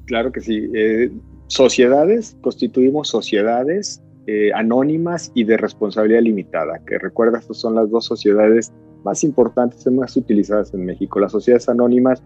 Claro 0.07 0.32
que 0.32 0.40
sí. 0.40 0.70
Eh, 0.74 1.11
sociedades, 1.49 2.36
constituimos 2.40 3.09
sociedades 3.09 4.01
eh, 4.26 4.53
anónimas 4.55 5.32
y 5.34 5.44
de 5.44 5.57
responsabilidad 5.57 6.20
limitada, 6.20 6.80
que 6.86 6.99
recuerda, 6.99 7.38
estas 7.38 7.59
son 7.59 7.74
las 7.74 7.90
dos 7.90 8.05
sociedades 8.05 8.72
más 9.05 9.24
importantes 9.24 9.86
y 9.86 9.90
más 9.90 10.16
utilizadas 10.16 10.72
en 10.72 10.84
México. 10.84 11.18
Las 11.18 11.32
sociedades 11.32 11.68
anónimas 11.68 12.22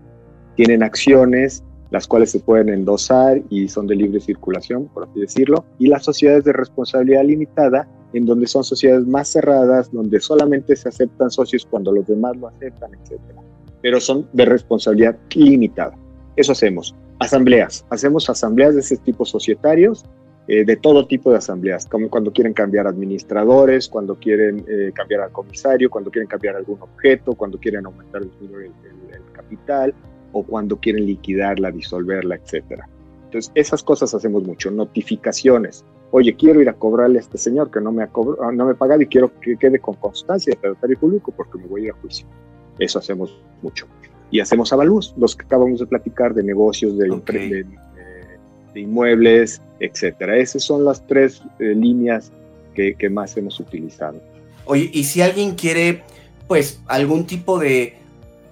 tienen 0.56 0.82
acciones, 0.82 1.62
las 1.92 2.06
cuales 2.06 2.30
se 2.30 2.40
pueden 2.40 2.70
endosar 2.70 3.42
y 3.50 3.68
son 3.68 3.86
de 3.86 3.94
libre 3.94 4.18
circulación, 4.18 4.88
por 4.94 5.04
así 5.04 5.20
decirlo, 5.20 5.64
y 5.78 5.88
las 5.88 6.04
sociedades 6.04 6.44
de 6.44 6.52
responsabilidad 6.54 7.22
limitada, 7.22 7.86
en 8.14 8.24
donde 8.24 8.46
son 8.46 8.64
sociedades 8.64 9.06
más 9.06 9.28
cerradas, 9.28 9.92
donde 9.92 10.18
solamente 10.20 10.74
se 10.74 10.88
aceptan 10.88 11.30
socios 11.30 11.66
cuando 11.70 11.92
los 11.92 12.06
demás 12.06 12.36
lo 12.36 12.48
aceptan, 12.48 12.92
etc. 12.94 13.20
Pero 13.82 14.00
son 14.00 14.26
de 14.32 14.44
responsabilidad 14.46 15.18
limitada. 15.34 15.94
Eso 16.36 16.52
hacemos. 16.52 16.94
Asambleas. 17.18 17.84
Hacemos 17.90 18.28
asambleas 18.28 18.74
de 18.74 18.80
ese 18.80 18.96
tipo 18.96 19.26
societarios, 19.26 20.04
eh, 20.48 20.64
de 20.64 20.76
todo 20.76 21.06
tipo 21.06 21.30
de 21.30 21.38
asambleas, 21.38 21.86
como 21.86 22.08
cuando 22.08 22.32
quieren 22.32 22.54
cambiar 22.54 22.86
administradores, 22.86 23.88
cuando 23.88 24.16
quieren 24.16 24.64
eh, 24.66 24.92
cambiar 24.94 25.20
al 25.20 25.30
comisario, 25.30 25.90
cuando 25.90 26.10
quieren 26.10 26.26
cambiar 26.26 26.56
algún 26.56 26.80
objeto, 26.80 27.34
cuando 27.34 27.58
quieren 27.58 27.84
aumentar 27.84 28.22
el, 28.22 28.30
el 28.50 29.32
capital, 29.32 29.94
o 30.32 30.42
cuando 30.42 30.78
quieren 30.78 31.06
liquidarla, 31.06 31.70
disolverla, 31.70 32.36
etcétera. 32.36 32.88
Entonces, 33.24 33.52
esas 33.54 33.82
cosas 33.82 34.12
hacemos 34.14 34.44
mucho. 34.44 34.70
Notificaciones. 34.70 35.84
Oye, 36.10 36.34
quiero 36.36 36.60
ir 36.60 36.68
a 36.68 36.74
cobrarle 36.74 37.18
a 37.18 37.22
este 37.22 37.38
señor 37.38 37.70
que 37.70 37.80
no 37.80 37.90
me 37.90 38.02
ha, 38.02 38.10
ah, 38.42 38.52
no 38.52 38.66
me 38.66 38.72
ha 38.72 38.74
pagado 38.74 39.00
y 39.00 39.06
quiero 39.06 39.32
que 39.40 39.56
quede 39.56 39.78
con 39.78 39.94
constancia 39.94 40.54
de 40.60 40.68
notario 40.68 40.98
público 40.98 41.32
porque 41.34 41.56
me 41.56 41.66
voy 41.66 41.82
a 41.82 41.84
ir 41.84 41.90
a 41.92 41.94
juicio. 41.94 42.26
Eso 42.78 42.98
hacemos 42.98 43.34
mucho. 43.62 43.86
Y 44.30 44.40
hacemos 44.40 44.72
avalúos, 44.72 45.14
los 45.16 45.34
que 45.34 45.44
acabamos 45.44 45.80
de 45.80 45.86
platicar, 45.86 46.34
de 46.34 46.42
negocios, 46.42 46.98
de, 46.98 47.64
de, 48.74 48.80
inmuebles, 48.80 49.62
etcétera. 49.80 50.36
Esas 50.36 50.62
son 50.64 50.84
las 50.84 51.06
tres 51.06 51.42
eh, 51.58 51.74
líneas 51.74 52.30
que, 52.74 52.94
que 52.94 53.08
más 53.08 53.36
hemos 53.36 53.60
utilizado. 53.60 54.20
Oye, 54.64 54.90
y 54.92 55.04
si 55.04 55.22
alguien 55.22 55.54
quiere, 55.54 56.02
pues, 56.48 56.82
algún 56.86 57.26
tipo 57.26 57.58
de 57.58 58.01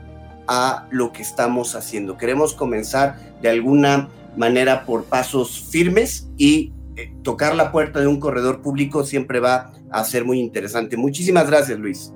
a 0.50 0.88
lo 0.89 1.14
que 1.14 1.22
estamos 1.22 1.76
haciendo. 1.76 2.18
Queremos 2.18 2.56
comenzar 2.56 3.18
de 3.39 3.50
alguna 3.50 4.10
manera 4.36 4.84
por 4.84 5.04
pasos 5.04 5.62
firmes 5.70 6.28
y 6.38 6.74
eh, 6.95 7.14
tocar 7.22 7.56
la 7.56 7.72
puerta 7.72 8.00
de 8.00 8.08
un 8.08 8.20
corredor 8.20 8.62
público 8.62 9.04
siempre 9.04 9.39
va 9.39 9.72
a 9.91 10.04
ser 10.04 10.26
muy 10.26 10.39
interesante. 10.39 10.97
Muchísimas 10.97 11.47
gracias, 11.47 11.78
Luis. 11.78 12.12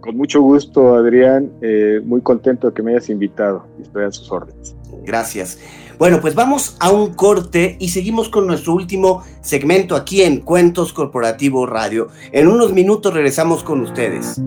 Con 0.00 0.16
mucho 0.16 0.42
gusto, 0.42 0.96
Adrián. 0.96 1.52
Eh, 1.62 2.00
muy 2.04 2.20
contento 2.22 2.68
de 2.68 2.74
que 2.74 2.82
me 2.82 2.90
hayas 2.90 3.08
invitado 3.08 3.66
y 3.78 3.82
estoy 3.82 4.04
a 4.04 4.10
sus 4.10 4.30
órdenes. 4.32 4.74
Gracias. 5.04 5.60
Bueno, 5.96 6.20
pues 6.20 6.34
vamos 6.34 6.76
a 6.80 6.90
un 6.90 7.14
corte 7.14 7.76
y 7.78 7.88
seguimos 7.88 8.28
con 8.28 8.48
nuestro 8.48 8.74
último 8.74 9.22
segmento 9.40 9.94
aquí 9.94 10.22
en 10.22 10.40
Cuentos 10.40 10.92
Corporativo 10.92 11.66
Radio. 11.66 12.08
En 12.32 12.48
unos 12.48 12.72
minutos 12.72 13.14
regresamos 13.14 13.62
con 13.62 13.80
ustedes. 13.80 14.40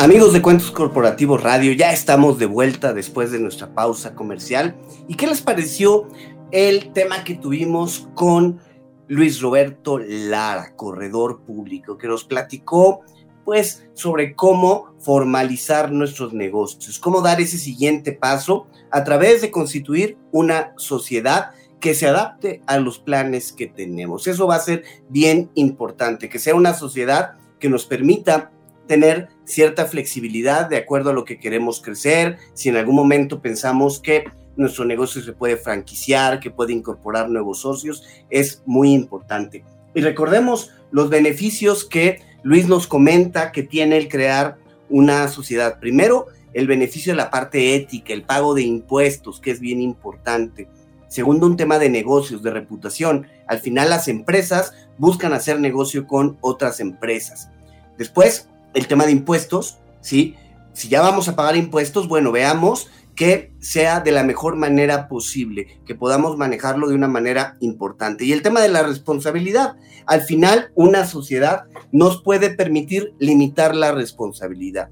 Amigos 0.00 0.32
de 0.32 0.40
Cuentos 0.40 0.70
Corporativos 0.70 1.42
Radio, 1.42 1.72
ya 1.72 1.92
estamos 1.92 2.38
de 2.38 2.46
vuelta 2.46 2.94
después 2.94 3.32
de 3.32 3.38
nuestra 3.38 3.74
pausa 3.74 4.14
comercial. 4.14 4.74
¿Y 5.08 5.14
qué 5.14 5.26
les 5.26 5.42
pareció 5.42 6.08
el 6.52 6.94
tema 6.94 7.22
que 7.22 7.34
tuvimos 7.34 8.08
con 8.14 8.60
Luis 9.08 9.42
Roberto 9.42 9.98
Lara, 9.98 10.74
corredor 10.74 11.42
público, 11.42 11.98
que 11.98 12.08
nos 12.08 12.24
platicó 12.24 13.02
pues 13.44 13.86
sobre 13.92 14.34
cómo 14.34 14.94
formalizar 15.00 15.92
nuestros 15.92 16.32
negocios, 16.32 16.98
cómo 16.98 17.20
dar 17.20 17.38
ese 17.38 17.58
siguiente 17.58 18.12
paso 18.12 18.68
a 18.90 19.04
través 19.04 19.42
de 19.42 19.50
constituir 19.50 20.16
una 20.32 20.72
sociedad 20.78 21.50
que 21.78 21.92
se 21.92 22.08
adapte 22.08 22.62
a 22.66 22.78
los 22.78 22.98
planes 22.98 23.52
que 23.52 23.66
tenemos. 23.66 24.26
Eso 24.26 24.46
va 24.46 24.54
a 24.54 24.60
ser 24.60 24.82
bien 25.10 25.50
importante, 25.56 26.30
que 26.30 26.38
sea 26.38 26.54
una 26.54 26.72
sociedad 26.72 27.32
que 27.58 27.68
nos 27.68 27.84
permita 27.84 28.50
tener 28.90 29.28
cierta 29.44 29.86
flexibilidad 29.86 30.68
de 30.68 30.76
acuerdo 30.76 31.10
a 31.10 31.12
lo 31.12 31.24
que 31.24 31.38
queremos 31.38 31.80
crecer, 31.80 32.38
si 32.54 32.70
en 32.70 32.76
algún 32.76 32.96
momento 32.96 33.40
pensamos 33.40 34.00
que 34.00 34.24
nuestro 34.56 34.84
negocio 34.84 35.22
se 35.22 35.32
puede 35.32 35.56
franquiciar, 35.56 36.40
que 36.40 36.50
puede 36.50 36.72
incorporar 36.72 37.30
nuevos 37.30 37.60
socios, 37.60 38.02
es 38.30 38.64
muy 38.66 38.92
importante. 38.92 39.62
Y 39.94 40.00
recordemos 40.00 40.72
los 40.90 41.08
beneficios 41.08 41.84
que 41.84 42.20
Luis 42.42 42.66
nos 42.66 42.88
comenta 42.88 43.52
que 43.52 43.62
tiene 43.62 43.96
el 43.96 44.08
crear 44.08 44.56
una 44.88 45.28
sociedad. 45.28 45.78
Primero, 45.78 46.26
el 46.52 46.66
beneficio 46.66 47.12
de 47.12 47.18
la 47.18 47.30
parte 47.30 47.76
ética, 47.76 48.12
el 48.12 48.24
pago 48.24 48.54
de 48.54 48.62
impuestos, 48.62 49.38
que 49.38 49.52
es 49.52 49.60
bien 49.60 49.80
importante. 49.80 50.66
Segundo, 51.06 51.46
un 51.46 51.56
tema 51.56 51.78
de 51.78 51.90
negocios, 51.90 52.42
de 52.42 52.50
reputación. 52.50 53.28
Al 53.46 53.60
final 53.60 53.88
las 53.88 54.08
empresas 54.08 54.72
buscan 54.98 55.32
hacer 55.32 55.60
negocio 55.60 56.08
con 56.08 56.38
otras 56.40 56.80
empresas. 56.80 57.50
Después, 57.96 58.48
el 58.74 58.86
tema 58.86 59.06
de 59.06 59.12
impuestos, 59.12 59.78
¿sí? 60.00 60.36
Si 60.72 60.88
ya 60.88 61.00
vamos 61.00 61.28
a 61.28 61.36
pagar 61.36 61.56
impuestos, 61.56 62.08
bueno, 62.08 62.32
veamos 62.32 62.88
que 63.20 63.52
sea 63.58 64.00
de 64.00 64.12
la 64.12 64.24
mejor 64.24 64.56
manera 64.56 65.08
posible, 65.08 65.80
que 65.84 65.94
podamos 65.94 66.38
manejarlo 66.38 66.88
de 66.88 66.94
una 66.94 67.08
manera 67.08 67.56
importante. 67.60 68.24
Y 68.24 68.32
el 68.32 68.40
tema 68.40 68.62
de 68.62 68.68
la 68.68 68.82
responsabilidad, 68.82 69.76
al 70.06 70.22
final 70.22 70.72
una 70.74 71.06
sociedad 71.06 71.64
nos 71.92 72.22
puede 72.22 72.48
permitir 72.48 73.12
limitar 73.18 73.74
la 73.74 73.92
responsabilidad. 73.92 74.88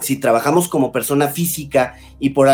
Si 0.00 0.18
trabajamos 0.18 0.68
como 0.68 0.90
persona 0.90 1.28
física 1.28 1.94
y 2.18 2.30
por 2.30 2.48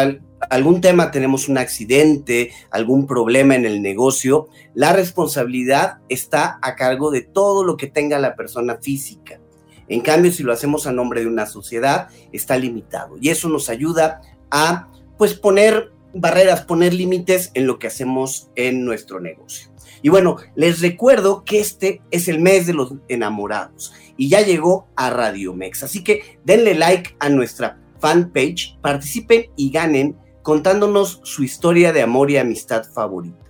algún 0.51 0.81
tema 0.83 1.11
tenemos 1.11 1.49
un 1.49 1.57
accidente, 1.57 2.53
algún 2.71 3.07
problema 3.07 3.55
en 3.55 3.65
el 3.65 3.81
negocio, 3.81 4.49
la 4.75 4.93
responsabilidad 4.93 5.99
está 6.11 6.59
a 6.61 6.75
cargo 6.75 7.11
de 7.11 7.23
todo 7.23 7.65
lo 7.65 7.79
que 7.79 7.87
tenga 7.87 8.19
la 8.19 8.37
persona 8.37 8.77
física. 8.83 9.41
En 9.89 10.01
cambio, 10.01 10.33
si 10.33 10.43
lo 10.43 10.53
hacemos 10.53 10.87
a 10.87 10.93
nombre 10.93 11.21
de 11.21 11.27
una 11.27 11.47
sociedad, 11.47 12.09
está 12.33 12.57
limitado. 12.57 13.17
Y 13.21 13.31
eso 13.31 13.49
nos 13.49 13.69
ayuda 13.69 14.21
a, 14.51 14.89
pues, 15.17 15.35
poner 15.35 15.93
barreras, 16.15 16.63
poner 16.63 16.95
límites 16.95 17.51
en 17.55 17.67
lo 17.67 17.79
que 17.79 17.87
hacemos 17.87 18.51
en 18.55 18.85
nuestro 18.85 19.21
negocio. 19.21 19.71
Y 20.03 20.11
bueno, 20.11 20.37
les 20.55 20.81
recuerdo 20.81 21.45
que 21.45 21.61
este 21.61 22.03
es 22.11 22.29
el 22.29 22.41
mes 22.41 22.67
de 22.67 22.75
los 22.75 22.95
enamorados 23.09 23.93
y 24.17 24.29
ya 24.29 24.43
llegó 24.43 24.89
a 24.97 25.11
Radio 25.11 25.55
Mex. 25.55 25.83
Así 25.83 26.05
que 26.05 26.39
denle 26.45 26.75
like 26.75 27.17
a 27.19 27.29
nuestra 27.29 27.81
fanpage, 28.01 28.79
participen 28.81 29.47
y 29.57 29.71
ganen 29.71 30.17
contándonos 30.43 31.21
su 31.25 31.43
historia 31.43 31.93
de 31.93 32.03
amor 32.03 32.31
y 32.31 32.37
amistad 32.37 32.85
favorita. 32.93 33.48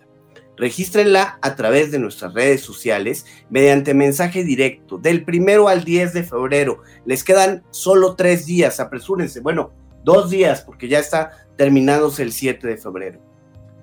Regístrenla 0.58 1.38
a 1.40 1.54
través 1.54 1.92
de 1.92 2.00
nuestras 2.00 2.34
redes 2.34 2.62
sociales 2.62 3.26
mediante 3.48 3.94
mensaje 3.94 4.42
directo 4.42 4.98
del 4.98 5.24
primero 5.24 5.68
al 5.68 5.84
10 5.84 6.12
de 6.12 6.24
febrero. 6.24 6.82
Les 7.06 7.22
quedan 7.22 7.62
solo 7.70 8.16
tres 8.16 8.44
días, 8.44 8.80
apresúrense. 8.80 9.40
Bueno, 9.40 9.72
dos 10.02 10.30
días 10.30 10.62
porque 10.62 10.88
ya 10.88 10.98
está 10.98 11.30
terminándose 11.56 12.24
el 12.24 12.32
7 12.32 12.66
de 12.66 12.76
febrero. 12.76 13.20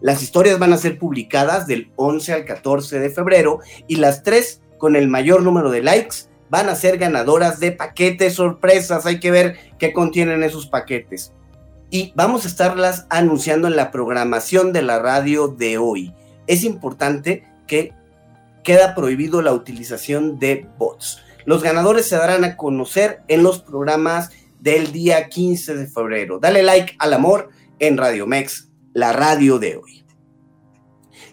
Las 0.02 0.22
historias 0.22 0.60
van 0.60 0.74
a 0.74 0.78
ser 0.78 1.00
publicadas 1.00 1.66
del 1.66 1.92
11 1.96 2.34
al 2.34 2.46
14 2.46 3.00
de 3.00 3.10
febrero 3.10 3.60
y 3.88 3.96
las 3.96 4.24
tres 4.24 4.62
con 4.78 4.98
el 4.98 5.08
mayor 5.08 5.42
número 5.44 5.72
de 5.72 5.82
likes 5.82 6.28
van 6.50 6.68
a 6.68 6.76
ser 6.76 6.98
ganadoras 6.98 7.62
de 7.62 7.72
paquetes 7.72 8.34
sorpresas. 8.34 9.06
Hay 9.06 9.22
que 9.22 9.32
ver 9.32 9.58
qué 9.80 9.94
contienen 9.94 10.44
esos 10.44 10.68
paquetes. 10.68 11.32
Y 11.90 12.12
vamos 12.16 12.44
a 12.44 12.50
estarlas 12.50 13.08
anunciando 13.10 13.70
en 13.70 13.78
la 13.78 13.92
programación 13.92 14.74
de 14.74 14.82
la 14.82 15.00
radio 15.00 15.48
de 15.48 15.78
hoy 15.78 16.14
es 16.48 16.64
importante 16.64 17.48
que 17.68 17.94
queda 18.64 18.96
prohibido 18.96 19.42
la 19.42 19.54
utilización 19.54 20.40
de 20.40 20.68
bots. 20.78 21.20
Los 21.46 21.64
ganadores 21.64 22.08
se 22.08 22.18
darán 22.18 22.44
a 22.44 22.58
conocer 22.58 23.22
en 23.28 23.44
los 23.44 23.62
programas 23.62 24.32
del 24.60 24.92
día 24.92 25.30
15 25.30 25.76
de 25.76 25.88
febrero. 25.88 26.40
Dale 26.40 26.64
like 26.64 26.96
al 26.98 27.14
amor 27.14 27.50
en 27.80 27.98
Radio 27.98 28.26
Mex, 28.26 28.70
la 28.94 29.14
radio 29.14 29.60
de 29.60 29.78
hoy. 29.78 30.06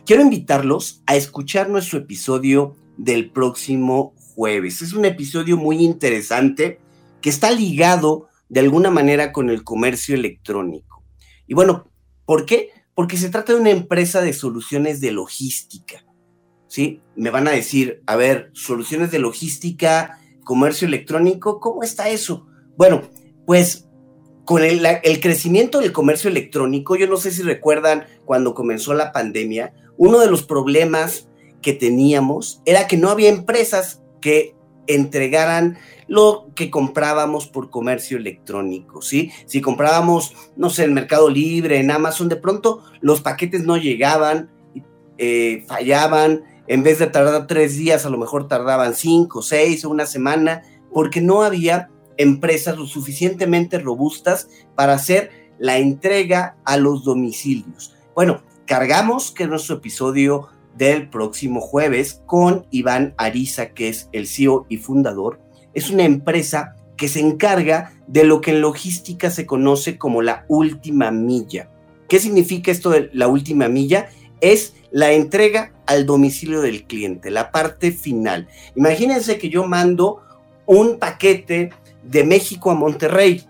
Quiero 0.05 0.23
invitarlos 0.23 1.03
a 1.07 1.17
escuchar 1.17 1.71
nuestro 1.71 2.01
episodio 2.01 2.77
del 2.99 3.31
próximo 3.31 4.15
jueves. 4.35 4.83
Es 4.83 4.93
un 4.93 5.05
episodio 5.05 5.57
muy 5.57 5.83
interesante 5.83 6.79
que 7.21 7.31
está 7.31 7.51
ligado 7.51 8.29
de 8.49 8.61
alguna 8.61 8.91
manera 8.91 9.33
con 9.33 9.49
el 9.49 9.65
comercio 9.65 10.15
electrónico. 10.15 11.03
Y 11.47 11.55
bueno, 11.55 11.89
¿por 12.27 12.45
qué? 12.45 12.71
Porque 12.95 13.17
se 13.17 13.31
trata 13.31 13.55
de 13.55 13.61
una 13.61 13.71
empresa 13.71 14.21
de 14.21 14.33
soluciones 14.33 15.01
de 15.01 15.13
logística. 15.13 16.05
¿Sí? 16.69 17.01
Me 17.17 17.31
van 17.31 17.49
a 17.49 17.53
decir, 17.53 18.03
a 18.07 18.17
ver, 18.17 18.51
soluciones 18.55 19.11
de 19.11 19.19
logística, 19.19 20.19
comercio 20.45 20.89
electrónico, 20.89 21.61
¿cómo 21.61 21.83
está 21.83 22.09
eso? 22.09 22.47
Bueno, 22.77 23.03
pues 23.47 23.87
con 24.45 24.65
el, 24.65 24.85
el, 25.03 25.21
crecimiento 25.21 25.81
del 25.81 25.93
comercio 25.93 26.31
electrónico, 26.31 26.97
yo 26.97 27.07
no 27.07 27.17
sé 27.17 27.31
si 27.31 27.43
recuerdan 27.43 28.07
cuando 28.25 28.55
comenzó 28.55 28.95
la 28.95 29.13
pandemia, 29.13 29.75
uno 29.97 30.19
de 30.19 30.29
los 30.29 30.43
problemas 30.43 31.29
que 31.61 31.73
teníamos 31.73 32.61
era 32.65 32.87
que 32.87 32.97
no 32.97 33.11
había 33.11 33.29
empresas 33.29 34.03
que 34.21 34.57
entregaran 34.87 35.79
lo 36.09 36.51
que 36.55 36.71
comprábamos 36.71 37.47
por 37.47 37.71
comercio 37.71 38.19
electrónico, 38.19 39.03
¿sí? 39.03 39.31
Si 39.47 39.61
comprábamos, 39.61 40.35
no 40.57 40.71
sé, 40.71 40.85
en 40.85 40.95
Mercado 40.95 41.31
Libre, 41.31 41.79
en 41.79 41.91
Amazon, 41.91 42.29
de 42.29 42.37
pronto 42.37 42.83
los 43.01 43.21
paquetes 43.21 43.65
no 43.65 43.77
llegaban, 43.77 44.51
eh, 45.19 45.65
fallaban, 45.67 46.43
en 46.67 46.83
vez 46.83 46.99
de 46.99 47.07
tardar 47.07 47.47
tres 47.47 47.77
días, 47.77 48.05
a 48.05 48.11
lo 48.11 48.19
mejor 48.19 48.49
tardaban 48.49 48.95
cinco, 48.95 49.43
seis 49.43 49.85
o 49.85 49.91
una 49.91 50.07
semana, 50.07 50.63
porque 50.93 51.21
no 51.21 51.43
había 51.43 51.91
empresas 52.19 52.77
lo 52.77 52.87
suficientemente 52.87 53.79
robustas 53.79 54.49
para 54.75 54.95
hacer 54.95 55.53
la 55.59 55.79
entrega 55.79 56.57
a 56.65 56.77
los 56.77 57.05
domicilios. 57.05 57.95
Bueno, 58.15 58.43
cargamos 58.67 59.31
que 59.31 59.47
nuestro 59.47 59.77
episodio 59.77 60.49
del 60.77 61.09
próximo 61.09 61.61
jueves 61.61 62.23
con 62.27 62.67
Iván 62.71 63.15
Ariza, 63.17 63.71
que 63.71 63.89
es 63.89 64.09
el 64.13 64.27
CEO 64.27 64.67
y 64.69 64.79
fundador. 64.79 65.41
Es 65.75 65.91
una 65.91 66.05
empresa 66.05 66.77
que 66.97 67.09
se 67.09 67.21
encarga 67.21 67.93
de 68.07 68.25
lo 68.25 68.41
que 68.41 68.53
en 68.53 68.61
logística 68.61 69.31
se 69.31 69.47
conoce 69.47 69.99
como 69.99 70.23
la 70.23 70.45
última 70.49 71.11
milla. 71.11 71.69
¿Qué 72.09 72.21
significa 72.21 72.71
esto 72.71 72.91
de 72.91 73.11
la 73.13 73.29
última 73.29 73.69
milla? 73.69 74.09
Es 74.41 74.75
la 74.91 75.13
entrega 75.13 75.73
al 75.87 76.07
domicilio 76.07 76.61
del 76.61 76.85
cliente, 76.85 77.31
la 77.31 77.51
parte 77.51 77.93
final. 77.93 78.49
Imagínense 78.77 79.39
que 79.39 79.49
yo 79.49 79.67
mando 79.67 80.23
un 80.67 80.99
paquete 80.99 81.71
de 82.03 82.25
México 82.25 82.71
a 82.71 82.75
Monterrey. 82.75 83.45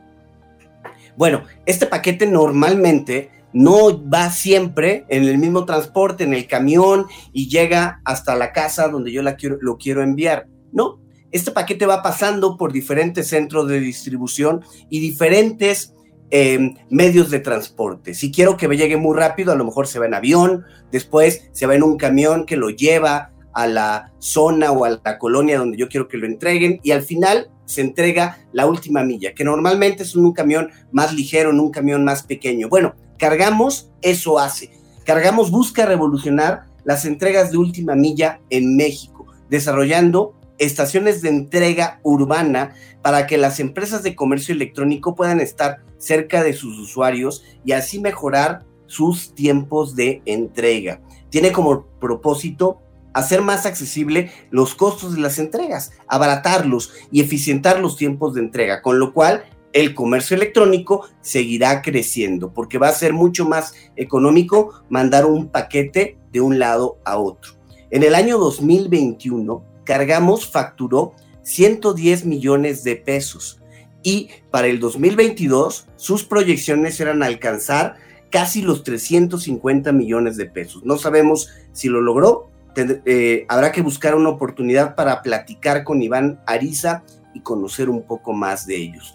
Bueno, 1.17 1.45
este 1.67 1.87
paquete 1.87 2.27
normalmente 2.27 3.31
no 3.53 4.09
va 4.09 4.31
siempre 4.31 5.05
en 5.09 5.25
el 5.25 5.39
mismo 5.39 5.65
transporte, 5.65 6.25
en 6.25 6.35
el 6.35 6.47
camión 6.47 7.07
y 7.33 7.49
llega 7.49 8.01
hasta 8.05 8.35
la 8.37 8.53
casa 8.53 8.89
donde 8.89 9.13
yo 9.13 9.23
la 9.23 9.37
quiero, 9.37 9.59
lo 9.61 9.77
quiero 9.77 10.03
enviar. 10.03 10.47
No, 10.73 11.01
este 11.31 11.51
paquete 11.51 11.87
va 11.87 12.03
pasando 12.03 12.57
por 12.57 12.73
diferentes 12.73 13.29
centros 13.29 13.69
de 13.69 13.81
distribución 13.81 14.63
y 14.89 15.01
diferentes 15.01 15.95
eh, 16.31 16.75
medios 16.89 17.31
de 17.31 17.41
transporte. 17.41 18.15
Si 18.15 18.33
quiero 18.33 18.57
que 18.57 18.69
me 18.69 18.77
llegue 18.77 18.97
muy 18.97 19.17
rápido, 19.17 19.53
a 19.53 19.57
lo 19.57 19.65
mejor 19.65 19.87
se 19.87 19.99
va 19.99 20.07
en 20.07 20.15
avión, 20.15 20.65
después 20.91 21.51
se 21.53 21.67
va 21.67 21.75
en 21.75 21.83
un 21.83 21.97
camión 21.97 22.47
que 22.47 22.57
lo 22.57 22.71
lleva 22.71 23.33
a 23.53 23.67
la 23.67 24.13
zona 24.19 24.73
o 24.73 24.85
a 24.85 25.01
la 25.05 25.19
colonia 25.19 25.59
donde 25.59 25.77
yo 25.77 25.89
quiero 25.89 26.09
que 26.09 26.17
lo 26.17 26.27
entreguen 26.27 26.81
y 26.83 26.93
al 26.93 27.03
final 27.03 27.51
se 27.67 27.81
entrega 27.81 28.39
la 28.53 28.67
última 28.67 29.03
milla, 29.03 29.35
que 29.35 29.45
normalmente 29.45 30.03
es 30.03 30.15
un 30.15 30.33
camión 30.33 30.71
más 30.91 31.15
ligero, 31.15 31.51
en 31.51 31.61
un 31.61 31.71
camión 31.71 32.05
más 32.05 32.23
pequeño. 32.23 32.69
Bueno, 32.69 32.95
Cargamos, 33.23 33.89
eso 34.03 34.41
hace. 34.41 34.73
Cargamos 35.05 35.53
busca 35.53 35.87
revolucionar 35.87 36.65
las 36.83 37.05
entregas 37.05 37.53
de 37.53 37.57
última 37.59 37.95
milla 37.95 38.41
en 38.51 38.77
México, 38.77 39.29
desarrollando 39.49 40.35
estaciones 40.59 41.23
de 41.23 41.29
entrega 41.29 42.01
urbana 42.03 42.75
para 43.01 43.29
que 43.29 43.39
las 43.39 43.61
empresas 43.61 44.03
de 44.03 44.17
comercio 44.17 44.53
electrónico 44.53 45.15
puedan 45.15 45.39
estar 45.39 45.85
cerca 45.99 46.43
de 46.43 46.53
sus 46.53 46.81
usuarios 46.81 47.45
y 47.65 47.71
así 47.71 48.01
mejorar 48.01 48.65
sus 48.87 49.37
tiempos 49.37 49.95
de 49.95 50.21
entrega. 50.27 51.01
Tiene 51.31 51.53
como 51.53 51.87
propósito 52.01 52.81
hacer 53.13 53.41
más 53.41 53.67
accesible 53.67 54.33
los 54.51 54.75
costos 54.75 55.15
de 55.15 55.21
las 55.21 55.39
entregas, 55.39 55.93
abaratarlos 56.09 56.93
y 57.13 57.21
eficientar 57.21 57.79
los 57.79 57.97
tiempos 57.97 58.35
de 58.35 58.41
entrega, 58.41 58.83
con 58.83 58.99
lo 58.99 59.13
cual 59.13 59.45
el 59.73 59.95
comercio 59.95 60.37
electrónico 60.37 61.09
seguirá 61.21 61.83
creciendo 61.83 62.53
porque 62.53 62.79
va 62.79 62.89
a 62.89 62.93
ser 62.93 63.13
mucho 63.13 63.47
más 63.47 63.75
económico 63.97 64.83
mandar 64.89 65.27
un 65.27 65.49
paquete 65.49 66.19
de 66.33 66.41
un 66.41 66.59
lado 66.59 66.99
a 67.05 67.17
otro. 67.19 67.53
En 67.91 68.03
el 68.03 68.15
año 68.15 68.39
2021, 68.39 69.65
Cargamos 69.85 70.47
facturó 70.47 71.15
110 71.43 72.25
millones 72.25 72.85
de 72.85 72.97
pesos 72.97 73.61
y 74.03 74.29
para 74.51 74.69
el 74.69 74.81
2022 74.81 75.89
sus 75.97 76.25
proyecciones 76.25 77.01
eran 77.01 77.23
alcanzar 77.23 77.97
casi 78.31 78.63
los 78.63 78.83
350 78.83 79.93
millones 79.93 80.37
de 80.37 80.47
pesos. 80.47 80.83
No 80.85 80.97
sabemos 80.99 81.51
si 81.73 81.89
lo 81.89 82.01
logró. 82.01 82.51
Eh, 82.75 83.45
habrá 83.49 83.71
que 83.71 83.83
buscar 83.83 84.15
una 84.15 84.31
oportunidad 84.31 84.95
para 84.95 85.23
platicar 85.23 85.85
con 85.85 86.01
Iván 86.01 86.41
Ariza 86.47 87.05
y 87.35 87.41
conocer 87.41 87.91
un 87.91 88.03
poco 88.03 88.33
más 88.33 88.67
de 88.67 88.77
ellos. 88.77 89.15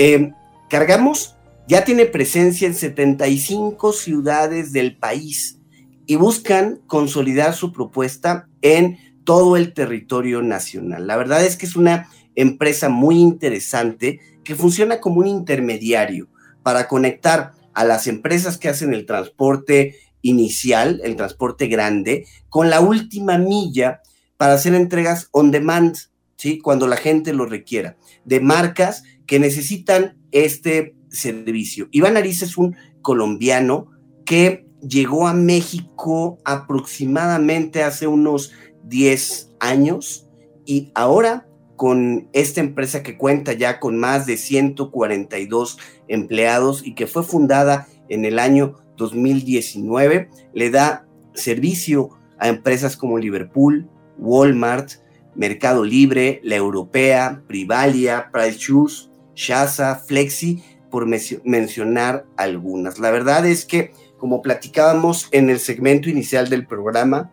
Eh, 0.00 0.32
cargamos 0.70 1.34
ya 1.66 1.84
tiene 1.84 2.06
presencia 2.06 2.68
en 2.68 2.74
75 2.74 3.92
ciudades 3.92 4.72
del 4.72 4.96
país 4.96 5.58
y 6.06 6.14
buscan 6.14 6.80
consolidar 6.86 7.52
su 7.52 7.72
propuesta 7.72 8.48
en 8.62 8.96
todo 9.24 9.56
el 9.56 9.74
territorio 9.74 10.40
nacional. 10.40 11.08
La 11.08 11.16
verdad 11.16 11.44
es 11.44 11.56
que 11.56 11.66
es 11.66 11.74
una 11.74 12.08
empresa 12.36 12.88
muy 12.88 13.18
interesante 13.18 14.20
que 14.44 14.54
funciona 14.54 15.00
como 15.00 15.18
un 15.18 15.26
intermediario 15.26 16.28
para 16.62 16.86
conectar 16.86 17.52
a 17.74 17.84
las 17.84 18.06
empresas 18.06 18.56
que 18.56 18.68
hacen 18.68 18.94
el 18.94 19.04
transporte 19.04 19.96
inicial, 20.22 21.00
el 21.02 21.16
transporte 21.16 21.66
grande, 21.66 22.24
con 22.48 22.70
la 22.70 22.80
última 22.80 23.36
milla 23.36 24.00
para 24.36 24.54
hacer 24.54 24.74
entregas 24.74 25.28
on 25.32 25.50
demand, 25.50 25.96
¿sí? 26.36 26.60
Cuando 26.60 26.86
la 26.86 26.96
gente 26.96 27.32
lo 27.32 27.46
requiera, 27.46 27.96
de 28.24 28.38
marcas 28.38 29.02
que 29.28 29.38
necesitan 29.38 30.16
este 30.32 30.96
servicio. 31.10 31.86
Iván 31.92 32.16
Ariz 32.16 32.42
es 32.42 32.56
un 32.56 32.74
colombiano 33.02 33.92
que 34.24 34.66
llegó 34.82 35.28
a 35.28 35.34
México 35.34 36.38
aproximadamente 36.44 37.82
hace 37.84 38.06
unos 38.06 38.52
10 38.84 39.54
años 39.60 40.28
y 40.64 40.90
ahora 40.94 41.46
con 41.76 42.28
esta 42.32 42.60
empresa 42.60 43.02
que 43.02 43.16
cuenta 43.16 43.52
ya 43.52 43.78
con 43.78 43.98
más 43.98 44.26
de 44.26 44.36
142 44.36 45.78
empleados 46.08 46.84
y 46.84 46.94
que 46.94 47.06
fue 47.06 47.22
fundada 47.22 47.86
en 48.08 48.24
el 48.24 48.38
año 48.38 48.76
2019, 48.96 50.28
le 50.54 50.70
da 50.70 51.06
servicio 51.34 52.10
a 52.38 52.48
empresas 52.48 52.96
como 52.96 53.18
Liverpool, 53.18 53.88
Walmart, 54.18 54.90
Mercado 55.36 55.84
Libre, 55.84 56.40
La 56.42 56.56
Europea, 56.56 57.44
Privalia, 57.46 58.30
Price 58.32 58.58
Shoes, 58.58 59.07
Shaza, 59.38 59.94
Flexi, 59.94 60.62
por 60.90 61.06
mencionar 61.06 62.26
algunas. 62.36 62.98
La 62.98 63.12
verdad 63.12 63.46
es 63.46 63.64
que, 63.64 63.92
como 64.18 64.42
platicábamos 64.42 65.28
en 65.30 65.48
el 65.48 65.60
segmento 65.60 66.10
inicial 66.10 66.48
del 66.48 66.66
programa, 66.66 67.30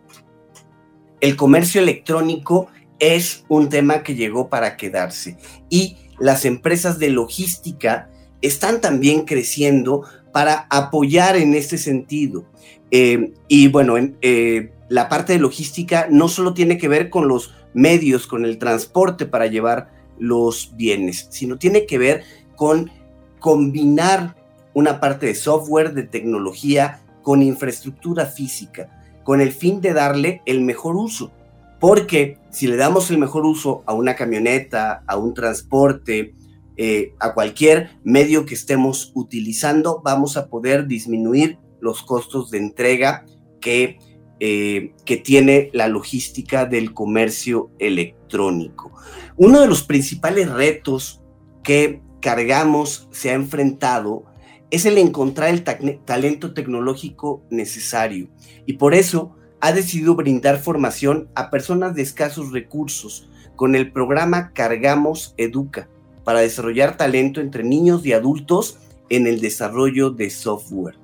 el 1.20 1.36
comercio 1.36 1.82
electrónico 1.82 2.68
es 3.00 3.44
un 3.50 3.70
tema 3.70 4.04
que 4.04 4.14
llegó 4.14 4.50
para 4.50 4.78
quedarse 4.78 5.38
y 5.70 5.98
las 6.20 6.46
empresas 6.46 7.00
de 7.00 7.10
logística 7.10 8.10
están 8.42 8.82
también 8.82 9.26
creciendo 9.26 10.04
para 10.32 10.68
apoyar 10.70 11.36
en 11.38 11.56
este 11.56 11.80
sentido. 11.80 12.46
Eh, 12.92 13.34
y 13.48 13.68
bueno, 13.70 13.96
eh, 14.22 14.72
la 14.90 15.10
parte 15.10 15.34
de 15.34 15.40
logística 15.40 16.08
no 16.12 16.28
solo 16.28 16.54
tiene 16.54 16.78
que 16.78 16.88
ver 16.88 17.10
con 17.10 17.28
los 17.28 17.56
medios, 17.74 18.28
con 18.28 18.46
el 18.46 18.60
transporte 18.60 19.26
para 19.26 19.48
llevar 19.48 19.95
los 20.20 20.74
bienes, 20.76 21.28
sino 21.30 21.58
tiene 21.58 21.86
que 21.86 21.98
ver 21.98 22.24
con 22.56 22.92
combinar 23.40 24.36
una 24.74 25.00
parte 25.00 25.28
de 25.28 25.36
software, 25.36 25.94
de 25.94 26.04
tecnología, 26.04 27.02
con 27.22 27.42
infraestructura 27.42 28.26
física, 28.26 28.90
con 29.24 29.42
el 29.42 29.52
fin 29.52 29.82
de 29.82 29.94
darle 29.94 30.42
el 30.46 30.62
mejor 30.62 30.96
uso. 30.96 31.32
Porque 31.80 32.38
si 32.52 32.68
le 32.68 32.76
damos 32.76 33.10
el 33.10 33.18
mejor 33.18 33.46
uso 33.46 33.84
a 33.86 33.94
una 33.94 34.16
camioneta, 34.16 35.04
a 35.08 35.18
un 35.18 35.34
transporte, 35.34 36.34
eh, 36.78 37.14
a 37.20 37.34
cualquier 37.34 37.90
medio 38.04 38.46
que 38.46 38.54
estemos 38.54 39.12
utilizando, 39.16 40.02
vamos 40.04 40.38
a 40.38 40.48
poder 40.48 40.88
disminuir 40.88 41.58
los 41.80 42.04
costos 42.04 42.52
de 42.52 42.58
entrega 42.58 43.26
que, 43.62 43.98
eh, 44.40 44.94
que 45.06 45.18
tiene 45.18 45.70
la 45.74 45.88
logística 45.88 46.66
del 46.66 46.94
comercio 46.94 47.72
electrónico. 47.80 48.92
Uno 49.38 49.62
de 49.62 49.68
los 49.68 49.84
principales 49.84 50.50
retos 50.50 51.22
que 51.64 52.02
cargamos 52.22 53.08
se 53.12 53.32
ha 53.32 53.34
enfrentado 53.34 54.26
es 54.72 54.86
el 54.86 54.98
encontrar 54.98 55.50
el 55.50 55.64
talento 55.64 56.54
tecnológico 56.54 57.44
necesario 57.50 58.28
y 58.66 58.74
por 58.74 58.94
eso 58.94 59.36
ha 59.62 59.72
decidido 59.72 60.16
brindar 60.16 60.60
formación 60.60 61.30
a 61.34 61.50
personas 61.50 61.96
de 61.96 62.02
escasos 62.02 62.52
recursos 62.52 63.30
con 63.56 63.76
el 63.76 63.92
programa 63.92 64.52
Cargamos 64.54 65.34
Educa, 65.38 65.88
para 66.24 66.42
desarrollar 66.42 66.98
talento 66.98 67.40
entre 67.40 67.64
niños 67.64 68.06
y 68.06 68.14
adultos 68.14 68.80
en 69.10 69.28
el 69.28 69.40
desarrollo 69.40 70.10
de 70.10 70.30
software. 70.30 70.98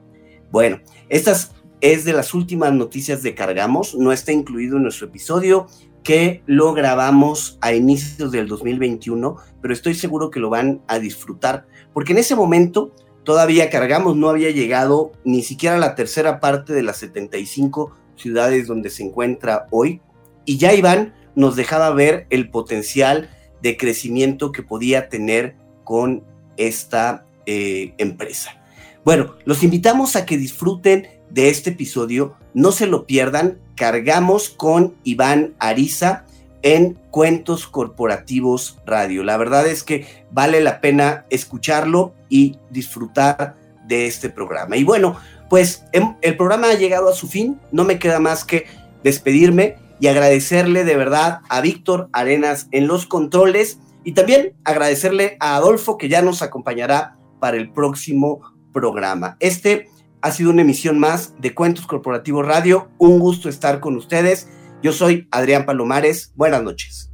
Bueno, 0.52 0.80
estas 1.08 1.54
es 1.82 2.06
de 2.06 2.14
las 2.14 2.34
últimas 2.34 2.72
noticias 2.74 3.24
de 3.24 3.36
Cargamos, 3.36 3.96
no 3.96 4.12
está 4.12 4.32
incluido 4.32 4.78
en 4.78 4.84
nuestro 4.84 5.08
episodio 5.08 5.68
que 6.04 6.42
lo 6.46 6.74
grabamos 6.74 7.58
a 7.62 7.74
inicios 7.74 8.32
del 8.32 8.48
2021, 8.48 9.36
pero 9.62 9.74
estoy 9.74 9.96
seguro 9.96 10.32
que 10.32 10.40
lo 10.40 10.50
van 10.50 10.82
a 10.88 11.00
disfrutar, 11.00 11.68
porque 11.94 12.14
en 12.14 12.20
ese 12.20 12.36
momento 12.36 12.94
todavía 13.24 13.70
Cargamos 13.70 14.16
no 14.16 14.30
había 14.30 14.52
llegado 14.52 15.12
ni 15.24 15.44
siquiera 15.44 15.76
a 15.76 15.80
la 15.80 15.96
tercera 15.96 16.40
parte 16.40 16.74
de 16.74 16.84
las 16.84 16.98
75 16.98 17.96
ciudades 18.16 18.68
donde 18.68 18.90
se 18.90 19.04
encuentra 19.04 19.68
hoy, 19.72 20.02
y 20.46 20.58
ya 20.58 20.74
Iván 20.74 21.14
nos 21.36 21.56
dejaba 21.56 21.92
ver 21.92 22.28
el 22.30 22.50
potencial 22.50 23.30
de 23.62 23.78
crecimiento 23.78 24.52
que 24.52 24.64
podía 24.64 25.10
tener 25.10 25.56
con 25.84 26.24
esta 26.58 27.26
eh, 27.46 27.94
empresa. 27.98 28.62
Bueno, 29.04 29.36
los 29.46 29.64
invitamos 29.64 30.16
a 30.16 30.26
que 30.26 30.38
disfruten 30.38 31.08
de 31.34 31.50
este 31.50 31.72
episodio, 31.72 32.36
no 32.54 32.72
se 32.72 32.88
lo 32.88 33.06
pierdan, 33.06 33.60
cargamos 33.76 34.50
con 34.50 34.96
Iván 35.04 35.54
Ariza 35.60 36.26
en 36.62 36.94
Cuentos 37.10 37.68
Corporativos 37.68 38.78
Radio. 38.86 39.24
La 39.24 39.38
verdad 39.38 39.68
es 39.68 39.84
que 39.84 40.06
vale 40.32 40.62
la 40.62 40.82
pena 40.82 41.26
escucharlo 41.30 42.14
y 42.30 42.58
disfrutar 42.70 43.56
de 43.88 44.08
este 44.08 44.30
programa. 44.30 44.78
Y 44.78 44.84
bueno, 44.84 45.18
pues 45.50 45.84
em, 45.92 46.16
el 46.22 46.38
programa 46.38 46.70
ha 46.70 46.76
llegado 46.76 47.10
a 47.10 47.16
su 47.16 47.28
fin, 47.28 47.60
no 47.72 47.84
me 47.84 48.00
queda 48.00 48.20
más 48.20 48.46
que 48.46 48.66
despedirme 49.04 49.78
y 50.00 50.08
agradecerle 50.08 50.84
de 50.84 50.96
verdad 50.96 51.42
a 51.50 51.62
Víctor 51.62 52.10
Arenas 52.14 52.68
en 52.72 52.88
los 52.88 53.06
controles 53.06 53.80
y 54.04 54.14
también 54.14 54.54
agradecerle 54.64 55.38
a 55.40 55.56
Adolfo 55.56 55.98
que 55.98 56.10
ya 56.10 56.22
nos 56.22 56.42
acompañará 56.42 57.18
para 57.40 57.58
el 57.58 57.72
próximo 57.72 58.42
programa. 58.72 59.38
Este 59.40 59.90
ha 60.22 60.32
sido 60.32 60.52
una 60.52 60.62
emisión 60.62 61.00
más 61.00 61.34
de 61.40 61.54
Cuentos 61.54 61.88
Corporativos 61.88 62.46
Radio. 62.46 62.90
Un 62.98 63.20
gusto 63.20 63.50
estar 63.50 63.80
con 63.80 63.96
ustedes. 63.96 64.48
Yo 64.82 64.94
soy 64.94 65.28
Adrián 65.32 65.66
Palomares. 65.66 66.32
Buenas 66.36 66.64
noches. 66.64 67.12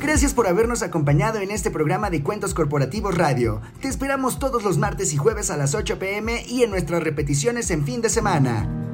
Gracias 0.00 0.32
por 0.32 0.46
habernos 0.46 0.82
acompañado 0.82 1.40
en 1.40 1.50
este 1.50 1.70
programa 1.70 2.08
de 2.08 2.22
Cuentos 2.22 2.54
Corporativos 2.54 3.16
Radio. 3.16 3.60
Te 3.80 3.88
esperamos 3.88 4.38
todos 4.38 4.64
los 4.64 4.78
martes 4.78 5.12
y 5.12 5.18
jueves 5.18 5.50
a 5.50 5.56
las 5.56 5.74
8 5.74 5.98
pm 5.98 6.42
y 6.48 6.62
en 6.62 6.70
nuestras 6.70 7.02
repeticiones 7.02 7.70
en 7.70 7.84
fin 7.84 8.00
de 8.00 8.08
semana. 8.08 8.89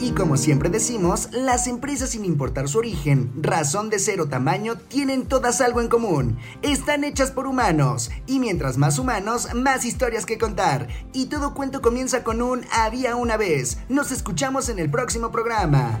Y 0.00 0.12
como 0.12 0.36
siempre 0.36 0.70
decimos, 0.70 1.28
las 1.32 1.66
empresas 1.66 2.10
sin 2.10 2.24
importar 2.24 2.68
su 2.68 2.78
origen, 2.78 3.32
razón 3.42 3.90
de 3.90 3.98
ser 3.98 4.20
o 4.20 4.28
tamaño, 4.28 4.76
tienen 4.76 5.26
todas 5.26 5.60
algo 5.60 5.80
en 5.80 5.88
común. 5.88 6.38
Están 6.62 7.02
hechas 7.02 7.32
por 7.32 7.48
humanos. 7.48 8.10
Y 8.26 8.38
mientras 8.38 8.78
más 8.78 9.00
humanos, 9.00 9.48
más 9.54 9.84
historias 9.84 10.24
que 10.24 10.38
contar. 10.38 10.86
Y 11.12 11.26
todo 11.26 11.52
cuento 11.52 11.82
comienza 11.82 12.22
con 12.22 12.42
un 12.42 12.64
había 12.72 13.16
una 13.16 13.36
vez. 13.36 13.78
Nos 13.88 14.12
escuchamos 14.12 14.68
en 14.68 14.78
el 14.78 14.88
próximo 14.88 15.32
programa. 15.32 16.00